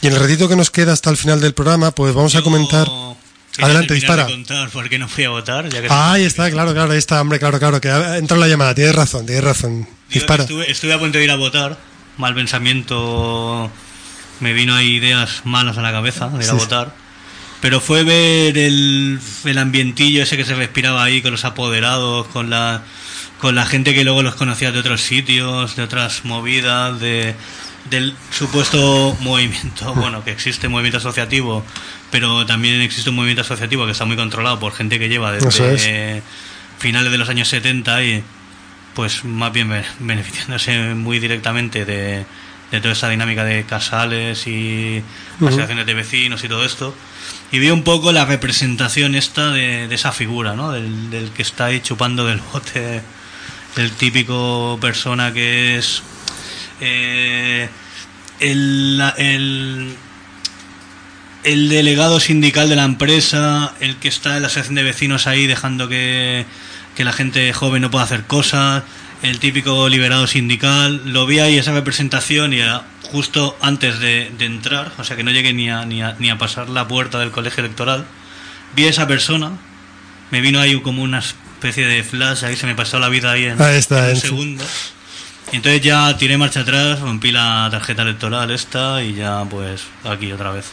Y 0.00 0.06
en 0.06 0.14
el 0.14 0.20
ratito 0.20 0.48
que 0.48 0.56
nos 0.56 0.70
queda 0.70 0.94
hasta 0.94 1.10
el 1.10 1.18
final 1.18 1.40
del 1.40 1.52
programa, 1.52 1.90
pues 1.90 2.14
vamos 2.14 2.34
a 2.34 2.42
comentar... 2.42 2.88
Adelante, 3.58 3.94
dispara. 3.94 4.26
por 4.72 4.88
qué 4.90 4.98
no 4.98 5.08
fui 5.08 5.24
a 5.24 5.30
votar. 5.30 5.68
Ya 5.70 5.80
que 5.80 5.88
Ah, 5.90 6.12
ahí 6.12 6.24
está, 6.24 6.50
claro, 6.50 6.74
claro, 6.74 6.92
ahí 6.92 6.98
está, 6.98 7.20
hombre, 7.20 7.38
claro, 7.38 7.58
claro, 7.58 7.80
que 7.80 7.88
ha 7.88 8.18
entrado 8.18 8.40
la 8.40 8.48
llamada, 8.48 8.74
tienes 8.74 8.94
razón, 8.94 9.24
tienes 9.24 9.44
razón. 9.44 9.88
Dispara. 10.10 10.42
Estuve, 10.42 10.70
estuve 10.70 10.92
a 10.92 10.98
punto 10.98 11.16
de 11.18 11.24
ir 11.24 11.30
a 11.30 11.36
votar. 11.36 11.78
Mal 12.18 12.34
pensamiento. 12.34 13.70
Me 14.40 14.52
vino 14.52 14.74
ahí 14.74 14.96
ideas 14.96 15.42
malas 15.44 15.78
a 15.78 15.82
la 15.82 15.92
cabeza 15.92 16.28
de 16.28 16.44
ir 16.44 16.50
a 16.50 16.54
votar. 16.54 17.05
Pero 17.60 17.80
fue 17.80 18.04
ver 18.04 18.56
el, 18.58 19.18
el 19.44 19.58
ambientillo 19.58 20.22
ese 20.22 20.36
que 20.36 20.44
se 20.44 20.54
respiraba 20.54 21.02
ahí 21.04 21.22
con 21.22 21.32
los 21.32 21.44
apoderados, 21.44 22.26
con 22.28 22.50
la, 22.50 22.82
con 23.38 23.54
la 23.54 23.66
gente 23.66 23.94
que 23.94 24.04
luego 24.04 24.22
los 24.22 24.34
conocía 24.34 24.72
de 24.72 24.78
otros 24.78 25.00
sitios, 25.00 25.74
de 25.76 25.82
otras 25.82 26.24
movidas, 26.24 27.00
de, 27.00 27.34
del 27.90 28.14
supuesto 28.30 29.16
movimiento, 29.20 29.94
bueno, 29.96 30.22
que 30.22 30.30
existe 30.32 30.68
movimiento 30.68 30.98
asociativo, 30.98 31.64
pero 32.10 32.44
también 32.46 32.80
existe 32.82 33.10
un 33.10 33.16
movimiento 33.16 33.42
asociativo 33.42 33.86
que 33.86 33.92
está 33.92 34.04
muy 34.04 34.16
controlado 34.16 34.58
por 34.60 34.72
gente 34.72 34.98
que 34.98 35.08
lleva 35.08 35.32
desde 35.32 36.22
finales 36.78 37.10
de 37.10 37.18
los 37.18 37.28
años 37.30 37.48
70 37.48 38.04
y 38.04 38.22
pues 38.94 39.24
más 39.24 39.52
bien 39.52 39.68
be- 39.70 39.84
beneficiándose 40.00 40.94
muy 40.94 41.18
directamente 41.18 41.84
de, 41.84 42.24
de 42.70 42.80
toda 42.80 42.92
esa 42.92 43.08
dinámica 43.08 43.44
de 43.44 43.64
casales 43.64 44.46
y 44.46 45.02
asociaciones 45.40 45.86
de 45.86 45.94
vecinos 45.94 46.42
y 46.44 46.48
todo 46.48 46.64
esto. 46.64 46.94
Y 47.52 47.58
vi 47.58 47.70
un 47.70 47.84
poco 47.84 48.12
la 48.12 48.24
representación 48.24 49.14
esta 49.14 49.50
de, 49.50 49.88
de 49.88 49.94
esa 49.94 50.12
figura, 50.12 50.54
¿no? 50.54 50.72
Del, 50.72 51.10
del 51.10 51.30
que 51.30 51.42
está 51.42 51.66
ahí 51.66 51.80
chupando 51.80 52.26
del 52.26 52.40
bote, 52.52 53.02
del 53.76 53.92
típico 53.92 54.78
persona 54.80 55.32
que 55.32 55.78
es 55.78 56.02
eh, 56.80 57.68
el, 58.40 59.02
el, 59.16 59.94
el 61.44 61.68
delegado 61.68 62.18
sindical 62.20 62.68
de 62.68 62.76
la 62.76 62.84
empresa, 62.84 63.72
el 63.80 63.96
que 63.96 64.08
está 64.08 64.36
en 64.36 64.42
la 64.42 64.48
asociación 64.48 64.74
de 64.74 64.82
vecinos 64.82 65.26
ahí 65.26 65.46
dejando 65.46 65.88
que, 65.88 66.44
que 66.96 67.04
la 67.04 67.12
gente 67.12 67.52
joven 67.52 67.82
no 67.82 67.90
pueda 67.90 68.04
hacer 68.04 68.24
cosas, 68.24 68.82
el 69.22 69.38
típico 69.38 69.88
liberado 69.88 70.26
sindical, 70.26 71.02
lo 71.06 71.26
vi 71.26 71.38
ahí 71.38 71.58
esa 71.58 71.72
representación 71.72 72.52
y 72.52 72.60
justo 73.02 73.56
antes 73.60 73.98
de, 73.98 74.30
de 74.36 74.44
entrar, 74.44 74.92
o 74.98 75.04
sea 75.04 75.16
que 75.16 75.22
no 75.22 75.30
llegué 75.30 75.52
ni 75.52 75.70
a, 75.70 75.84
ni, 75.84 76.02
a, 76.02 76.16
ni 76.18 76.30
a 76.30 76.38
pasar 76.38 76.68
la 76.68 76.86
puerta 76.86 77.18
del 77.18 77.30
colegio 77.30 77.64
electoral, 77.64 78.04
vi 78.74 78.84
a 78.84 78.90
esa 78.90 79.06
persona, 79.06 79.52
me 80.30 80.40
vino 80.40 80.60
ahí 80.60 80.80
como 80.80 81.02
una 81.02 81.20
especie 81.20 81.86
de 81.86 82.02
flash, 82.02 82.44
ahí 82.44 82.56
se 82.56 82.66
me 82.66 82.74
pasó 82.74 82.98
la 82.98 83.08
vida 83.08 83.32
ahí 83.32 83.44
en, 83.44 83.60
Ahí 83.60 83.76
está, 83.76 84.08
en 84.08 84.16
un 84.16 84.20
segundo. 84.20 84.64
Entonces 85.52 85.80
ya 85.82 86.16
tiré 86.18 86.36
marcha 86.38 86.60
atrás, 86.60 87.00
rompí 87.00 87.30
la 87.30 87.68
tarjeta 87.70 88.02
electoral 88.02 88.50
esta 88.50 89.02
y 89.02 89.14
ya 89.14 89.44
pues 89.48 89.82
aquí 90.04 90.32
otra 90.32 90.50
vez. 90.50 90.66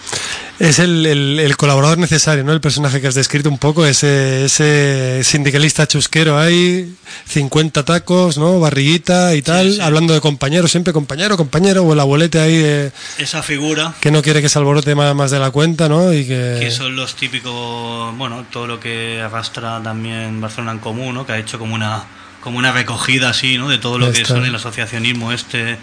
Es 0.60 0.80
el, 0.80 1.06
el- 1.06 1.40
el 1.40 1.58
colaborador 1.58 1.98
necesario, 1.98 2.44
¿no? 2.44 2.52
El 2.54 2.62
personaje 2.62 3.02
que 3.02 3.08
has 3.08 3.16
descrito 3.16 3.50
un 3.50 3.58
poco, 3.58 3.86
ese, 3.86 4.46
ese 4.46 5.22
sindicalista 5.24 5.88
chusquero 5.88 6.38
ahí, 6.40 6.94
50 7.28 7.84
tacos, 7.84 8.38
¿no? 8.38 8.60
Barriguita 8.60 9.34
y 9.36 9.42
tal, 9.42 9.82
hablando 9.82 10.14
de 10.14 10.22
compañero, 10.22 10.68
siempre 10.68 10.94
compañero, 10.94 11.38
compañero, 11.38 11.84
o 11.84 11.94
el 11.94 12.00
abuelete 12.00 12.40
ahí 12.40 12.56
eh, 12.56 12.92
Esa 13.18 13.42
figura 13.42 13.94
que 14.00 14.12
no 14.12 14.22
quiere 14.22 14.42
que 14.42 14.50
se 14.50 14.60
alborote 14.60 14.94
más, 14.96 15.14
más 15.16 15.32
de 15.32 15.40
la 15.40 15.50
cuenta, 15.52 15.90
¿no? 15.90 16.14
Y 16.14 16.26
que... 16.28 16.58
que 16.60 16.72
son 16.72 16.96
los 16.96 17.16
típicos, 17.16 18.16
bueno, 18.18 18.46
todo 18.52 18.68
lo 18.68 18.80
que 18.80 19.22
arrastra 19.22 19.82
también 19.84 20.40
Barcelona 20.40 20.74
en 20.74 20.80
Común, 20.80 21.16
¿no? 21.16 21.26
Que 21.26 21.34
ha 21.34 21.38
hecho 21.40 21.58
como 21.58 21.74
una 21.76 22.04
como 22.44 22.58
una 22.58 22.74
recogida 22.74 23.30
así, 23.30 23.58
¿no? 23.58 23.70
De 23.70 23.78
todo 23.78 23.98
lo 23.98 24.12
que 24.12 24.26
son 24.26 24.46
el 24.46 24.54
asociacionismo 24.54 25.32
este 25.32 25.78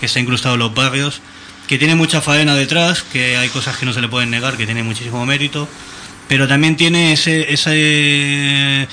que 0.00 0.08
se 0.08 0.18
ha 0.18 0.22
incrustado 0.22 0.54
en 0.54 0.60
los 0.60 0.74
barrios, 0.74 1.20
que 1.68 1.78
tiene 1.78 1.94
mucha 1.94 2.22
faena 2.22 2.54
detrás, 2.54 3.02
que 3.02 3.36
hay 3.36 3.48
cosas 3.50 3.76
que 3.76 3.84
no 3.84 3.92
se 3.92 4.00
le 4.00 4.08
pueden 4.08 4.30
negar, 4.30 4.56
que 4.56 4.64
tiene 4.64 4.82
muchísimo 4.82 5.24
mérito, 5.26 5.68
pero 6.26 6.48
también 6.48 6.76
tiene 6.76 7.12
ese, 7.12 7.52
ese 7.52 8.88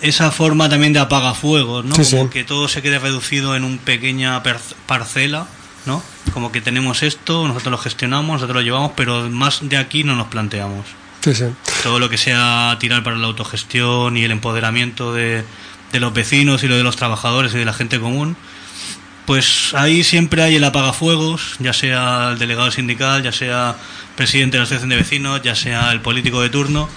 esa 0.00 0.30
forma 0.30 0.68
también 0.68 0.92
de 0.92 1.00
apagafuegos, 1.00 1.84
¿no? 1.84 1.94
Sí, 1.96 2.16
como 2.16 2.24
sí. 2.24 2.30
que 2.30 2.44
todo 2.44 2.68
se 2.68 2.80
quede 2.80 2.98
reducido 2.98 3.54
en 3.54 3.64
una 3.64 3.78
pequeña 3.82 4.42
parcela, 4.86 5.46
¿no? 5.84 6.02
Como 6.32 6.50
que 6.50 6.60
tenemos 6.60 7.02
esto, 7.02 7.46
nosotros 7.46 7.72
lo 7.72 7.78
gestionamos, 7.78 8.34
nosotros 8.34 8.56
lo 8.56 8.62
llevamos, 8.62 8.92
pero 8.96 9.28
más 9.28 9.60
de 9.62 9.76
aquí 9.76 10.02
no 10.02 10.16
nos 10.16 10.28
planteamos. 10.28 10.86
Sí, 11.22 11.34
sí. 11.34 11.44
Todo 11.82 11.98
lo 11.98 12.08
que 12.08 12.16
sea 12.16 12.76
tirar 12.78 13.02
para 13.02 13.16
la 13.16 13.26
autogestión 13.26 14.16
y 14.16 14.24
el 14.24 14.30
empoderamiento 14.30 15.12
de, 15.12 15.44
de 15.92 16.00
los 16.00 16.12
vecinos 16.12 16.62
y 16.62 16.68
lo 16.68 16.76
de 16.76 16.82
los 16.82 16.96
trabajadores 16.96 17.54
y 17.54 17.58
de 17.58 17.64
la 17.64 17.72
gente 17.72 17.98
común, 17.98 18.36
pues 19.28 19.74
ahí 19.74 20.04
siempre 20.04 20.42
hay 20.42 20.56
el 20.56 20.64
apagafuegos, 20.64 21.56
ya 21.58 21.74
sea 21.74 22.30
el 22.32 22.38
delegado 22.38 22.70
sindical, 22.70 23.22
ya 23.22 23.30
sea 23.30 23.76
presidente 24.16 24.56
de 24.56 24.60
la 24.60 24.62
asociación 24.62 24.88
de 24.88 24.96
vecinos, 24.96 25.42
ya 25.42 25.54
sea 25.54 25.92
el 25.92 26.00
político 26.00 26.40
de 26.40 26.48
turno. 26.48 26.88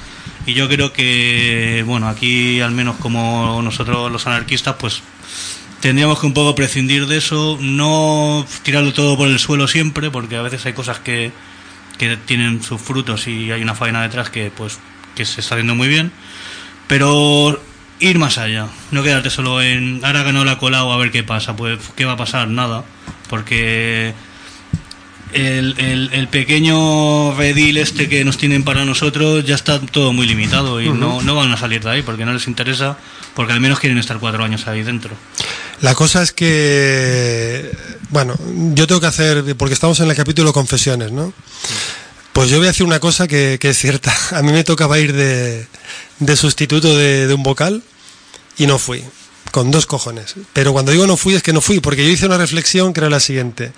Y 0.45 0.53
yo 0.53 0.69
creo 0.69 0.93
que, 0.93 1.83
bueno, 1.85 2.07
aquí 2.07 2.61
al 2.61 2.71
menos 2.71 2.95
como 2.97 3.61
nosotros 3.61 4.11
los 4.11 4.27
anarquistas, 4.27 4.75
pues 4.79 5.01
tendríamos 5.81 6.19
que 6.19 6.27
un 6.27 6.33
poco 6.33 6.55
prescindir 6.55 7.05
de 7.07 7.17
eso, 7.17 7.57
no 7.59 8.45
tirarlo 8.63 8.93
todo 8.93 9.17
por 9.17 9.27
el 9.27 9.37
suelo 9.37 9.67
siempre, 9.67 10.09
porque 10.09 10.37
a 10.37 10.41
veces 10.41 10.65
hay 10.65 10.71
cosas 10.73 10.99
que, 10.99 11.33
que 11.97 12.15
tienen 12.15 12.63
sus 12.63 12.81
frutos 12.81 13.27
y 13.27 13.51
hay 13.51 13.61
una 13.61 13.75
faena 13.75 14.03
detrás 14.03 14.29
que 14.29 14.51
pues 14.55 14.79
que 15.15 15.25
se 15.25 15.41
está 15.41 15.55
haciendo 15.55 15.75
muy 15.75 15.89
bien, 15.89 16.13
pero 16.87 17.61
ir 18.01 18.19
más 18.19 18.37
allá, 18.37 18.67
no 18.91 19.03
quedarte 19.03 19.29
solo 19.29 19.61
en 19.61 20.01
ahora 20.03 20.23
ganó 20.23 20.43
la 20.43 20.57
colado 20.57 20.91
a 20.91 20.97
ver 20.97 21.11
qué 21.11 21.23
pasa, 21.23 21.55
pues 21.55 21.79
qué 21.95 22.05
va 22.05 22.13
a 22.13 22.17
pasar, 22.17 22.47
nada, 22.49 22.83
porque 23.29 24.13
el, 25.33 25.75
el, 25.77 26.09
el 26.11 26.27
pequeño 26.27 27.33
redil 27.35 27.77
este 27.77 28.09
que 28.09 28.25
nos 28.25 28.37
tienen 28.37 28.63
para 28.63 28.83
nosotros 28.83 29.45
ya 29.45 29.55
está 29.55 29.79
todo 29.79 30.11
muy 30.11 30.27
limitado 30.27 30.81
y 30.81 30.89
no, 30.89 31.21
no 31.21 31.35
van 31.35 31.51
a 31.51 31.57
salir 31.57 31.83
de 31.83 31.89
ahí 31.89 32.01
porque 32.01 32.25
no 32.25 32.33
les 32.33 32.47
interesa, 32.47 32.97
porque 33.33 33.53
al 33.53 33.61
menos 33.61 33.79
quieren 33.79 33.97
estar 33.97 34.19
cuatro 34.19 34.43
años 34.43 34.67
ahí 34.67 34.83
dentro. 34.83 35.15
La 35.81 35.95
cosa 35.95 36.21
es 36.21 36.31
que, 36.31 37.71
bueno, 38.09 38.35
yo 38.73 38.87
tengo 38.87 39.01
que 39.01 39.07
hacer, 39.07 39.55
porque 39.55 39.73
estamos 39.73 39.99
en 39.99 40.09
el 40.09 40.15
capítulo 40.15 40.53
confesiones, 40.53 41.11
¿no? 41.11 41.33
Pues 42.33 42.49
yo 42.49 42.57
voy 42.57 42.67
a 42.67 42.69
decir 42.69 42.85
una 42.85 42.99
cosa 42.99 43.27
que, 43.27 43.57
que 43.59 43.69
es 43.69 43.77
cierta. 43.77 44.13
A 44.31 44.41
mí 44.41 44.51
me 44.51 44.63
tocaba 44.63 44.99
ir 44.99 45.13
de, 45.13 45.67
de 46.21 46.37
sustituto 46.37 46.95
de, 46.95 47.33
un 47.33 47.43
vocal 47.43 47.83
y 48.57 48.67
no 48.67 48.79
fui, 48.79 49.03
con 49.51 49.71
dos 49.71 49.85
cojones. 49.85 50.35
Pero 50.53 50.71
cuando 50.71 50.93
digo 50.93 51.05
no 51.05 51.17
fui 51.17 51.33
es 51.33 51.43
que 51.43 51.51
no 51.51 51.59
fui, 51.59 51.81
porque 51.81 52.05
yo 52.05 52.09
hice 52.09 52.25
una 52.25 52.37
reflexión 52.37 52.93
que 52.93 53.01
era 53.01 53.09
la 53.09 53.19
siguiente. 53.19 53.73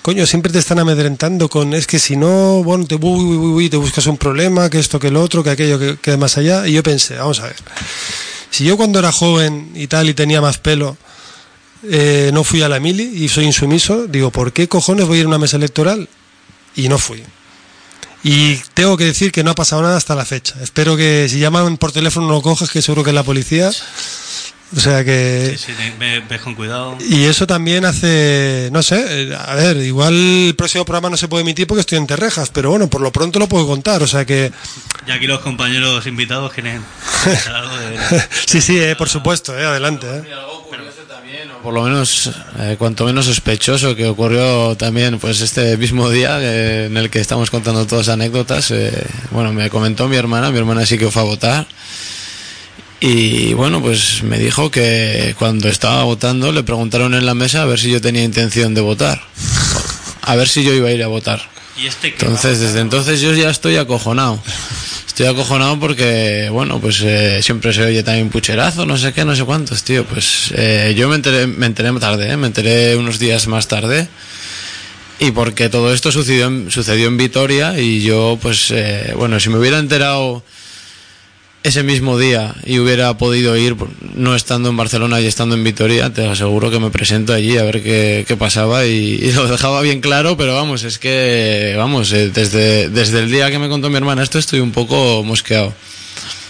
Coño, 0.00 0.24
siempre 0.24 0.50
te 0.50 0.58
están 0.58 0.78
amedrentando 0.78 1.50
con, 1.50 1.74
es 1.74 1.86
que 1.86 1.98
si 1.98 2.16
no, 2.16 2.64
bueno, 2.64 2.86
te, 2.86 2.94
uy, 2.94 3.68
te 3.68 3.76
buscas 3.76 4.06
un 4.06 4.16
problema, 4.16 4.70
que 4.70 4.78
esto, 4.78 4.98
que 4.98 5.10
lo 5.10 5.22
otro, 5.22 5.44
que 5.44 5.50
aquello, 5.50 5.78
que, 5.78 5.98
que 5.98 6.16
más 6.16 6.38
allá. 6.38 6.66
Y 6.66 6.72
yo 6.72 6.82
pensé, 6.82 7.16
vamos 7.16 7.40
a 7.40 7.44
ver, 7.44 7.56
si 8.50 8.64
yo 8.64 8.78
cuando 8.78 8.98
era 8.98 9.12
joven 9.12 9.72
y 9.74 9.88
tal 9.88 10.08
y 10.08 10.14
tenía 10.14 10.40
más 10.40 10.56
pelo, 10.56 10.96
eh, 11.82 12.30
no 12.32 12.44
fui 12.44 12.62
a 12.62 12.68
la 12.68 12.80
mili 12.80 13.02
y 13.02 13.28
soy 13.28 13.44
insumiso, 13.46 14.06
digo, 14.06 14.30
¿por 14.30 14.52
qué 14.52 14.68
cojones 14.68 15.06
voy 15.06 15.18
a 15.18 15.20
ir 15.20 15.24
a 15.26 15.28
una 15.28 15.38
mesa 15.38 15.56
electoral? 15.56 16.08
Y 16.76 16.88
no 16.88 16.98
fui. 16.98 17.22
Y 18.22 18.56
tengo 18.74 18.96
que 18.96 19.04
decir 19.04 19.32
que 19.32 19.42
no 19.42 19.50
ha 19.52 19.54
pasado 19.54 19.82
nada 19.82 19.96
hasta 19.96 20.14
la 20.14 20.24
fecha. 20.26 20.54
Espero 20.62 20.96
que 20.96 21.26
si 21.28 21.38
llaman 21.38 21.76
por 21.78 21.92
teléfono 21.92 22.26
no 22.26 22.34
lo 22.34 22.42
cojas, 22.42 22.70
que 22.70 22.82
seguro 22.82 23.02
que 23.02 23.10
es 23.10 23.14
la 23.14 23.22
policía. 23.22 23.70
O 24.76 24.78
sea 24.78 25.04
que... 25.04 25.56
Sí, 25.58 25.64
sí, 25.66 25.72
te- 25.72 25.90
ve- 25.98 26.22
ves 26.28 26.40
con 26.42 26.54
cuidado. 26.54 26.96
Y 27.00 27.24
eso 27.24 27.44
también 27.46 27.84
hace, 27.84 28.68
no 28.70 28.82
sé, 28.84 29.02
eh, 29.22 29.34
a 29.36 29.54
ver, 29.56 29.78
igual 29.78 30.14
el 30.14 30.54
próximo 30.54 30.84
programa 30.84 31.10
no 31.10 31.16
se 31.16 31.26
puede 31.26 31.42
emitir 31.42 31.66
porque 31.66 31.80
estoy 31.80 31.98
en 31.98 32.06
Terrejas, 32.06 32.50
pero 32.50 32.70
bueno, 32.70 32.88
por 32.88 33.00
lo 33.00 33.10
pronto 33.10 33.40
lo 33.40 33.48
puedo 33.48 33.66
contar, 33.66 34.00
o 34.00 34.06
sea 34.06 34.24
que... 34.24 34.52
Y 35.08 35.10
aquí 35.10 35.26
los 35.26 35.40
compañeros 35.40 36.06
invitados 36.06 36.52
quieren 36.52 36.84
sí, 38.46 38.60
sí, 38.60 38.78
eh, 38.78 38.94
por 38.96 39.08
supuesto, 39.08 39.58
eh, 39.58 39.64
adelante. 39.66 40.06
eh. 40.06 40.22
Por 41.62 41.74
lo 41.74 41.82
menos, 41.82 42.30
eh, 42.58 42.76
cuanto 42.78 43.04
menos 43.04 43.26
sospechoso 43.26 43.94
que 43.94 44.06
ocurrió 44.06 44.76
también 44.76 45.18
pues 45.18 45.40
este 45.42 45.76
mismo 45.76 46.08
día 46.08 46.38
eh, 46.40 46.86
en 46.86 46.96
el 46.96 47.10
que 47.10 47.20
estamos 47.20 47.50
contando 47.50 47.86
todas 47.86 48.08
anécdotas. 48.08 48.70
eh, 48.70 49.06
bueno, 49.30 49.52
me 49.52 49.68
comentó 49.68 50.08
mi 50.08 50.16
hermana, 50.16 50.50
mi 50.50 50.58
hermana 50.58 50.86
sí 50.86 50.96
que 50.96 51.10
fue 51.10 51.22
a 51.22 51.26
votar. 51.26 51.66
Y 53.00 53.54
bueno, 53.54 53.80
pues 53.80 54.22
me 54.22 54.38
dijo 54.38 54.70
que 54.70 55.34
cuando 55.38 55.68
estaba 55.68 56.04
votando 56.04 56.52
le 56.52 56.62
preguntaron 56.62 57.14
en 57.14 57.26
la 57.26 57.34
mesa 57.34 57.62
a 57.62 57.66
ver 57.66 57.78
si 57.78 57.90
yo 57.90 58.00
tenía 58.00 58.22
intención 58.22 58.74
de 58.74 58.80
votar. 58.80 59.20
A 60.22 60.36
ver 60.36 60.48
si 60.48 60.62
yo 60.64 60.72
iba 60.72 60.88
a 60.88 60.92
ir 60.92 61.02
a 61.02 61.08
votar. 61.08 61.40
¿Y 61.80 61.86
este 61.86 62.12
qué? 62.12 62.26
Entonces, 62.26 62.60
desde 62.60 62.80
entonces 62.80 63.20
yo 63.20 63.32
ya 63.32 63.50
estoy 63.50 63.76
acojonado. 63.76 64.40
Estoy 65.06 65.26
acojonado 65.26 65.78
porque, 65.80 66.48
bueno, 66.50 66.80
pues 66.80 67.00
eh, 67.02 67.42
siempre 67.42 67.72
se 67.72 67.82
oye 67.84 68.02
también 68.02 68.28
pucherazo, 68.28 68.86
no 68.86 68.96
sé 68.96 69.12
qué, 69.12 69.24
no 69.24 69.34
sé 69.34 69.44
cuántos, 69.44 69.82
tío. 69.82 70.04
Pues 70.04 70.52
eh, 70.54 70.94
yo 70.96 71.08
me 71.08 71.16
enteré, 71.16 71.46
me 71.46 71.66
enteré 71.66 71.92
tarde, 71.98 72.30
¿eh? 72.30 72.36
me 72.36 72.48
enteré 72.48 72.96
unos 72.96 73.18
días 73.18 73.46
más 73.46 73.66
tarde. 73.66 74.08
Y 75.18 75.32
porque 75.32 75.68
todo 75.68 75.92
esto 75.92 76.12
sucedió 76.12 76.46
en, 76.46 76.70
sucedió 76.70 77.08
en 77.08 77.16
Vitoria 77.16 77.78
y 77.78 78.02
yo, 78.02 78.38
pues, 78.40 78.70
eh, 78.70 79.12
bueno, 79.16 79.38
si 79.40 79.50
me 79.50 79.58
hubiera 79.58 79.78
enterado 79.78 80.42
ese 81.62 81.82
mismo 81.82 82.18
día 82.18 82.54
y 82.64 82.78
hubiera 82.78 83.16
podido 83.18 83.56
ir, 83.56 83.76
no 84.14 84.34
estando 84.34 84.70
en 84.70 84.76
Barcelona 84.76 85.20
y 85.20 85.26
estando 85.26 85.54
en 85.54 85.64
Vitoria, 85.64 86.12
te 86.12 86.26
aseguro 86.26 86.70
que 86.70 86.80
me 86.80 86.90
presento 86.90 87.34
allí 87.34 87.58
a 87.58 87.64
ver 87.64 87.82
qué, 87.82 88.24
qué 88.26 88.36
pasaba 88.36 88.86
y, 88.86 89.32
lo 89.32 89.46
dejaba 89.46 89.82
bien 89.82 90.00
claro, 90.00 90.36
pero 90.36 90.54
vamos, 90.54 90.84
es 90.84 90.98
que, 90.98 91.74
vamos, 91.76 92.12
eh, 92.12 92.30
desde, 92.30 92.88
desde 92.88 93.20
el 93.20 93.30
día 93.30 93.50
que 93.50 93.58
me 93.58 93.68
contó 93.68 93.90
mi 93.90 93.96
hermana 93.96 94.22
esto 94.22 94.38
estoy 94.38 94.60
un 94.60 94.72
poco 94.72 95.22
mosqueado. 95.22 95.72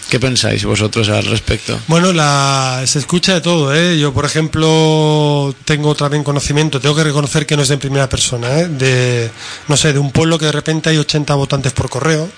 ¿Qué 0.09 0.19
pensáis 0.19 0.65
vosotros 0.65 1.07
al 1.07 1.23
respecto? 1.23 1.79
Bueno, 1.87 2.11
la, 2.11 2.83
se 2.85 2.99
escucha 2.99 3.33
de 3.35 3.39
todo, 3.39 3.73
¿eh? 3.73 3.97
Yo, 3.97 4.11
por 4.13 4.25
ejemplo, 4.25 5.55
tengo 5.63 5.95
también 5.95 6.25
conocimiento, 6.25 6.81
tengo 6.81 6.95
que 6.95 7.05
reconocer 7.05 7.45
que 7.45 7.55
no 7.55 7.61
es 7.61 7.69
de 7.69 7.77
primera 7.77 8.09
persona, 8.09 8.59
¿eh? 8.59 8.67
De, 8.67 9.31
no 9.69 9.77
sé, 9.77 9.93
de 9.93 9.99
un 9.99 10.11
pueblo 10.11 10.37
que 10.37 10.47
de 10.47 10.51
repente 10.51 10.89
hay 10.89 10.97
80 10.97 11.33
votantes 11.35 11.71
por 11.71 11.89
correo, 11.89 12.29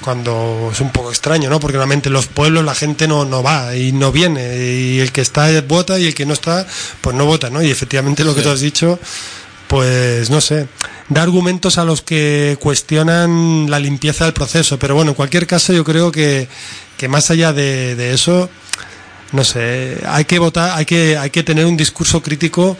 cuando 0.00 0.70
es 0.72 0.80
un 0.80 0.90
poco 0.90 1.10
extraño, 1.10 1.48
¿no? 1.50 1.60
Porque 1.60 1.76
normalmente 1.76 2.08
en 2.08 2.12
los 2.14 2.26
pueblos 2.26 2.64
la 2.64 2.74
gente 2.74 3.06
no, 3.06 3.24
no 3.24 3.42
va 3.42 3.76
y 3.76 3.92
no 3.92 4.10
viene, 4.12 4.56
y 4.56 5.00
el 5.00 5.12
que 5.12 5.20
está 5.20 5.48
vota 5.62 5.98
y 5.98 6.06
el 6.06 6.14
que 6.14 6.26
no 6.26 6.32
está, 6.34 6.66
pues 7.00 7.14
no 7.14 7.24
vota, 7.26 7.50
¿no? 7.50 7.62
Y 7.62 7.70
efectivamente 7.70 8.24
lo 8.24 8.34
que 8.34 8.40
Sí. 8.40 8.46
tú 8.46 8.52
has 8.52 8.60
dicho, 8.60 8.98
pues 9.68 10.28
no 10.30 10.40
sé, 10.40 10.66
da 11.08 11.22
argumentos 11.22 11.78
a 11.78 11.84
los 11.84 12.02
que 12.02 12.56
cuestionan 12.60 13.70
la 13.70 13.78
limpieza 13.78 14.24
del 14.24 14.34
proceso, 14.34 14.78
pero 14.78 14.94
bueno, 14.94 15.12
en 15.12 15.14
cualquier 15.14 15.46
caso 15.46 15.72
yo 15.72 15.84
creo 15.84 16.10
que, 16.10 16.48
que 16.96 17.08
más 17.08 17.30
allá 17.30 17.52
de, 17.52 17.94
de 17.94 18.12
eso, 18.12 18.50
no 19.32 19.44
sé, 19.44 19.98
hay 20.06 20.24
que 20.24 20.38
votar, 20.38 20.76
hay 20.76 20.84
que, 20.84 21.16
hay 21.16 21.30
que 21.30 21.42
tener 21.42 21.64
un 21.66 21.76
discurso 21.76 22.22
crítico. 22.22 22.76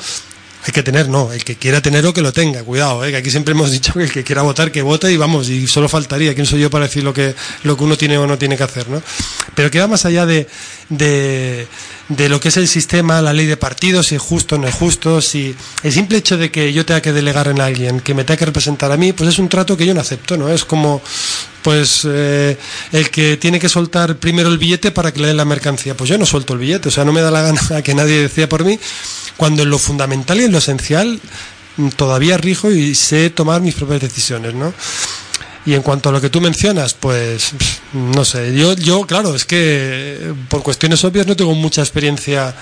Hay 0.64 0.72
que 0.72 0.82
tener, 0.82 1.08
no, 1.08 1.32
el 1.32 1.44
que 1.44 1.56
quiera 1.56 1.80
tenerlo 1.80 2.14
que 2.14 2.20
lo 2.20 2.32
tenga, 2.32 2.62
cuidado, 2.62 3.04
¿eh? 3.04 3.10
que 3.10 3.16
aquí 3.16 3.30
siempre 3.30 3.52
hemos 3.52 3.72
dicho 3.72 3.92
que 3.94 4.04
el 4.04 4.12
que 4.12 4.22
quiera 4.22 4.42
votar 4.42 4.70
que 4.70 4.82
vote 4.82 5.10
y 5.10 5.16
vamos, 5.16 5.48
y 5.48 5.66
solo 5.66 5.88
faltaría, 5.88 6.34
¿quién 6.34 6.46
soy 6.46 6.60
yo 6.60 6.70
para 6.70 6.86
decir 6.86 7.02
lo 7.02 7.12
que, 7.12 7.34
lo 7.64 7.76
que 7.76 7.82
uno 7.82 7.96
tiene 7.96 8.16
o 8.16 8.26
no 8.28 8.38
tiene 8.38 8.56
que 8.56 8.62
hacer, 8.62 8.88
¿no? 8.88 9.02
Pero 9.56 9.70
que 9.72 9.80
va 9.80 9.88
más 9.88 10.04
allá 10.04 10.24
de, 10.24 10.46
de, 10.88 11.66
de 12.16 12.28
lo 12.28 12.40
que 12.40 12.48
es 12.48 12.56
el 12.56 12.68
sistema, 12.68 13.22
la 13.22 13.32
ley 13.32 13.46
de 13.46 13.56
partidos, 13.56 14.08
si 14.08 14.16
es 14.16 14.22
justo 14.22 14.56
o 14.56 14.58
no 14.58 14.66
es 14.66 14.74
justo, 14.74 15.20
si 15.20 15.54
el 15.82 15.92
simple 15.92 16.18
hecho 16.18 16.36
de 16.36 16.50
que 16.50 16.72
yo 16.72 16.84
tenga 16.84 17.00
que 17.00 17.12
delegar 17.12 17.48
en 17.48 17.60
alguien, 17.60 18.00
que 18.00 18.14
me 18.14 18.24
tenga 18.24 18.38
que 18.38 18.46
representar 18.46 18.92
a 18.92 18.96
mí, 18.96 19.12
pues 19.12 19.30
es 19.30 19.38
un 19.38 19.48
trato 19.48 19.76
que 19.76 19.86
yo 19.86 19.94
no 19.94 20.00
acepto, 20.00 20.36
¿no? 20.36 20.48
Es 20.48 20.64
como, 20.64 21.00
pues, 21.62 22.02
eh, 22.04 22.56
el 22.92 23.10
que 23.10 23.36
tiene 23.36 23.58
que 23.58 23.68
soltar 23.68 24.16
primero 24.16 24.48
el 24.48 24.58
billete 24.58 24.90
para 24.90 25.12
que 25.12 25.20
le 25.20 25.28
den 25.28 25.36
la 25.36 25.44
mercancía. 25.44 25.96
Pues 25.96 26.10
yo 26.10 26.18
no 26.18 26.26
suelto 26.26 26.52
el 26.52 26.58
billete, 26.58 26.88
o 26.88 26.92
sea, 26.92 27.04
no 27.04 27.12
me 27.12 27.20
da 27.20 27.30
la 27.30 27.42
gana 27.42 27.60
que 27.84 27.94
nadie 27.94 28.20
decida 28.20 28.48
por 28.48 28.64
mí, 28.64 28.78
cuando 29.36 29.62
en 29.62 29.70
lo 29.70 29.78
fundamental 29.78 30.40
y 30.40 30.44
en 30.44 30.52
lo 30.52 30.58
esencial 30.58 31.20
mm, 31.76 31.88
todavía 31.90 32.36
rijo 32.36 32.70
y 32.70 32.94
sé 32.94 33.30
tomar 33.30 33.60
mis 33.60 33.74
propias 33.74 34.02
decisiones, 34.02 34.54
¿no? 34.54 34.74
Y 35.64 35.74
en 35.74 35.82
cuanto 35.82 36.08
a 36.08 36.12
lo 36.12 36.20
que 36.20 36.28
tú 36.28 36.40
mencionas, 36.40 36.94
pues 36.94 37.52
no 37.92 38.24
sé, 38.24 38.54
yo, 38.56 38.74
yo 38.74 39.02
claro, 39.06 39.34
es 39.34 39.44
que 39.44 39.56
eh, 39.58 40.34
por 40.48 40.62
cuestiones 40.62 41.04
obvias 41.04 41.26
no 41.26 41.36
tengo 41.36 41.54
mucha 41.54 41.82
experiencia 41.82 42.54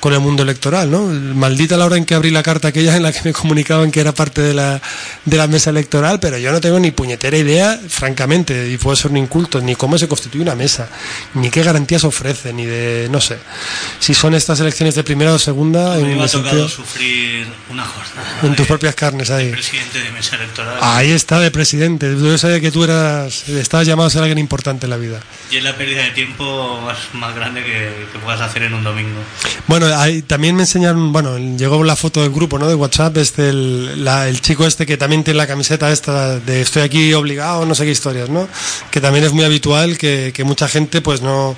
con 0.00 0.12
el 0.12 0.20
mundo 0.20 0.42
electoral, 0.42 0.90
¿no? 0.90 1.06
Maldita 1.06 1.76
la 1.76 1.86
hora 1.86 1.96
en 1.96 2.04
que 2.04 2.14
abrí 2.14 2.30
la 2.30 2.42
carta 2.42 2.68
aquella 2.68 2.96
en 2.96 3.02
la 3.02 3.12
que 3.12 3.20
me 3.24 3.32
comunicaban 3.32 3.90
que 3.90 4.00
era 4.00 4.12
parte 4.12 4.40
de 4.40 4.54
la, 4.54 4.80
de 5.24 5.36
la 5.36 5.46
mesa 5.46 5.70
electoral, 5.70 6.20
pero 6.20 6.38
yo 6.38 6.52
no 6.52 6.60
tengo 6.60 6.78
ni 6.78 6.90
puñetera 6.90 7.36
idea, 7.36 7.80
francamente, 7.88 8.70
y 8.70 8.76
puedo 8.76 8.96
ser 8.96 9.10
un 9.10 9.16
inculto, 9.16 9.60
ni 9.60 9.74
cómo 9.74 9.98
se 9.98 10.08
constituye 10.08 10.42
una 10.42 10.54
mesa, 10.54 10.88
ni 11.34 11.50
qué 11.50 11.62
garantías 11.62 12.04
ofrece, 12.04 12.52
ni 12.52 12.64
de, 12.64 13.08
no 13.10 13.20
sé, 13.20 13.38
si 13.98 14.14
son 14.14 14.34
estas 14.34 14.60
elecciones 14.60 14.94
de 14.94 15.04
primera 15.04 15.32
o 15.32 15.38
segunda, 15.38 15.96
Me 15.96 16.12
en, 16.12 16.20
el 16.20 16.30
tocado 16.30 16.68
sufrir 16.68 17.46
una 17.70 17.84
jornada 17.84 18.40
en 18.42 18.50
tus 18.50 18.58
de 18.58 18.64
propias 18.66 18.94
carnes 18.94 19.30
ahí. 19.30 19.50
presidente 19.50 20.00
de 20.00 20.10
mesa 20.12 20.36
electoral. 20.36 20.78
Ahí 20.80 21.10
está 21.10 21.40
de 21.40 21.50
presidente. 21.50 22.14
Yo 22.16 22.38
sabía 22.38 22.60
que 22.60 22.70
tú 22.70 22.84
eras, 22.84 23.48
estabas 23.48 23.86
llamado 23.86 24.06
a 24.06 24.10
ser 24.10 24.22
alguien 24.22 24.38
importante 24.38 24.86
en 24.86 24.90
la 24.90 24.96
vida. 24.96 25.20
Y 25.50 25.56
es 25.56 25.64
la 25.64 25.76
pérdida 25.76 26.04
de 26.04 26.10
tiempo 26.10 26.80
más, 26.82 26.98
más 27.14 27.34
grande 27.34 27.62
que, 27.62 28.06
que 28.12 28.18
puedas 28.18 28.40
hacer 28.40 28.62
en 28.62 28.74
un 28.74 28.84
domingo. 28.84 29.20
Bueno, 29.66 29.87
también 30.26 30.56
me 30.56 30.62
enseñaron, 30.62 31.12
bueno, 31.12 31.38
llegó 31.38 31.82
la 31.84 31.96
foto 31.96 32.22
del 32.22 32.30
grupo, 32.30 32.58
¿no? 32.58 32.68
De 32.68 32.74
WhatsApp, 32.74 33.16
este, 33.18 33.48
el, 33.48 34.40
chico 34.40 34.66
este 34.66 34.86
que 34.86 34.96
también 34.96 35.24
tiene 35.24 35.38
la 35.38 35.46
camiseta 35.46 35.90
esta 35.90 36.38
de 36.38 36.60
estoy 36.60 36.82
aquí 36.82 37.12
obligado, 37.14 37.66
no 37.66 37.74
sé 37.74 37.84
qué 37.84 37.90
historias, 37.90 38.28
¿no? 38.28 38.48
Que 38.90 39.00
también 39.00 39.24
es 39.24 39.32
muy 39.32 39.44
habitual 39.44 39.98
que, 39.98 40.32
que 40.34 40.44
mucha 40.44 40.68
gente, 40.68 41.00
pues 41.00 41.22
no 41.22 41.56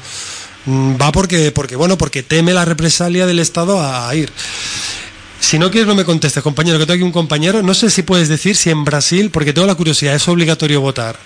mm, 0.66 0.94
va 1.00 1.12
porque, 1.12 1.52
porque, 1.52 1.76
bueno, 1.76 1.98
porque 1.98 2.22
teme 2.22 2.52
la 2.52 2.64
represalia 2.64 3.26
del 3.26 3.38
Estado 3.38 3.80
a 3.80 4.14
ir. 4.14 4.30
Si 5.40 5.58
no 5.58 5.70
quieres, 5.70 5.88
no 5.88 5.94
me 5.94 6.04
contestes, 6.04 6.42
compañero, 6.42 6.78
que 6.78 6.84
tengo 6.84 6.94
aquí 6.94 7.02
un 7.02 7.12
compañero. 7.12 7.62
No 7.62 7.74
sé 7.74 7.90
si 7.90 8.02
puedes 8.02 8.28
decir 8.28 8.54
si 8.54 8.70
en 8.70 8.84
Brasil, 8.84 9.30
porque 9.30 9.52
tengo 9.52 9.66
la 9.66 9.74
curiosidad, 9.74 10.14
es 10.14 10.28
obligatorio 10.28 10.80
votar. 10.80 11.18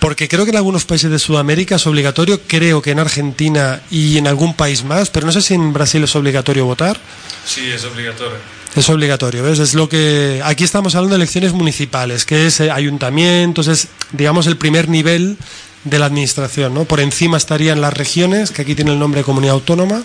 Porque 0.00 0.28
creo 0.28 0.44
que 0.44 0.50
en 0.50 0.56
algunos 0.56 0.84
países 0.84 1.10
de 1.10 1.18
Sudamérica 1.18 1.76
es 1.76 1.86
obligatorio, 1.86 2.40
creo 2.46 2.82
que 2.82 2.90
en 2.90 2.98
Argentina 2.98 3.80
y 3.90 4.18
en 4.18 4.26
algún 4.26 4.54
país 4.54 4.84
más, 4.84 5.08
pero 5.10 5.24
no 5.26 5.32
sé 5.32 5.40
si 5.40 5.54
en 5.54 5.72
Brasil 5.72 6.02
es 6.02 6.14
obligatorio 6.16 6.66
votar. 6.66 6.98
Sí, 7.46 7.70
es 7.70 7.84
obligatorio. 7.84 8.36
Es 8.74 8.88
obligatorio, 8.88 9.44
¿ves? 9.44 9.60
Es 9.60 9.74
lo 9.74 9.88
que. 9.88 10.42
Aquí 10.44 10.64
estamos 10.64 10.96
hablando 10.96 11.16
de 11.16 11.22
elecciones 11.22 11.52
municipales, 11.52 12.24
que 12.24 12.48
es 12.48 12.58
eh, 12.58 12.72
ayuntamientos, 12.72 13.68
es, 13.68 13.86
digamos, 14.10 14.48
el 14.48 14.56
primer 14.56 14.88
nivel 14.88 15.36
de 15.84 15.98
la 15.98 16.06
administración, 16.06 16.74
¿no? 16.74 16.84
Por 16.84 16.98
encima 16.98 17.36
estarían 17.36 17.80
las 17.80 17.94
regiones, 17.94 18.50
que 18.50 18.62
aquí 18.62 18.74
tiene 18.74 18.92
el 18.92 18.98
nombre 18.98 19.20
de 19.20 19.24
comunidad 19.24 19.54
autónoma, 19.54 20.02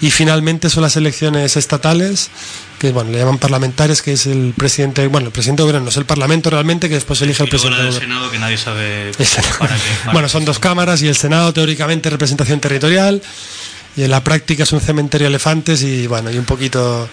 y 0.00 0.10
finalmente 0.10 0.70
son 0.70 0.82
las 0.82 0.96
elecciones 0.96 1.56
estatales, 1.56 2.30
que 2.78 2.92
bueno, 2.92 3.10
le 3.10 3.18
llaman 3.18 3.38
parlamentarias, 3.38 4.02
que 4.02 4.12
es 4.12 4.26
el 4.26 4.52
presidente, 4.56 5.06
bueno, 5.06 5.28
el 5.28 5.32
presidente 5.32 5.62
de 5.62 5.68
gobierno, 5.68 5.88
es 5.88 5.96
el 5.96 6.04
parlamento 6.04 6.50
realmente, 6.50 6.88
que 6.88 6.94
después 6.94 7.20
elige 7.22 7.42
el 7.42 7.48
Y 7.48 7.52
luego 7.52 7.68
presidente 7.68 7.78
la 7.78 7.84
de 7.84 7.92
del. 7.92 8.00
Senado 8.00 8.30
que 8.30 8.38
nadie 8.38 8.58
sabe 8.58 9.12
para 9.58 9.76
qué. 9.76 9.82
para 10.00 10.12
Bueno, 10.12 10.28
son 10.28 10.44
dos 10.44 10.58
cámaras 10.58 11.02
y 11.02 11.08
el 11.08 11.16
Senado 11.16 11.52
teóricamente 11.52 12.10
representación 12.10 12.60
territorial 12.60 13.22
y 13.96 14.02
en 14.02 14.10
la 14.10 14.22
práctica 14.22 14.64
es 14.64 14.72
un 14.72 14.80
cementerio 14.80 15.26
de 15.26 15.28
elefantes 15.28 15.82
y 15.82 16.06
bueno, 16.06 16.30
y 16.30 16.38
un 16.38 16.44
poquito... 16.44 17.08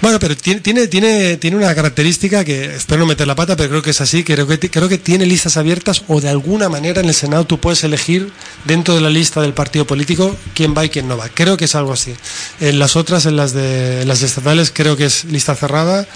Bueno, 0.00 0.20
pero 0.20 0.36
tiene, 0.36 0.60
tiene, 0.60 1.36
tiene, 1.38 1.56
una 1.56 1.74
característica 1.74 2.44
que 2.44 2.76
espero 2.76 3.00
no 3.00 3.06
meter 3.06 3.26
la 3.26 3.34
pata, 3.34 3.56
pero 3.56 3.68
creo 3.68 3.82
que 3.82 3.90
es 3.90 4.00
así, 4.00 4.22
creo 4.22 4.46
que, 4.46 4.58
creo 4.58 4.88
que 4.88 4.98
tiene 4.98 5.26
listas 5.26 5.56
abiertas 5.56 6.04
o 6.06 6.20
de 6.20 6.28
alguna 6.28 6.68
manera 6.68 7.00
en 7.00 7.08
el 7.08 7.14
Senado 7.14 7.46
tú 7.46 7.58
puedes 7.58 7.82
elegir 7.82 8.30
dentro 8.64 8.94
de 8.94 9.00
la 9.00 9.10
lista 9.10 9.40
del 9.40 9.54
partido 9.54 9.86
político 9.86 10.36
quién 10.54 10.72
va 10.76 10.84
y 10.84 10.88
quién 10.88 11.08
no 11.08 11.16
va. 11.16 11.28
Creo 11.28 11.56
que 11.56 11.64
es 11.64 11.74
algo 11.74 11.92
así. 11.92 12.14
En 12.60 12.78
las 12.78 12.94
otras, 12.94 13.26
en 13.26 13.36
las 13.36 13.52
de 13.52 14.02
en 14.02 14.08
las 14.08 14.22
estatales, 14.22 14.70
creo 14.72 14.96
que 14.96 15.06
es 15.06 15.24
lista 15.24 15.56
cerrada 15.56 16.06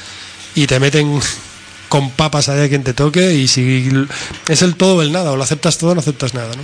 y 0.55 0.69
te 0.69 0.79
meten 0.79 1.21
con 1.89 2.11
papas 2.11 2.49
a 2.49 2.69
quien 2.69 2.85
te 2.85 2.95
toque 2.95 3.35
y 3.35 3.49
si 3.49 3.91
es 4.49 4.63
el 4.63 4.77
todo 4.77 4.97
o 4.97 5.03
el 5.03 5.11
nada, 5.11 5.33
o 5.33 5.37
lo 5.37 5.43
aceptas 5.43 5.77
todo 5.77 5.91
o 5.91 5.95
no 5.95 6.01
aceptas 6.01 6.35
nada, 6.35 6.55
¿no? 6.55 6.63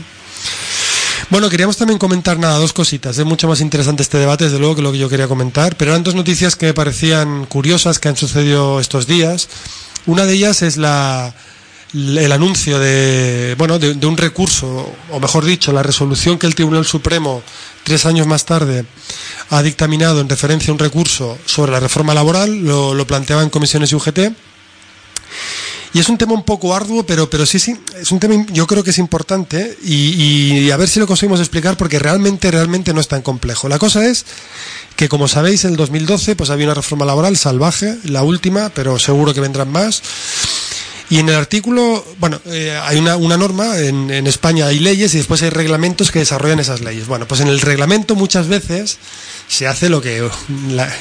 Bueno, 1.31 1.51
queríamos 1.51 1.77
también 1.77 1.99
comentar 1.99 2.39
nada, 2.39 2.57
dos 2.57 2.73
cositas. 2.73 3.19
Es 3.19 3.25
mucho 3.27 3.49
más 3.49 3.61
interesante 3.61 4.03
este 4.03 4.17
debate, 4.17 4.45
desde 4.45 4.59
luego, 4.59 4.77
que 4.77 4.81
lo 4.83 4.93
que 4.93 4.99
yo 4.99 5.11
quería 5.11 5.29
comentar. 5.29 5.77
Pero 5.77 5.91
eran 5.91 6.03
dos 6.03 6.15
noticias 6.15 6.57
que 6.57 6.67
me 6.67 6.75
parecían 6.75 7.45
curiosas 7.45 7.99
que 7.99 8.09
han 8.09 8.17
sucedido 8.17 8.81
estos 8.81 9.07
días. 9.07 9.47
Una 10.07 10.25
de 10.25 10.33
ellas 10.33 10.63
es 10.63 10.79
la, 10.79 11.35
el 11.93 12.33
anuncio 12.33 12.79
de, 12.79 13.55
bueno, 13.59 13.79
de, 13.79 14.07
un 14.07 14.17
recurso, 14.17 14.91
o 15.11 15.21
mejor 15.21 15.45
dicho, 15.45 15.71
la 15.71 15.83
resolución 15.83 16.39
que 16.39 16.47
el 16.47 16.55
Tribunal 16.55 16.87
Supremo, 16.87 17.43
tres 17.85 18.07
años 18.07 18.27
más 18.27 18.47
tarde, 18.47 18.87
ha 19.51 19.63
dictaminado 19.63 20.23
en 20.23 20.31
referencia 20.31 20.71
a 20.71 20.73
un 20.73 20.79
recurso 20.79 21.37
sobre 21.45 21.73
la 21.73 21.81
reforma 21.81 22.15
laboral, 22.15 22.65
lo, 22.65 22.95
lo 22.95 23.07
planteaba 23.07 23.43
en 23.43 23.51
comisiones 23.51 23.93
y 23.93 23.97
UGT. 23.97 24.19
Y 25.95 26.01
es 26.01 26.09
un 26.09 26.19
tema 26.19 26.35
un 26.35 26.45
poco 26.45 26.75
arduo, 26.75 27.05
pero, 27.05 27.31
pero 27.31 27.47
sí, 27.47 27.59
sí, 27.59 27.77
es 28.01 28.13
un 28.13 28.21
tema 28.21 28.45
yo 28.53 28.67
creo 28.67 28.85
que 28.85 28.91
es 28.91 28.99
importante 28.99 29.77
y, 29.83 30.65
y 30.65 30.71
a 30.71 30.77
ver 30.77 30.89
si 30.89 31.01
lo 31.01 31.07
conseguimos 31.07 31.41
explicar 31.41 31.77
porque 31.77 31.99
realmente, 31.99 32.51
realmente 32.51 32.93
no 32.93 33.01
es 33.01 33.09
tan 33.09 33.23
complejo. 33.23 33.69
La 33.69 33.79
cosa 33.79 34.07
es 34.07 34.27
que, 34.97 35.09
como 35.09 35.29
sabéis, 35.29 35.65
en 35.65 35.71
el 35.71 35.77
2012 35.77 36.37
pues 36.37 36.51
había 36.51 36.67
una 36.67 36.75
reforma 36.75 37.05
laboral 37.05 37.37
salvaje, 37.37 37.97
la 38.05 38.23
última, 38.23 38.71
pero 38.71 38.99
seguro 38.99 39.33
que 39.33 39.41
vendrán 39.41 39.71
más. 39.71 40.03
Y 41.11 41.19
en 41.21 41.29
el 41.31 41.37
artículo, 41.37 42.05
bueno, 42.19 42.39
eh, 42.47 42.79
hay 42.83 42.99
una, 42.99 43.17
una 43.17 43.39
norma, 43.39 43.79
en, 43.79 44.11
en 44.11 44.27
España 44.27 44.67
hay 44.67 44.79
leyes 44.79 45.15
y 45.15 45.19
después 45.19 45.41
hay 45.43 45.49
reglamentos 45.49 46.11
que 46.11 46.19
desarrollan 46.19 46.61
esas 46.61 46.83
leyes. 46.83 47.07
Bueno, 47.07 47.27
pues 47.27 47.41
en 47.41 47.49
el 47.49 47.63
reglamento 47.63 48.15
muchas 48.15 48.47
veces 48.49 48.99
se 49.49 49.67
hace 49.67 49.89
lo 49.89 50.03
que 50.03 50.29
la- 50.71 50.95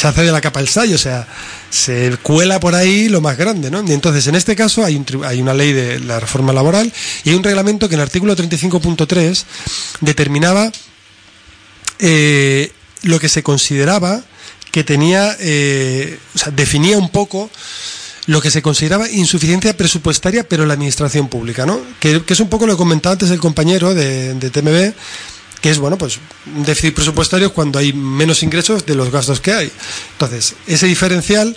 se 0.00 0.06
hace 0.08 0.22
de 0.22 0.32
la 0.32 0.40
capa 0.40 0.60
el 0.60 0.68
sallo, 0.68 0.94
o 0.94 0.98
sea, 0.98 1.28
se 1.68 2.16
cuela 2.22 2.58
por 2.58 2.74
ahí 2.74 3.10
lo 3.10 3.20
más 3.20 3.36
grande, 3.36 3.70
¿no? 3.70 3.84
Y 3.86 3.92
entonces, 3.92 4.26
en 4.28 4.34
este 4.34 4.56
caso 4.56 4.82
hay, 4.82 4.96
un 4.96 5.22
hay 5.24 5.42
una 5.42 5.52
ley 5.52 5.74
de 5.74 6.00
la 6.00 6.18
reforma 6.20 6.54
laboral 6.54 6.90
y 7.24 7.28
hay 7.28 7.36
un 7.36 7.44
reglamento 7.44 7.86
que 7.86 7.96
en 7.96 8.00
el 8.00 8.06
artículo 8.06 8.34
35.3 8.34 9.44
determinaba 10.00 10.72
eh, 11.98 12.72
lo 13.02 13.18
que 13.20 13.28
se 13.28 13.42
consideraba 13.42 14.22
que 14.70 14.84
tenía, 14.84 15.36
eh, 15.40 16.18
o 16.34 16.38
sea, 16.38 16.50
definía 16.52 16.96
un 16.98 17.10
poco 17.10 17.50
lo 18.28 18.40
que 18.40 18.50
se 18.52 18.62
consideraba 18.62 19.08
insuficiencia 19.10 19.76
presupuestaria, 19.76 20.46
pero 20.48 20.64
la 20.66 20.74
administración 20.74 21.28
pública, 21.28 21.66
¿no? 21.66 21.80
Que, 21.98 22.22
que 22.22 22.34
es 22.34 22.40
un 22.40 22.48
poco 22.48 22.66
lo 22.66 22.74
que 22.74 22.78
comentaba 22.78 23.14
antes 23.14 23.30
el 23.30 23.40
compañero 23.40 23.94
de, 23.94 24.34
de 24.34 24.50
TMB, 24.50 24.92
que 25.60 25.70
es, 25.70 25.78
bueno, 25.78 25.98
pues 25.98 26.18
un 26.54 26.62
déficit 26.62 26.94
presupuestario 26.94 27.52
cuando 27.52 27.78
hay 27.80 27.92
menos 27.92 28.42
ingresos 28.42 28.86
de 28.86 28.94
los 28.94 29.10
gastos 29.10 29.40
que 29.40 29.52
hay. 29.52 29.72
Entonces, 30.12 30.54
ese 30.66 30.86
diferencial, 30.86 31.56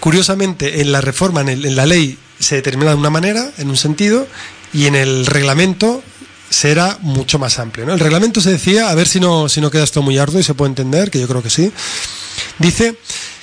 curiosamente, 0.00 0.80
en 0.80 0.92
la 0.92 1.00
reforma, 1.00 1.40
en, 1.40 1.48
el- 1.48 1.64
en 1.66 1.76
la 1.76 1.86
ley, 1.86 2.16
se 2.38 2.54
determina 2.56 2.90
de 2.92 2.96
una 2.96 3.10
manera, 3.10 3.50
en 3.58 3.68
un 3.68 3.76
sentido, 3.76 4.26
y 4.72 4.86
en 4.86 4.94
el 4.94 5.26
reglamento 5.26 6.02
será 6.48 6.98
mucho 7.00 7.38
más 7.38 7.58
amplio. 7.58 7.86
¿no? 7.86 7.94
El 7.94 8.00
reglamento 8.00 8.40
se 8.40 8.50
decía, 8.52 8.88
a 8.90 8.94
ver 8.94 9.08
si 9.08 9.18
no, 9.20 9.48
si 9.48 9.60
no 9.60 9.70
queda 9.70 9.84
esto 9.84 10.00
muy 10.02 10.16
arduo 10.18 10.38
y 10.38 10.44
se 10.44 10.54
puede 10.54 10.68
entender, 10.70 11.10
que 11.10 11.18
yo 11.18 11.26
creo 11.26 11.42
que 11.42 11.50
sí, 11.50 11.72
dice 12.58 12.96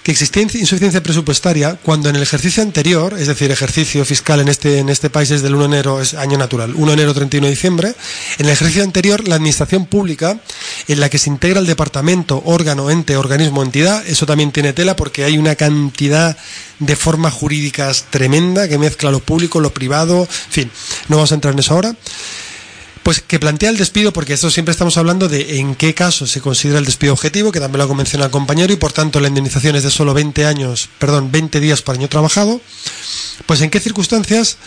que 0.03 0.11
existía 0.11 0.43
insuficiencia 0.43 1.01
presupuestaria 1.01 1.79
cuando 1.81 2.09
en 2.09 2.17
el 2.17 2.23
ejercicio 2.23 2.61
anterior, 2.61 3.15
es 3.17 3.27
decir, 3.27 3.49
ejercicio 3.51 4.03
fiscal 4.03 4.41
en 4.41 4.49
este, 4.49 4.79
en 4.79 4.89
este 4.89 5.09
país 5.09 5.31
es 5.31 5.41
del 5.41 5.55
1 5.55 5.61
de 5.63 5.65
enero, 5.67 6.01
es 6.01 6.13
año 6.13 6.37
natural, 6.37 6.73
1 6.75 6.87
de 6.87 6.93
enero 6.93 7.13
31 7.13 7.47
de 7.47 7.51
diciembre, 7.51 7.95
en 8.37 8.45
el 8.45 8.51
ejercicio 8.51 8.83
anterior 8.83 9.25
la 9.25 9.35
administración 9.35 9.85
pública 9.85 10.37
en 10.89 10.99
la 10.99 11.09
que 11.09 11.17
se 11.17 11.29
integra 11.29 11.61
el 11.61 11.65
departamento, 11.65 12.41
órgano, 12.45 12.89
ente, 12.89 13.15
organismo, 13.15 13.63
entidad, 13.63 14.05
eso 14.05 14.25
también 14.25 14.51
tiene 14.51 14.73
tela 14.73 14.97
porque 14.97 15.23
hay 15.23 15.37
una 15.37 15.55
cantidad 15.55 16.37
de 16.79 16.95
formas 16.97 17.33
jurídicas 17.33 18.05
tremenda 18.09 18.67
que 18.67 18.77
mezcla 18.77 19.09
lo 19.09 19.21
público, 19.21 19.61
lo 19.61 19.73
privado, 19.73 20.23
en 20.23 20.51
fin, 20.51 20.71
no 21.07 21.15
vamos 21.15 21.31
a 21.31 21.35
entrar 21.35 21.53
en 21.53 21.59
eso 21.59 21.75
ahora. 21.75 21.95
Pues 23.03 23.19
que 23.21 23.39
plantea 23.39 23.69
el 23.69 23.77
despido, 23.77 24.13
porque 24.13 24.33
esto 24.33 24.49
siempre 24.49 24.71
estamos 24.71 24.97
hablando 24.97 25.27
de 25.27 25.59
en 25.59 25.75
qué 25.75 25.93
caso 25.93 26.25
se 26.25 26.39
considera 26.41 26.79
el 26.79 26.85
despido 26.85 27.13
objetivo, 27.13 27.51
que 27.51 27.59
también 27.59 27.85
lo 27.85 27.91
ha 27.91 27.95
mencionado 27.95 28.27
el 28.27 28.31
compañero, 28.31 28.71
y 28.71 28.77
por 28.77 28.93
tanto 28.93 29.19
la 29.19 29.27
indemnización 29.27 29.75
es 29.75 29.83
de 29.83 29.91
solo 29.91 30.13
20 30.13 30.45
años, 30.45 30.89
perdón, 30.99 31.31
20 31.31 31.59
días 31.59 31.81
por 31.81 31.95
año 31.95 32.07
trabajado. 32.07 32.61
Pues 33.45 33.61
en 33.61 33.69
qué 33.69 33.79
circunstancias 33.79 34.57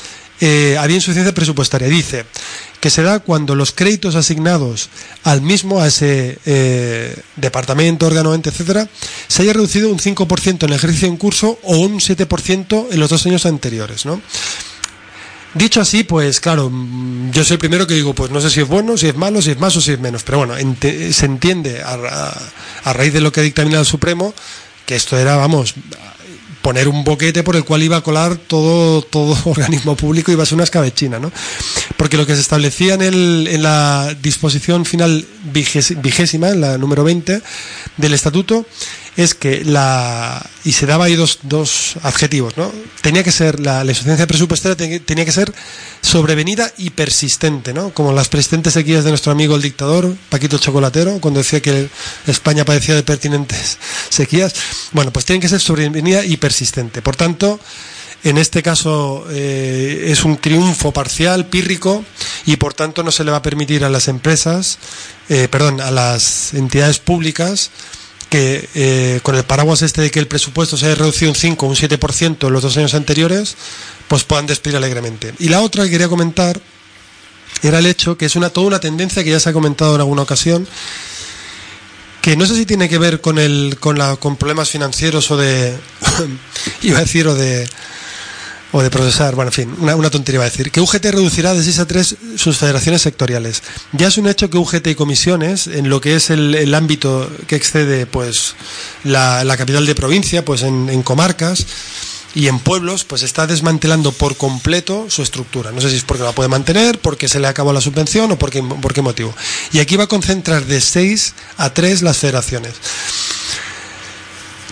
eh, 0.41 0.77
había 0.79 0.97
insuficiencia 0.97 1.33
presupuestaria. 1.33 1.89
Dice 1.89 2.27
que 2.81 2.91
se 2.91 3.03
da 3.03 3.21
cuando 3.21 3.55
los 3.55 3.73
créditos 3.73 4.17
asignados 4.17 4.91
al 5.25 5.41
mismo, 5.41 5.81
a 5.81 5.87
ese 5.87 6.39
eh, 6.45 7.17
departamento, 7.37 8.07
órgano, 8.07 8.35
ente, 8.35 8.51
etcétera, 8.51 8.89
se 9.29 9.43
haya 9.43 9.55
reducido 9.55 9.91
un 9.91 9.99
5% 9.99 10.65
en 10.65 10.71
el 10.71 10.77
ejercicio 10.77 11.09
en 11.09 11.17
curso 11.17 11.59
o 11.63 11.79
un 11.79 12.01
7% 12.01 12.89
en 12.91 13.01
los 13.01 13.09
dos 13.09 13.25
años 13.25 13.47
anteriores, 13.47 14.05
¿no? 14.05 14.21
Dicho 15.57 15.81
así, 15.81 16.05
pues 16.05 16.41
claro, 16.41 16.69
mm, 16.71 17.31
yo 17.31 17.45
soy 17.45 17.55
el 17.55 17.59
primero 17.59 17.87
que 17.87 17.95
digo, 17.95 18.15
pues 18.15 18.31
no 18.31 18.41
sé 18.41 18.51
si 18.51 18.61
es 18.61 18.69
bueno, 18.69 18.97
si 18.97 19.09
es 19.09 19.17
malo, 19.17 19.41
si 19.41 19.51
es 19.53 19.59
más 19.59 19.75
o 19.77 19.81
si 19.81 19.93
es 19.93 19.99
menos, 20.01 20.23
pero 20.23 20.39
bueno, 20.39 20.55
se 20.57 21.27
entiende 21.27 21.83
a, 21.83 22.39
a 22.85 22.93
raíz 22.93 23.13
de 23.13 23.21
lo 23.21 23.33
que 23.33 23.41
ha 23.41 23.43
dictaminado 23.43 23.81
el 23.83 23.87
Supremo 23.87 24.35
que 24.85 24.95
esto 24.95 25.19
era, 25.19 25.35
vamos, 25.37 25.75
poner 26.63 26.87
un 26.89 27.03
boquete 27.05 27.43
por 27.43 27.57
el 27.57 27.65
cual 27.65 27.83
iba 27.83 27.97
a 27.97 28.01
colar 28.03 28.37
todo, 28.37 29.03
todo 29.03 29.37
organismo 29.51 29.97
público 29.97 30.31
iba 30.31 30.43
a 30.43 30.47
ser 30.47 30.55
una 30.55 30.65
escabechina, 30.65 31.19
¿no? 31.19 31.33
Porque 31.97 32.17
lo 32.17 32.25
que 32.27 32.35
se 32.35 32.41
establecía 32.41 32.95
en, 32.95 33.03
el, 33.03 33.49
en 33.51 33.63
la 33.63 34.15
disposición 34.23 34.85
final 34.85 35.27
vigés- 35.53 36.01
vigésima, 36.01 36.51
en 36.51 36.61
la 36.61 36.79
número 36.79 37.03
20 37.03 37.41
del 37.97 38.15
estatuto, 38.15 38.65
es 39.17 39.35
que 39.35 39.65
la. 39.65 40.45
Y 40.65 40.73
se 40.73 40.85
daba 40.87 41.07
ahí 41.07 41.15
dos, 41.15 41.39
dos 41.43 41.95
adjetivos, 42.03 42.57
¿no? 42.57 42.71
Tenía 43.01 43.23
que 43.25 43.33
ser, 43.33 43.61
la, 43.61 43.83
la 43.85 43.91
insuficiencia 43.93 44.27
presupuestaria 44.27 44.77
tenía 45.01 45.25
que- 45.25 45.33
ser 45.33 45.53
sobrevenida 46.03 46.73
y 46.77 46.91
persistente, 46.91 47.73
¿no? 47.73 47.91
Como 47.95 48.13
las 48.13 48.29
persistentes 48.29 48.75
sequías 48.75 49.05
de 49.05 49.11
nuestro 49.11 49.33
amigo 49.33 49.57
el 49.57 49.63
dictador, 49.63 50.15
Paquito 50.29 50.59
Chocolatero, 50.59 51.19
cuando 51.21 51.39
decía 51.39 51.61
que 51.61 51.89
España 52.27 52.65
padecía 52.65 52.95
de 52.95 53.03
pertinentes 53.03 53.79
sequías. 54.11 54.55
Bueno, 54.93 55.13
pues 55.13 55.25
tienen 55.25 55.41
que 55.41 55.49
ser 55.49 55.61
sobrevenida 55.61 56.25
y 56.25 56.37
persistente. 56.37 57.01
Por 57.01 57.17
tanto, 57.17 57.59
en 58.25 58.39
este 58.39 58.63
caso 58.63 59.25
eh, 59.31 60.07
es 60.09 60.25
un 60.25 60.37
triunfo 60.39 60.93
parcial, 60.93 61.47
pírrico, 61.47 62.05
y 62.45 62.57
por 62.57 62.75
tanto 62.75 63.03
no 63.03 63.13
se 63.13 63.25
le 63.25 63.31
va 63.31 63.39
a 63.39 63.43
permitir 63.43 63.85
a 63.85 63.89
las 63.89 64.09
empresas, 64.09 64.79
eh, 65.29 65.49
perdón, 65.49 65.81
a 65.81 65.91
las 65.91 66.53
entidades 66.55 66.99
públicas 66.99 67.71
que 68.29 68.69
eh, 68.75 69.21
con 69.23 69.35
el 69.37 69.45
paraguas 69.45 69.83
este 69.83 70.03
de 70.03 70.11
que 70.11 70.19
el 70.19 70.27
presupuesto 70.27 70.77
se 70.77 70.87
haya 70.87 70.97
reducido 70.97 71.31
un 71.31 71.37
5 71.37 71.67
o 71.67 71.69
un 71.69 71.77
7% 71.77 72.47
en 72.47 72.53
los 72.53 72.63
dos 72.63 72.77
años 72.77 72.95
anteriores, 72.95 73.57
pues 74.09 74.25
puedan 74.25 74.47
despedir 74.47 74.77
alegremente. 74.77 75.35
Y 75.39 75.49
la 75.49 75.61
otra 75.61 75.85
que 75.85 75.91
quería 75.91 76.09
comentar 76.09 76.61
era 77.63 77.79
el 77.79 77.87
hecho 77.87 78.17
que 78.19 78.27
es 78.27 78.37
una 78.37 78.51
toda 78.51 78.67
una 78.67 78.81
tendencia 78.81 79.25
que 79.25 79.31
ya 79.31 79.41
se 79.41 79.49
ha 79.49 79.53
comentado 79.53 79.95
en 79.95 80.01
alguna 80.01 80.23
ocasión, 80.23 80.67
que 82.21 82.37
no 82.37 82.47
sé 82.47 82.57
si 82.57 82.67
tiene 82.67 82.89
que 82.89 82.99
ver 82.99 83.21
con 83.21 83.39
el 83.39 83.77
con 83.79 83.99
la 83.99 84.17
con 84.17 84.37
problemas 84.37 84.71
financieros 84.71 85.31
o 85.31 85.37
de 85.37 85.77
iba 86.83 86.99
a 86.99 87.03
decir 87.03 87.29
o 87.29 87.35
de 87.35 87.69
o 88.77 88.83
de 88.83 88.91
procesar, 88.91 89.35
bueno, 89.35 89.49
en 89.49 89.55
fin, 89.55 89.75
una, 89.79 90.11
tontería 90.11 90.37
iba 90.37 90.45
a 90.45 90.51
decir, 90.51 90.71
que 90.71 90.83
UGT 90.83 91.07
reducirá 91.07 91.55
de 91.55 91.63
6 91.63 91.79
a 91.79 91.87
3 91.87 92.17
sus 92.37 92.59
federaciones 92.59 93.01
sectoriales. 93.01 93.63
Ya 93.93 94.09
es 94.09 94.19
un 94.19 94.29
hecho 94.29 94.51
que 94.51 94.59
UGT 94.59 94.89
y 94.89 94.95
comisiones, 94.95 95.67
en 95.67 95.89
lo 95.89 95.99
que 96.03 96.15
es 96.15 96.29
el, 96.29 96.55
el 96.55 96.75
ámbito 96.75 97.31
que 97.47 97.57
excede 97.57 98.05
pues 98.05 98.55
la, 99.03 99.43
capital 99.57 99.87
de 99.87 99.95
provincia, 99.95 100.45
pues 100.45 100.63
en, 100.63 100.91
en 100.91 101.03
comarcas 101.03 101.65
y 102.35 102.49
en 102.49 102.59
pueblos, 102.59 103.05
pues 103.05 103.23
está 103.23 103.47
desmantelando 103.47 104.13
por 104.13 104.37
completo 104.37 105.07
su 105.09 105.23
estructura. 105.23 105.73
No 105.73 105.81
sé 105.81 105.89
si 105.89 105.97
es 105.97 106.05
porque 106.05 106.23
la 106.23 106.33
puede 106.33 106.51
mantener, 106.51 106.99
porque 106.99 107.31
se 107.31 107.41
le 107.41 107.47
acabó 107.47 107.73
la 107.73 107.81
subvención 107.81 108.31
o 108.31 108.39
por 108.39 108.51
qué, 108.51 108.63
por 108.63 108.93
qué 108.93 109.01
motivo. 109.01 109.35
Y 109.73 109.79
aquí 109.79 109.97
va 109.97 110.05
a 110.05 110.07
concentrar 110.07 110.67
de 110.67 110.83
6 110.83 111.33
a 111.57 111.73
3 111.73 112.03
las 112.03 112.19
federaciones. 112.19 112.75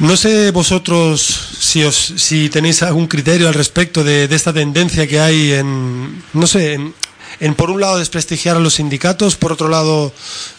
No 0.00 0.16
sé 0.16 0.50
vosotros 0.50 1.20
si, 1.58 1.84
os, 1.84 2.14
si 2.16 2.48
tenéis 2.50 2.82
algún 2.82 3.06
criterio 3.06 3.46
al 3.46 3.54
respecto 3.54 4.02
de, 4.02 4.24
esta 4.24 4.52
tendencia 4.52 5.06
que 5.06 5.20
hay 5.20 5.52
en, 5.52 6.22
no 6.32 6.46
sé, 6.48 6.80
en, 7.38 7.54
por 7.54 7.70
un 7.70 7.80
lado 7.80 7.98
desprestigiar 7.98 8.56
a 8.56 8.60
los 8.60 8.74
sindicatos, 8.74 9.36
por 9.36 9.52
otro 9.52 9.68
lado, 9.68 10.12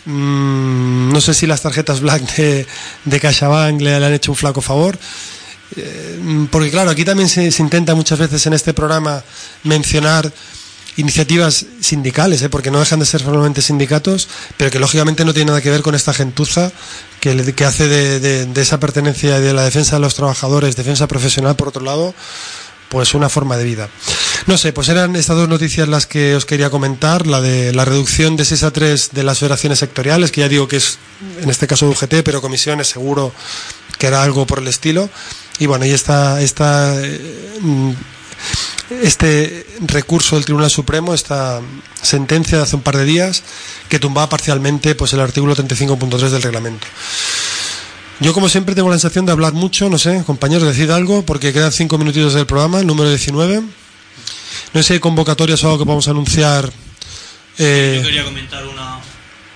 mmm, 0.06 1.12
no 1.12 1.20
sé 1.20 1.34
si 1.34 1.48
las 1.48 1.62
tarjetas 1.62 2.00
black 2.00 2.36
de, 2.36 2.66
de 3.04 3.76
le, 3.80 3.96
han 3.96 4.14
hecho 4.14 4.32
un 4.32 4.38
flaco 4.38 4.62
favor. 4.62 4.98
Eh, 5.76 6.48
porque 6.52 6.72
claro, 6.72 6.92
aquí 6.92 7.04
también 7.04 7.28
se, 7.28 7.50
intenta 7.62 7.94
muchas 7.94 8.20
veces 8.20 8.46
en 8.46 8.54
este 8.54 8.74
programa 8.74 9.22
mencionar 9.64 10.32
iniciativas 10.98 11.66
sindicales, 11.82 12.42
¿eh? 12.42 12.50
porque 12.50 12.72
no 12.72 12.80
dejan 12.80 13.00
de 13.00 13.06
ser 13.06 13.22
formalmente 13.22 13.62
sindicatos, 13.62 14.28
pero 14.58 14.72
que 14.72 14.80
lógicamente 14.80 15.26
no 15.26 15.34
tiene 15.34 15.48
nada 15.48 15.62
que 15.62 15.70
ver 15.70 15.82
con 15.82 15.96
esta 15.96 16.14
gentuza 16.14 16.72
que, 17.20 17.54
que 17.54 17.66
hace 17.66 17.88
de, 17.88 18.46
de, 18.46 18.62
esa 18.62 18.80
pertenencia 18.80 19.38
y 19.38 19.42
de 19.42 19.54
la 19.54 19.64
defensa 19.64 19.98
de 19.98 20.02
los 20.02 20.16
trabajadores, 20.16 20.76
defensa 20.76 21.08
profesional, 21.08 21.56
por 21.56 21.70
otro 21.70 21.84
lado, 21.84 22.14
pues 22.90 23.14
una 23.14 23.30
forma 23.30 23.58
de 23.58 23.64
vida. 23.64 23.90
No 24.48 24.58
sé, 24.58 24.72
pues 24.72 24.90
eran 24.90 25.16
estas 25.16 25.36
dos 25.36 25.50
noticias 25.50 25.88
las 25.88 26.06
que 26.06 26.36
os 26.36 26.46
quería 26.46 26.70
comentar, 26.70 27.28
la 27.28 27.42
de 27.42 27.74
la 27.74 27.84
reducción 27.84 28.36
de 28.36 28.46
6 28.46 28.64
a 28.64 28.72
3 28.72 29.10
de 29.12 29.24
las 29.24 29.40
federaciones 29.40 29.80
sectoriales, 29.80 30.32
que 30.32 30.42
ya 30.42 30.50
digo 30.50 30.68
que 30.68 30.78
es 30.78 30.98
en 31.42 31.50
este 31.50 31.68
caso 31.68 31.90
UGT, 31.90 32.24
pero 32.24 32.42
comisiones 32.42 32.88
seguro 32.88 33.34
que 33.98 34.08
era 34.08 34.24
algo 34.24 34.46
por 34.46 34.60
el 34.60 34.68
estilo. 34.68 35.10
Y 35.58 35.66
bueno, 35.66 35.86
y 35.86 35.92
esta, 35.92 36.42
esta 36.42 36.96
este 38.90 39.66
recurso 39.82 40.36
del 40.36 40.46
Tribunal 40.46 40.70
Supremo, 40.70 41.14
esta 41.14 41.62
sentencia 42.02 42.58
de 42.58 42.64
hace 42.64 42.76
un 42.76 42.82
par 42.82 42.98
de 42.98 43.06
días, 43.06 43.44
que 43.90 44.00
tumbaba 44.00 44.30
parcialmente 44.30 44.96
pues, 44.96 45.14
el 45.14 45.20
artículo 45.20 45.56
35.3 45.56 46.30
del 46.30 46.42
reglamento. 46.42 46.88
Yo, 48.20 48.34
como 48.34 48.48
siempre, 48.48 48.76
tengo 48.76 48.90
la 48.90 48.96
sensación 48.96 49.26
de 49.26 49.34
hablar 49.34 49.54
mucho, 49.54 49.90
no 49.90 49.98
sé, 49.98 50.24
compañeros, 50.26 50.64
decid 50.64 50.90
algo, 50.90 51.26
porque 51.26 51.52
quedan 51.52 51.72
cinco 51.72 51.98
minutitos 51.98 52.34
del 52.34 52.46
programa, 52.46 52.80
el 52.80 52.88
número 52.88 53.10
19. 53.10 53.62
No 53.62 54.82
sé 54.82 54.84
si 54.84 54.94
hay 54.94 55.00
convocatorias 55.00 55.64
o 55.64 55.68
algo 55.68 55.80
que 55.80 55.88
vamos 55.88 56.08
a 56.08 56.12
anunciar. 56.12 56.72
Eh... 57.58 57.96
Yo 57.98 58.04
quería 58.08 58.24
comentar 58.24 58.66
una 58.66 59.00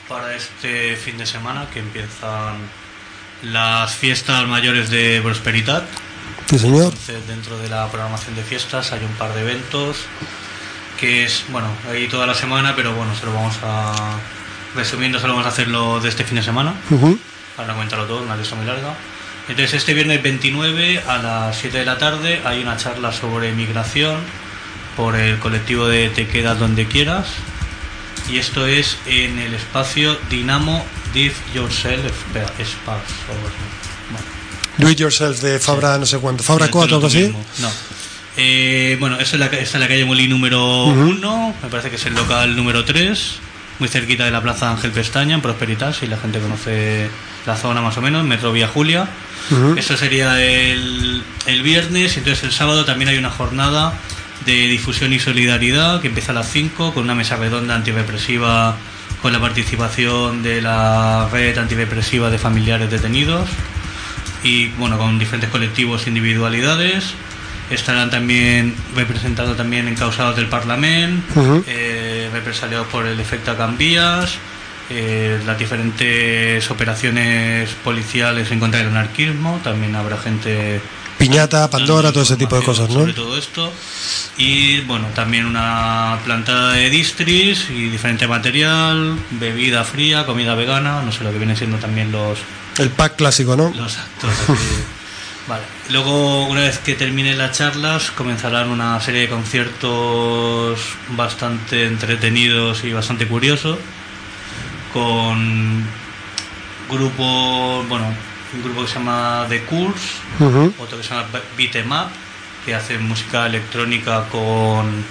para 0.09 0.35
este 0.35 0.95
fin 0.95 1.17
de 1.17 1.25
semana, 1.25 1.69
que 1.71 1.79
empiezan 1.79 2.57
las 3.43 3.93
fiestas 3.93 4.45
mayores 4.47 4.89
de 4.89 5.21
Prosperitat. 5.21 5.83
Sí, 6.49 6.57
señor. 6.57 6.85
Entonces, 6.85 7.27
dentro 7.27 7.59
de 7.59 7.69
la 7.69 7.87
programación 7.89 8.35
de 8.35 8.43
fiestas 8.43 8.91
hay 8.91 9.03
un 9.03 9.13
par 9.13 9.33
de 9.35 9.41
eventos 9.41 9.97
que 10.99 11.23
es, 11.23 11.45
bueno, 11.49 11.67
ahí 11.91 12.07
toda 12.07 12.25
la 12.25 12.33
semana, 12.33 12.75
pero 12.75 12.93
bueno, 12.93 13.15
se 13.15 13.25
lo 13.25 13.33
vamos 13.33 13.55
a. 13.63 14.17
Resumiendo, 14.75 15.19
solo 15.19 15.33
vamos 15.33 15.45
a 15.45 15.49
hacerlo 15.49 15.99
de 15.99 16.09
este 16.09 16.23
fin 16.23 16.35
de 16.37 16.43
semana. 16.43 16.73
Uh 16.89 16.95
-huh. 16.95 17.19
Para 17.55 17.73
comentarlo 17.73 18.05
todo, 18.05 18.23
una 18.23 18.35
lista 18.35 18.55
muy 18.55 18.65
larga. 18.65 18.95
Entonces, 19.47 19.75
este 19.75 19.93
viernes 19.93 20.21
29 20.23 21.03
a 21.07 21.17
las 21.19 21.57
7 21.57 21.79
de 21.79 21.85
la 21.85 21.97
tarde 21.97 22.41
hay 22.43 22.61
una 22.61 22.77
charla 22.77 23.11
sobre 23.11 23.51
migración 23.51 24.17
por 24.97 25.15
el 25.15 25.39
colectivo 25.39 25.87
de 25.87 26.09
Te 26.09 26.27
Quedas 26.27 26.59
Donde 26.59 26.87
Quieras. 26.87 27.27
Y 28.29 28.37
esto 28.37 28.67
es 28.67 28.97
en 29.05 29.39
el 29.39 29.53
espacio 29.53 30.17
Dinamo 30.29 30.85
Div 31.13 31.33
Yourself 31.53 32.13
Espace. 32.59 33.78
Do 34.79 34.89
It 34.89 34.97
Yourself 34.97 35.41
de 35.41 35.59
Fabra, 35.59 35.93
sí. 35.95 35.99
no 35.99 36.05
sé 36.05 36.17
cuánto, 36.17 36.43
Fabra 36.43 36.69
4 36.69 36.95
o 36.95 36.95
algo 36.97 37.07
así. 37.07 37.33
No. 37.59 37.69
Eh, 38.37 38.95
bueno, 38.99 39.19
esto 39.19 39.35
es 39.35 39.39
la, 39.39 39.47
está 39.47 39.77
en 39.77 39.81
la 39.81 39.87
calle 39.87 40.05
Molí 40.05 40.27
número 40.27 40.85
1, 40.85 40.95
uh 40.95 41.51
-huh. 41.51 41.53
me 41.61 41.69
parece 41.69 41.89
que 41.89 41.97
es 41.97 42.05
el 42.05 42.13
local 42.15 42.55
número 42.55 42.85
3. 42.85 43.39
muy 43.79 43.87
cerquita 43.87 44.25
de 44.25 44.31
la 44.31 44.41
Plaza 44.41 44.69
Ángel 44.71 44.91
Pestaña, 44.91 45.35
en 45.35 45.41
Prosperitas, 45.41 45.97
si 45.97 46.07
la 46.07 46.17
gente 46.17 46.39
conoce 46.39 47.09
la 47.45 47.55
zona 47.55 47.81
más 47.81 47.97
o 47.97 48.01
menos, 48.01 48.25
Metro 48.25 48.51
Vía 48.51 48.67
Julia. 48.67 49.07
Eso 49.77 49.97
sería 49.97 50.41
el, 50.41 51.23
el 51.47 51.63
viernes, 51.63 52.15
y 52.15 52.19
entonces 52.19 52.43
el 52.43 52.51
sábado 52.51 52.83
también 52.85 53.09
hay 53.09 53.17
una 53.17 53.31
jornada 53.31 53.93
de 54.45 54.67
difusión 54.67 55.13
y 55.13 55.19
solidaridad 55.19 56.01
que 56.01 56.07
empieza 56.07 56.33
a 56.33 56.35
las 56.35 56.51
5 56.51 56.93
con 56.93 57.03
una 57.03 57.15
mesa 57.15 57.37
redonda 57.37 57.75
antidepresiva 57.75 58.75
con 59.21 59.31
la 59.33 59.39
participación 59.39 60.43
de 60.43 60.61
la 60.61 61.27
red 61.31 61.57
antidepresiva 61.57 62.29
de 62.29 62.37
familiares 62.37 62.89
detenidos 62.91 63.49
y 64.43 64.67
bueno 64.69 64.97
con 64.97 65.19
diferentes 65.19 65.49
colectivos 65.49 66.05
e 66.05 66.09
individualidades. 66.09 67.13
Estarán 67.69 68.09
también 68.09 68.75
representados 68.95 69.55
también 69.55 69.87
encausados 69.87 70.35
del 70.35 70.47
Parlamento 70.47 71.63
eh, 71.67 72.27
represaliados 72.33 72.87
por 72.87 73.05
el 73.05 73.19
efecto 73.19 73.55
Cambías 73.55 74.39
eh, 74.89 75.39
las 75.45 75.59
diferentes 75.59 76.71
operaciones 76.71 77.69
policiales 77.83 78.49
en 78.51 78.59
contra 78.59 78.79
del 78.79 78.89
anarquismo. 78.89 79.59
También 79.63 79.95
habrá 79.95 80.17
gente 80.17 80.81
Piñata, 81.19 81.69
Pandora, 81.69 82.11
todo 82.11 82.23
ese 82.23 82.37
tipo 82.37 82.55
de 82.55 82.63
cosas, 82.63 82.89
¿no? 82.89 83.01
sobre 83.01 83.13
todo 83.13 83.37
esto. 83.37 83.71
Y 84.37 84.79
bueno 84.81 85.07
también 85.13 85.45
una 85.45 86.17
plantada 86.23 86.73
de 86.73 86.89
distris 86.89 87.69
y 87.69 87.89
diferente 87.89 88.25
material 88.25 89.19
bebida 89.31 89.83
fría 89.83 90.25
comida 90.25 90.55
vegana 90.55 91.01
no 91.03 91.11
sé 91.11 91.25
lo 91.25 91.31
que 91.31 91.37
viene 91.37 91.57
siendo 91.57 91.77
también 91.77 92.11
los 92.11 92.39
El 92.79 92.89
pack 92.89 93.15
clásico, 93.17 93.55
¿no? 93.55 93.71
los 93.75 93.97
actos 93.97 94.31
vale 95.47 95.63
luego 95.89 96.45
una 96.47 96.61
vez 96.61 96.77
que 96.79 96.93
terminen 96.95 97.37
las 97.37 97.57
charlas 97.57 98.11
comenzarán 98.11 98.69
una 98.69 98.99
serie 99.01 99.21
de 99.21 99.29
conciertos 99.29 100.79
bastante 101.09 101.85
entretenidos 101.85 102.83
y 102.83 102.93
bastante 102.93 103.27
curiosos 103.27 103.77
con 104.93 105.83
grupos 106.89 107.87
bueno 107.87 108.13
un 108.53 108.63
grupo 108.63 108.81
que 108.81 108.87
se 108.87 108.95
llama 108.95 109.45
The 109.49 109.61
Curse 109.63 110.07
Ujú. 110.39 110.73
otro 110.79 110.97
que 110.97 111.03
se 111.03 111.09
llama 111.13 111.27
Beat 111.57 111.75
'em 111.75 111.91
Up, 111.91 112.07
que 112.65 112.73
hace 112.73 112.97
música 112.97 113.45
electrónica 113.45 114.25
con, 114.31 115.03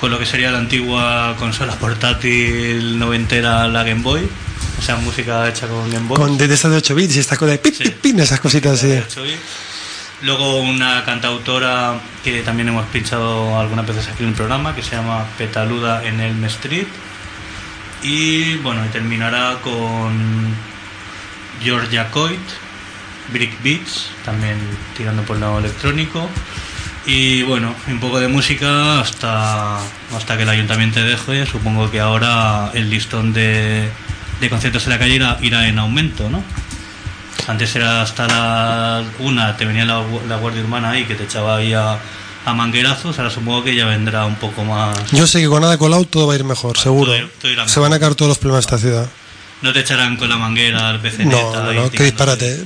con 0.00 0.10
lo 0.10 0.18
que 0.18 0.24
sería 0.24 0.50
la 0.50 0.58
antigua 0.58 1.34
consola 1.38 1.74
portátil 1.74 2.98
noventera, 2.98 3.68
la 3.68 3.84
Game 3.84 4.02
Boy. 4.02 4.26
O 4.78 4.82
sea, 4.82 4.96
música 4.96 5.48
hecha 5.48 5.66
con 5.66 5.90
Game 5.90 6.06
Boy. 6.06 6.16
Con 6.16 6.38
de, 6.38 6.48
de 6.48 6.54
estas 6.54 6.70
de 6.70 6.76
8 6.78 6.94
bits 6.94 7.16
y 7.16 7.18
estas 7.18 7.38
cosas 7.38 7.52
de 7.52 7.58
pip, 7.58 7.76
pip, 7.76 7.94
pip, 7.94 8.18
esas 8.18 8.40
cositas 8.40 8.72
así. 8.72 9.00
Luego 10.22 10.60
una 10.60 11.04
cantautora 11.04 12.00
que 12.24 12.42
también 12.42 12.68
hemos 12.68 12.86
pinchado 12.86 13.58
algunas 13.58 13.86
veces 13.86 14.08
aquí 14.08 14.24
en 14.24 14.30
el 14.30 14.34
programa, 14.34 14.74
que 14.74 14.82
se 14.82 14.96
llama 14.96 15.24
Petaluda 15.36 16.04
en 16.04 16.20
Elm 16.20 16.44
Street. 16.46 16.88
Y 18.02 18.56
bueno, 18.56 18.84
y 18.84 18.88
terminará 18.88 19.58
con 19.62 20.54
Georgia 21.62 22.10
Coit, 22.10 22.40
Brick 23.32 23.62
Beats, 23.62 24.10
también 24.24 24.58
tirando 24.96 25.22
por 25.22 25.36
el 25.36 25.42
lado 25.42 25.58
electrónico. 25.58 26.28
Y 27.06 27.42
bueno, 27.44 27.74
un 27.86 28.00
poco 28.00 28.20
de 28.20 28.28
música 28.28 29.00
hasta, 29.00 29.78
hasta 30.14 30.36
que 30.36 30.42
el 30.42 30.48
ayuntamiento 30.48 31.00
deje. 31.00 31.46
Supongo 31.46 31.90
que 31.90 32.00
ahora 32.00 32.70
el 32.74 32.90
listón 32.90 33.32
de, 33.32 33.88
de 34.40 34.50
conciertos 34.50 34.84
en 34.84 34.90
la 34.90 34.98
calle 34.98 35.14
irá, 35.14 35.38
irá 35.42 35.68
en 35.68 35.78
aumento, 35.78 36.28
¿no? 36.30 36.42
Antes 37.46 37.74
era 37.76 38.02
hasta 38.02 38.26
la 38.26 39.04
una, 39.20 39.56
te 39.56 39.64
venía 39.64 39.84
la, 39.84 40.00
gu- 40.00 40.24
la 40.28 40.36
guardia 40.36 40.62
urbana 40.62 40.90
ahí 40.90 41.04
que 41.04 41.14
te 41.14 41.24
echaba 41.24 41.56
ahí 41.56 41.72
a, 41.72 41.98
a 42.44 42.52
manguerazos. 42.54 43.18
Ahora 43.18 43.30
supongo 43.30 43.64
que 43.64 43.74
ya 43.74 43.86
vendrá 43.86 44.26
un 44.26 44.34
poco 44.36 44.64
más. 44.64 44.98
Yo 45.12 45.26
sé 45.26 45.40
que 45.40 45.46
con 45.48 45.62
nada 45.62 45.78
colado 45.78 46.04
todo 46.04 46.26
va 46.26 46.34
a 46.34 46.36
ir 46.36 46.44
mejor, 46.44 46.76
seguro. 46.76 47.12
todo- 47.14 47.28
todo 47.40 47.50
irá 47.52 47.66
Se 47.68 47.80
van 47.80 47.92
a 47.92 47.96
acabar 47.96 48.14
todos 48.14 48.28
los 48.28 48.38
problemas 48.38 48.66
de 48.66 48.76
esta 48.76 48.78
ciudad. 48.86 49.08
No 49.62 49.72
te 49.72 49.80
echarán 49.80 50.16
con 50.16 50.28
la 50.28 50.36
manguera 50.36 50.88
al 50.90 51.00
PCNeta. 51.00 51.30
No, 51.40 51.52
no, 51.52 51.72
no, 51.72 51.90
tirando- 51.90 52.04
disparate. 52.04 52.64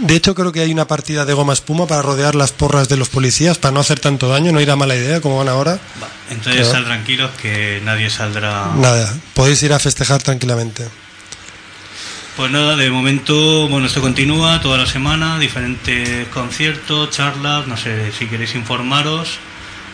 De 0.00 0.14
hecho, 0.14 0.34
creo 0.34 0.52
que 0.52 0.60
hay 0.60 0.70
una 0.72 0.86
partida 0.86 1.24
de 1.24 1.32
goma 1.32 1.52
espuma 1.54 1.86
para 1.86 2.02
rodear 2.02 2.34
las 2.34 2.52
porras 2.52 2.88
de 2.90 2.96
los 2.98 3.08
policías, 3.08 3.56
para 3.56 3.72
no 3.72 3.80
hacer 3.80 3.98
tanto 4.00 4.28
daño, 4.28 4.52
no 4.52 4.60
irá 4.60 4.76
mala 4.76 4.94
idea 4.94 5.20
como 5.22 5.38
van 5.38 5.48
ahora. 5.48 5.78
Entonces 6.30 6.62
Claro. 6.62 6.72
sal 6.72 6.84
tranquilos 6.84 7.30
que 7.40 7.80
nadie 7.84 8.10
saldrá. 8.10 8.72
Nada, 8.76 9.14
podéis 9.34 9.62
ir 9.62 9.72
a 9.72 9.78
festejar 9.78 10.22
tranquilamente. 10.22 10.86
Pues 12.36 12.50
nada, 12.50 12.76
de 12.76 12.90
momento, 12.90 13.66
bueno, 13.68 13.86
esto 13.86 14.02
continúa 14.02 14.60
toda 14.60 14.76
la 14.76 14.84
semana, 14.86 15.38
diferentes 15.38 16.28
conciertos, 16.28 17.10
charlas, 17.10 17.66
no 17.66 17.78
sé 17.78 18.12
si 18.12 18.26
queréis 18.26 18.54
informaros. 18.54 19.38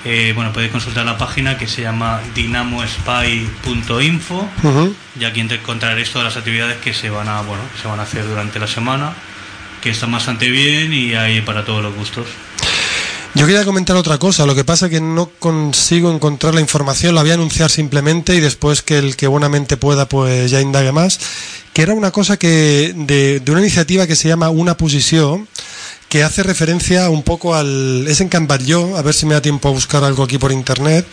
eh, 0.04 0.32
bueno, 0.34 0.52
podéis 0.52 0.72
consultar 0.72 1.06
la 1.06 1.16
página 1.16 1.56
que 1.56 1.68
se 1.68 1.82
llama 1.82 2.20
dinamospy.info 2.34 4.48
Ujú. 4.64 4.96
y 5.20 5.24
aquí 5.24 5.38
encontraréis 5.38 6.10
todas 6.10 6.24
las 6.24 6.36
actividades 6.36 6.78
que 6.78 6.92
se 6.92 7.08
van 7.10 7.28
a, 7.28 7.42
bueno, 7.42 7.62
que 7.72 7.80
se 7.80 7.86
van 7.86 8.00
a 8.00 8.02
hacer 8.02 8.26
durante 8.26 8.58
la 8.58 8.66
semana, 8.66 9.12
que 9.80 9.90
están 9.90 10.10
bastante 10.10 10.50
bien 10.50 10.92
y 10.92 11.14
hay 11.14 11.40
para 11.42 11.64
todos 11.64 11.84
los 11.84 11.94
gustos. 11.94 12.26
Yo 13.34 13.46
quería 13.46 13.64
comentar 13.64 13.96
otra 13.96 14.18
cosa, 14.18 14.44
lo 14.44 14.54
que 14.54 14.62
pasa 14.62 14.90
que 14.90 15.00
no 15.00 15.30
consigo 15.38 16.12
encontrar 16.12 16.54
la 16.54 16.60
información, 16.60 17.14
la 17.14 17.22
voy 17.22 17.30
a 17.30 17.34
anunciar 17.34 17.70
simplemente 17.70 18.34
y 18.34 18.40
después 18.40 18.82
que 18.82 18.98
el 18.98 19.16
que 19.16 19.26
buenamente 19.26 19.78
pueda 19.78 20.06
pues 20.06 20.50
ya 20.50 20.60
indague 20.60 20.92
más, 20.92 21.18
que 21.72 21.80
era 21.80 21.94
una 21.94 22.10
cosa 22.10 22.36
que 22.36 22.92
de, 22.94 23.40
de 23.40 23.50
una 23.50 23.62
iniciativa 23.62 24.06
que 24.06 24.16
se 24.16 24.28
llama 24.28 24.50
Una 24.50 24.76
Posición, 24.76 25.48
que 26.10 26.24
hace 26.24 26.42
referencia 26.42 27.08
un 27.08 27.22
poco 27.22 27.54
al... 27.54 28.04
es 28.06 28.20
en 28.20 28.28
Can 28.28 28.46
Batlló, 28.46 28.98
a 28.98 29.02
ver 29.02 29.14
si 29.14 29.24
me 29.24 29.32
da 29.32 29.40
tiempo 29.40 29.70
a 29.70 29.72
buscar 29.72 30.04
algo 30.04 30.24
aquí 30.24 30.36
por 30.36 30.52
internet, 30.52 31.06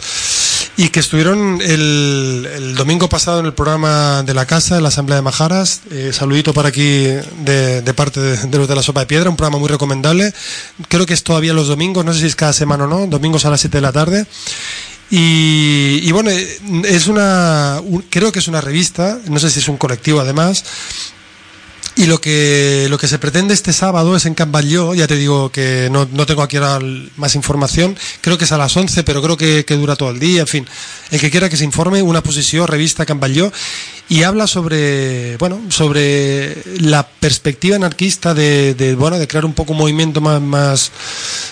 y 0.78 0.90
que 0.90 1.00
estuvieron 1.00 1.62
el, 1.62 2.74
domingo 2.76 3.10
pasado 3.10 3.40
en 3.40 3.46
el 3.46 3.54
programa 3.54 4.24
de 4.24 4.34
la 4.34 4.46
casa, 4.46 4.78
en 4.78 4.84
la 4.84 4.90
Asamblea 4.90 5.18
de 5.18 5.22
Majaras. 5.22 5.82
Eh, 5.92 6.12
saludito 6.14 6.54
para 6.54 6.70
aquí 6.70 7.06
de, 7.44 7.94
parte 7.96 8.20
de, 8.20 8.58
los 8.58 8.68
de 8.68 8.76
la 8.76 8.84
Sopa 8.84 9.02
de 9.02 9.06
Piedra, 9.06 9.30
un 9.30 9.36
programa 9.36 9.60
muy 9.60 9.70
recomendable. 9.70 10.34
Creo 10.88 11.06
que 11.06 11.14
es 11.14 11.24
todavía 11.24 11.54
los 11.54 11.68
domingos, 11.68 12.06
no 12.06 12.14
sé 12.14 12.22
si 12.22 12.26
es 12.28 12.36
cada 12.36 12.54
semana 12.54 12.86
o 12.86 12.88
no, 12.88 13.08
domingos 13.08 13.46
a 13.46 13.50
las 13.50 13.62
7 13.62 13.78
de 13.78 13.82
la 13.82 13.92
tarde. 13.92 14.26
Y, 15.12 16.12
bueno, 16.12 16.30
es 16.30 17.08
una, 17.08 17.80
un- 17.84 18.04
creo 18.10 18.32
que 18.32 18.40
es 18.40 18.48
una 18.48 18.62
revista, 18.62 19.18
no 19.28 19.40
sé 19.40 19.50
si 19.50 19.60
es 19.60 19.68
un 19.68 19.78
colectivo 19.78 20.20
además, 20.20 20.64
y 22.00 22.06
lo 22.06 22.22
que, 22.22 22.88
lo 22.90 22.98
que 22.98 23.10
se 23.10 23.20
pretende 23.20 23.54
este 23.54 23.74
sábado 23.74 24.16
es 24.16 24.26
en 24.26 24.34
Can 24.34 24.54
Batlló, 24.54 24.94
ya 24.94 25.06
te 25.06 25.18
digo 25.18 25.52
que 25.52 25.90
no, 25.92 26.08
no 26.14 26.26
tengo 26.26 26.42
aquí 26.42 26.56
ahora 26.56 26.80
más 27.18 27.36
información, 27.36 27.98
creo 28.22 28.38
que 28.38 28.46
es 28.46 28.52
a 28.54 28.58
las 28.58 28.78
11, 28.78 29.04
pero 29.04 29.22
creo 29.22 29.36
que, 29.36 29.66
que 29.66 29.76
dura 29.76 29.98
todo 29.98 30.12
el 30.12 30.18
día, 30.18 30.40
en 30.40 30.48
fin, 30.48 30.68
el 31.12 31.20
que 31.20 31.30
quiera 31.30 31.50
que 31.50 31.58
se 31.58 31.66
informe, 31.66 32.02
una 32.02 32.24
posición, 32.24 32.70
revista 32.70 33.06
Can 33.06 33.20
Batlló, 33.20 33.52
y 34.08 34.24
habla 34.24 34.48
sobre, 34.48 35.36
bueno, 35.38 35.60
sobre 35.68 36.64
la 36.80 37.06
perspectiva 37.06 37.76
anarquista 37.76 38.34
de, 38.34 38.76
de, 38.76 38.96
bueno, 38.96 39.20
de 39.20 39.28
crear 39.28 39.44
un 39.44 39.54
poco 39.54 39.74
un 39.74 39.80
movimiento 39.80 40.22
más, 40.22 40.42
más, 40.42 40.92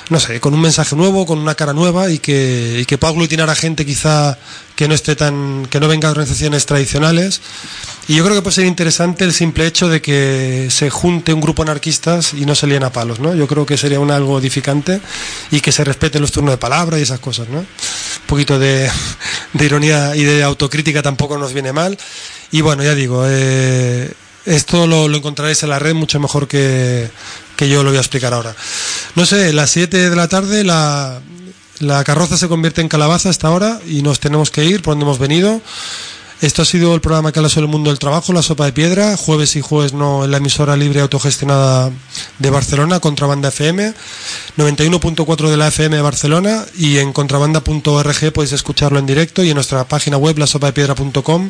no 0.10 0.20
sé, 0.22 0.40
con 0.40 0.54
un 0.54 0.62
mensaje 0.62 0.96
nuevo, 0.96 1.26
con 1.26 1.40
una 1.40 1.56
cara 1.56 1.74
nueva 1.74 2.10
y 2.10 2.20
que, 2.20 2.80
y 2.80 2.86
que 2.86 2.98
pueda 2.98 3.12
aglutinar 3.12 3.50
a 3.50 3.56
gente 3.56 3.86
quizá 3.86 4.38
que 4.78 4.88
no 4.88 4.94
esté 4.94 5.16
tan, 5.16 5.66
que 5.66 5.80
no 5.80 5.88
venga 5.88 6.08
de 6.08 6.12
organizaciones 6.12 6.68
tradicionales. 6.68 7.42
Y 8.08 8.16
yo 8.16 8.24
creo 8.24 8.36
que 8.36 8.44
puede 8.44 8.54
ser 8.54 8.66
interesante 8.66 9.26
el 9.26 9.34
simple 9.34 9.66
hecho 9.66 9.90
de 9.90 10.02
que 10.02 10.68
se 10.70 10.92
junte 10.92 11.34
un 11.34 11.42
grupo 11.42 11.64
anarquistas 11.64 12.36
y 12.36 12.46
no 12.46 12.54
se 12.54 12.68
líen 12.68 12.84
a 12.84 12.92
palos, 12.92 13.20
¿no? 13.20 13.34
Yo 13.34 13.48
creo 13.48 13.66
que 13.66 13.76
sería 13.76 13.98
algo 13.98 14.40
edificante 14.40 15.02
y 15.50 15.62
que 15.62 15.72
se 15.72 15.84
respeten 15.84 16.22
los 16.22 16.32
turnos 16.32 16.54
de 16.54 16.58
palabra 16.58 17.00
y 17.00 17.02
esas 17.02 17.20
cosas, 17.20 17.50
¿no? 17.50 17.58
Un 17.58 17.68
poquito 18.28 18.60
de, 18.60 18.88
ironía 19.60 20.16
y 20.16 20.24
de 20.24 20.44
autocrítica 20.44 21.02
tampoco 21.02 21.40
nos 21.40 21.54
viene 21.54 21.74
mal. 21.74 21.98
Y 22.52 22.62
bueno, 22.62 22.84
ya 22.84 22.94
digo, 22.94 23.24
eh, 23.28 24.14
esto 24.46 24.86
lo, 24.86 25.08
lo 25.08 25.18
encontraréis 25.18 25.64
en 25.64 25.70
la 25.70 25.80
red 25.80 25.96
mucho 25.96 26.20
mejor 26.20 26.48
que, 26.48 27.10
que 27.56 27.68
yo 27.68 27.82
lo 27.82 27.90
voy 27.90 27.98
a 27.98 28.02
explicar 28.02 28.32
ahora. 28.32 28.56
No 29.16 29.26
sé, 29.26 29.52
las 29.54 29.72
7 29.72 30.12
de 30.12 30.16
la 30.16 30.28
tarde 30.28 30.64
la, 30.64 31.20
la 31.82 32.04
carroza 32.04 32.38
se 32.38 32.48
convierte 32.48 32.82
en 32.82 32.90
calabaza 32.90 33.30
hasta 33.30 33.48
ahora 33.48 33.80
y 33.88 34.02
nos 34.02 34.20
tenemos 34.20 34.52
que 34.52 34.66
ir 34.66 34.82
por 34.82 34.94
donde 34.94 35.06
hemos 35.06 35.20
venido. 35.20 35.62
Esto 36.40 36.62
ha 36.62 36.66
sido 36.66 36.94
el 36.94 37.02
programa 37.02 37.32
que 37.32 37.40
habla 37.40 37.50
sobre 37.50 37.66
el 37.66 37.72
mundo 37.72 37.90
del 37.90 37.98
trabajo, 37.98 38.32
La 38.32 38.44
Sopa 38.44 38.66
de 38.66 38.72
Piedra, 38.72 39.18
jueves 39.18 39.56
y 39.56 39.62
jueves 39.62 39.94
no 39.94 40.24
en 40.24 40.30
la 40.30 40.38
emisora 40.38 40.78
libre 40.78 41.02
autogestionada 41.02 41.90
de 42.38 42.50
Barcelona, 42.52 43.00
Contrabanda 43.00 43.50
FM, 43.50 43.92
91.4 44.56 45.50
de 45.50 45.58
la 45.58 45.70
FM 45.70 45.96
de 45.96 46.02
Barcelona 46.04 46.64
y 46.78 46.98
en 47.00 47.12
contrabanda.org 47.12 48.32
podéis 48.34 48.54
escucharlo 48.54 49.00
en 49.00 49.08
directo 49.08 49.44
y 49.44 49.50
en 49.50 49.56
nuestra 49.56 49.88
página 49.88 50.18
web 50.18 50.38
lasopadepiedra.com 50.38 51.50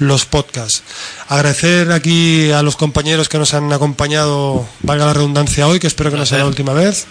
los 0.00 0.24
podcasts. 0.24 0.82
Agradecer 1.28 1.92
aquí 1.92 2.50
a 2.50 2.62
los 2.62 2.76
compañeros 2.76 3.28
que 3.28 3.38
nos 3.38 3.54
han 3.54 3.72
acompañado, 3.72 4.66
valga 4.82 5.06
la 5.06 5.12
redundancia 5.12 5.68
hoy, 5.68 5.78
que 5.78 5.86
espero 5.86 6.10
que 6.10 6.16
no 6.16 6.26
sea 6.26 6.38
la 6.38 6.46
última 6.46 6.72
vez. 6.72 7.06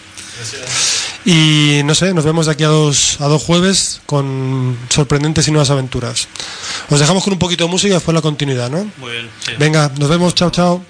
Y 1.26 1.82
no 1.86 1.96
sé, 1.96 2.14
nos 2.14 2.26
vemos 2.26 2.48
de 2.48 2.54
aquí 2.54 2.64
a 2.64 2.70
dos, 2.70 3.22
a 3.22 3.28
dos 3.28 3.44
jueves 3.44 4.02
con 4.06 4.78
sorprendentes 4.90 5.48
y 5.48 5.52
nuevas 5.52 5.70
aventuras. 5.70 6.28
Os 6.90 7.00
dejamos 7.00 7.24
con 7.24 7.34
un 7.34 7.40
poquito 7.40 7.66
de 7.66 7.70
música 7.70 7.92
y 7.92 7.94
después 7.94 8.16
la 8.16 8.22
continuidad, 8.22 8.70
¿no? 8.70 8.90
Muy 8.98 9.12
bien, 9.12 9.30
sí. 9.46 9.52
Venga, 9.60 9.92
nos 9.98 10.10
vemos, 10.10 10.34
chao, 10.34 10.50
chao. 10.50 10.84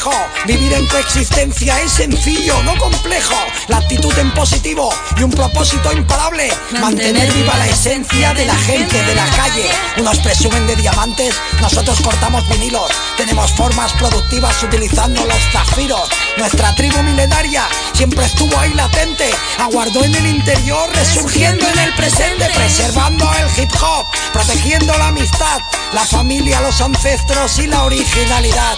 Reflejo. 0.00 0.12
Vivir 0.46 0.72
en 0.72 0.88
tu 0.88 0.96
existencia 0.96 1.80
es 1.80 1.92
sencillo, 1.92 2.62
no 2.62 2.76
complejo. 2.76 3.34
La 3.68 3.78
actitud 3.78 4.16
en 4.18 4.32
positivo 4.32 4.92
y 5.16 5.22
un 5.22 5.30
propósito 5.30 5.92
imparable. 5.92 6.50
Mantener 6.80 7.32
viva 7.32 7.56
la 7.56 7.66
esencia 7.66 8.32
de 8.34 8.46
la 8.46 8.56
gente 8.56 9.02
de 9.02 9.14
la 9.14 9.26
calle. 9.26 9.68
Unos 9.98 10.18
presumen 10.18 10.66
de 10.66 10.76
diamantes, 10.76 11.34
nosotros 11.60 12.00
cortamos 12.00 12.48
vinilos. 12.48 12.90
Tenemos 13.16 13.52
formas 13.52 13.92
productivas 13.94 14.62
utilizando 14.62 15.24
los 15.26 15.38
zafiros. 15.52 16.08
Nuestra 16.38 16.74
tribu 16.74 17.02
milenaria 17.02 17.66
siempre 17.92 18.24
estuvo 18.24 18.56
ahí 18.58 18.72
latente. 18.74 19.30
Aguardó 19.58 20.04
en 20.04 20.14
el 20.14 20.26
interior, 20.26 20.90
resurgiendo 20.94 21.66
en 21.68 21.78
el 21.78 21.94
presente. 21.94 22.48
Preservando 22.54 23.30
el 23.34 23.62
hip 23.62 23.70
hop, 23.82 24.06
protegiendo 24.32 24.96
la 24.96 25.08
amistad, 25.08 25.60
la 25.92 26.04
familia, 26.04 26.60
los 26.60 26.80
ancestros 26.80 27.58
y 27.58 27.66
la 27.66 27.84
originalidad. 27.84 28.76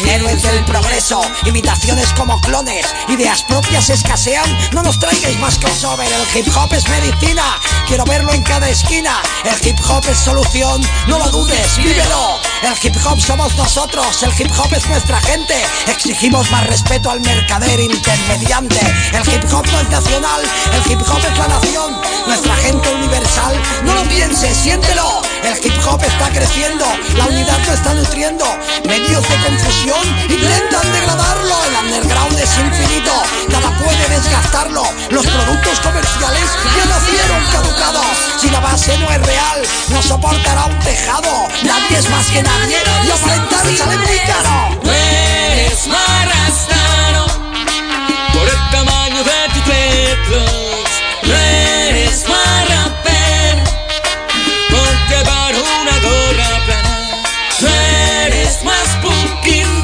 Héroes 0.00 0.42
del 0.42 0.64
progreso, 0.64 1.20
imitaciones 1.44 2.12
como 2.14 2.40
clones, 2.40 2.86
ideas 3.08 3.42
propias 3.42 3.90
escasean, 3.90 4.44
no 4.72 4.82
nos 4.82 4.98
traigáis 4.98 5.38
más 5.38 5.58
crossover, 5.58 6.10
el 6.10 6.38
hip 6.38 6.48
hop 6.56 6.72
es 6.72 6.88
medicina, 6.88 7.44
quiero 7.86 8.04
verlo 8.04 8.32
en 8.32 8.42
cada 8.42 8.68
esquina, 8.68 9.20
el 9.44 9.68
hip 9.68 9.78
hop 9.88 10.04
es 10.10 10.18
solución, 10.18 10.82
no 11.06 11.18
lo 11.18 11.30
dudes, 11.30 11.76
vívelo, 11.76 12.40
el 12.62 12.74
hip 12.82 12.96
hop 13.04 13.20
somos 13.20 13.54
nosotros, 13.54 14.22
el 14.22 14.32
hip 14.38 14.50
hop 14.58 14.72
es 14.72 14.86
nuestra 14.88 15.20
gente, 15.20 15.54
exigimos 15.86 16.50
más 16.50 16.66
respeto 16.66 17.10
al 17.10 17.20
mercader 17.20 17.78
intermediante, 17.78 18.80
el 19.12 19.34
hip 19.34 19.44
hop 19.52 19.66
no 19.66 19.80
es 19.80 19.88
nacional, 19.90 20.40
el 20.72 20.92
hip 20.92 21.00
hop 21.02 21.20
es 21.30 21.38
la 21.38 21.48
nación, 21.48 22.00
nuestra 22.26 22.56
gente 22.56 22.88
universal, 22.94 23.54
no 23.84 23.94
lo 23.94 24.02
pienses, 24.04 24.56
siéntelo, 24.56 25.22
el 25.44 25.64
hip 25.64 25.86
hop 25.86 26.02
está 26.02 26.30
creciendo, 26.30 26.86
la 27.16 27.26
unidad 27.26 27.58
lo 27.66 27.74
está 27.74 27.94
nutriendo, 27.94 28.44
medios 28.84 29.22
de 29.28 29.36
confusión 29.36 29.81
intentan 30.28 30.92
degradarlo, 30.92 31.64
el 31.64 31.76
underground 31.84 32.38
es 32.38 32.58
infinito, 32.58 33.12
nada 33.48 33.70
puede 33.78 34.08
desgastarlo, 34.08 34.84
los 35.10 35.26
productos 35.26 35.80
comerciales 35.80 36.50
ya 36.76 36.84
nacieron 36.86 37.44
caducados, 37.50 38.06
si 38.40 38.50
la 38.50 38.60
base 38.60 38.96
no 38.98 39.10
es 39.10 39.26
real, 39.26 39.62
no 39.88 40.02
soportará 40.02 40.66
un 40.66 40.78
tejado, 40.80 41.48
nadie 41.64 41.98
es 41.98 42.08
más 42.10 42.26
que 42.26 42.42
nadie 42.42 42.78
y 43.06 43.10
aparentar 43.10 43.76
sale 43.76 43.98
muy 43.98 44.18
caro. 44.20 44.80
Eres 44.84 45.88
por 48.32 48.48
el 48.48 48.70
tamaño 48.70 49.24
de 49.24 50.16
tu. 50.28 50.71
You. 59.44 59.81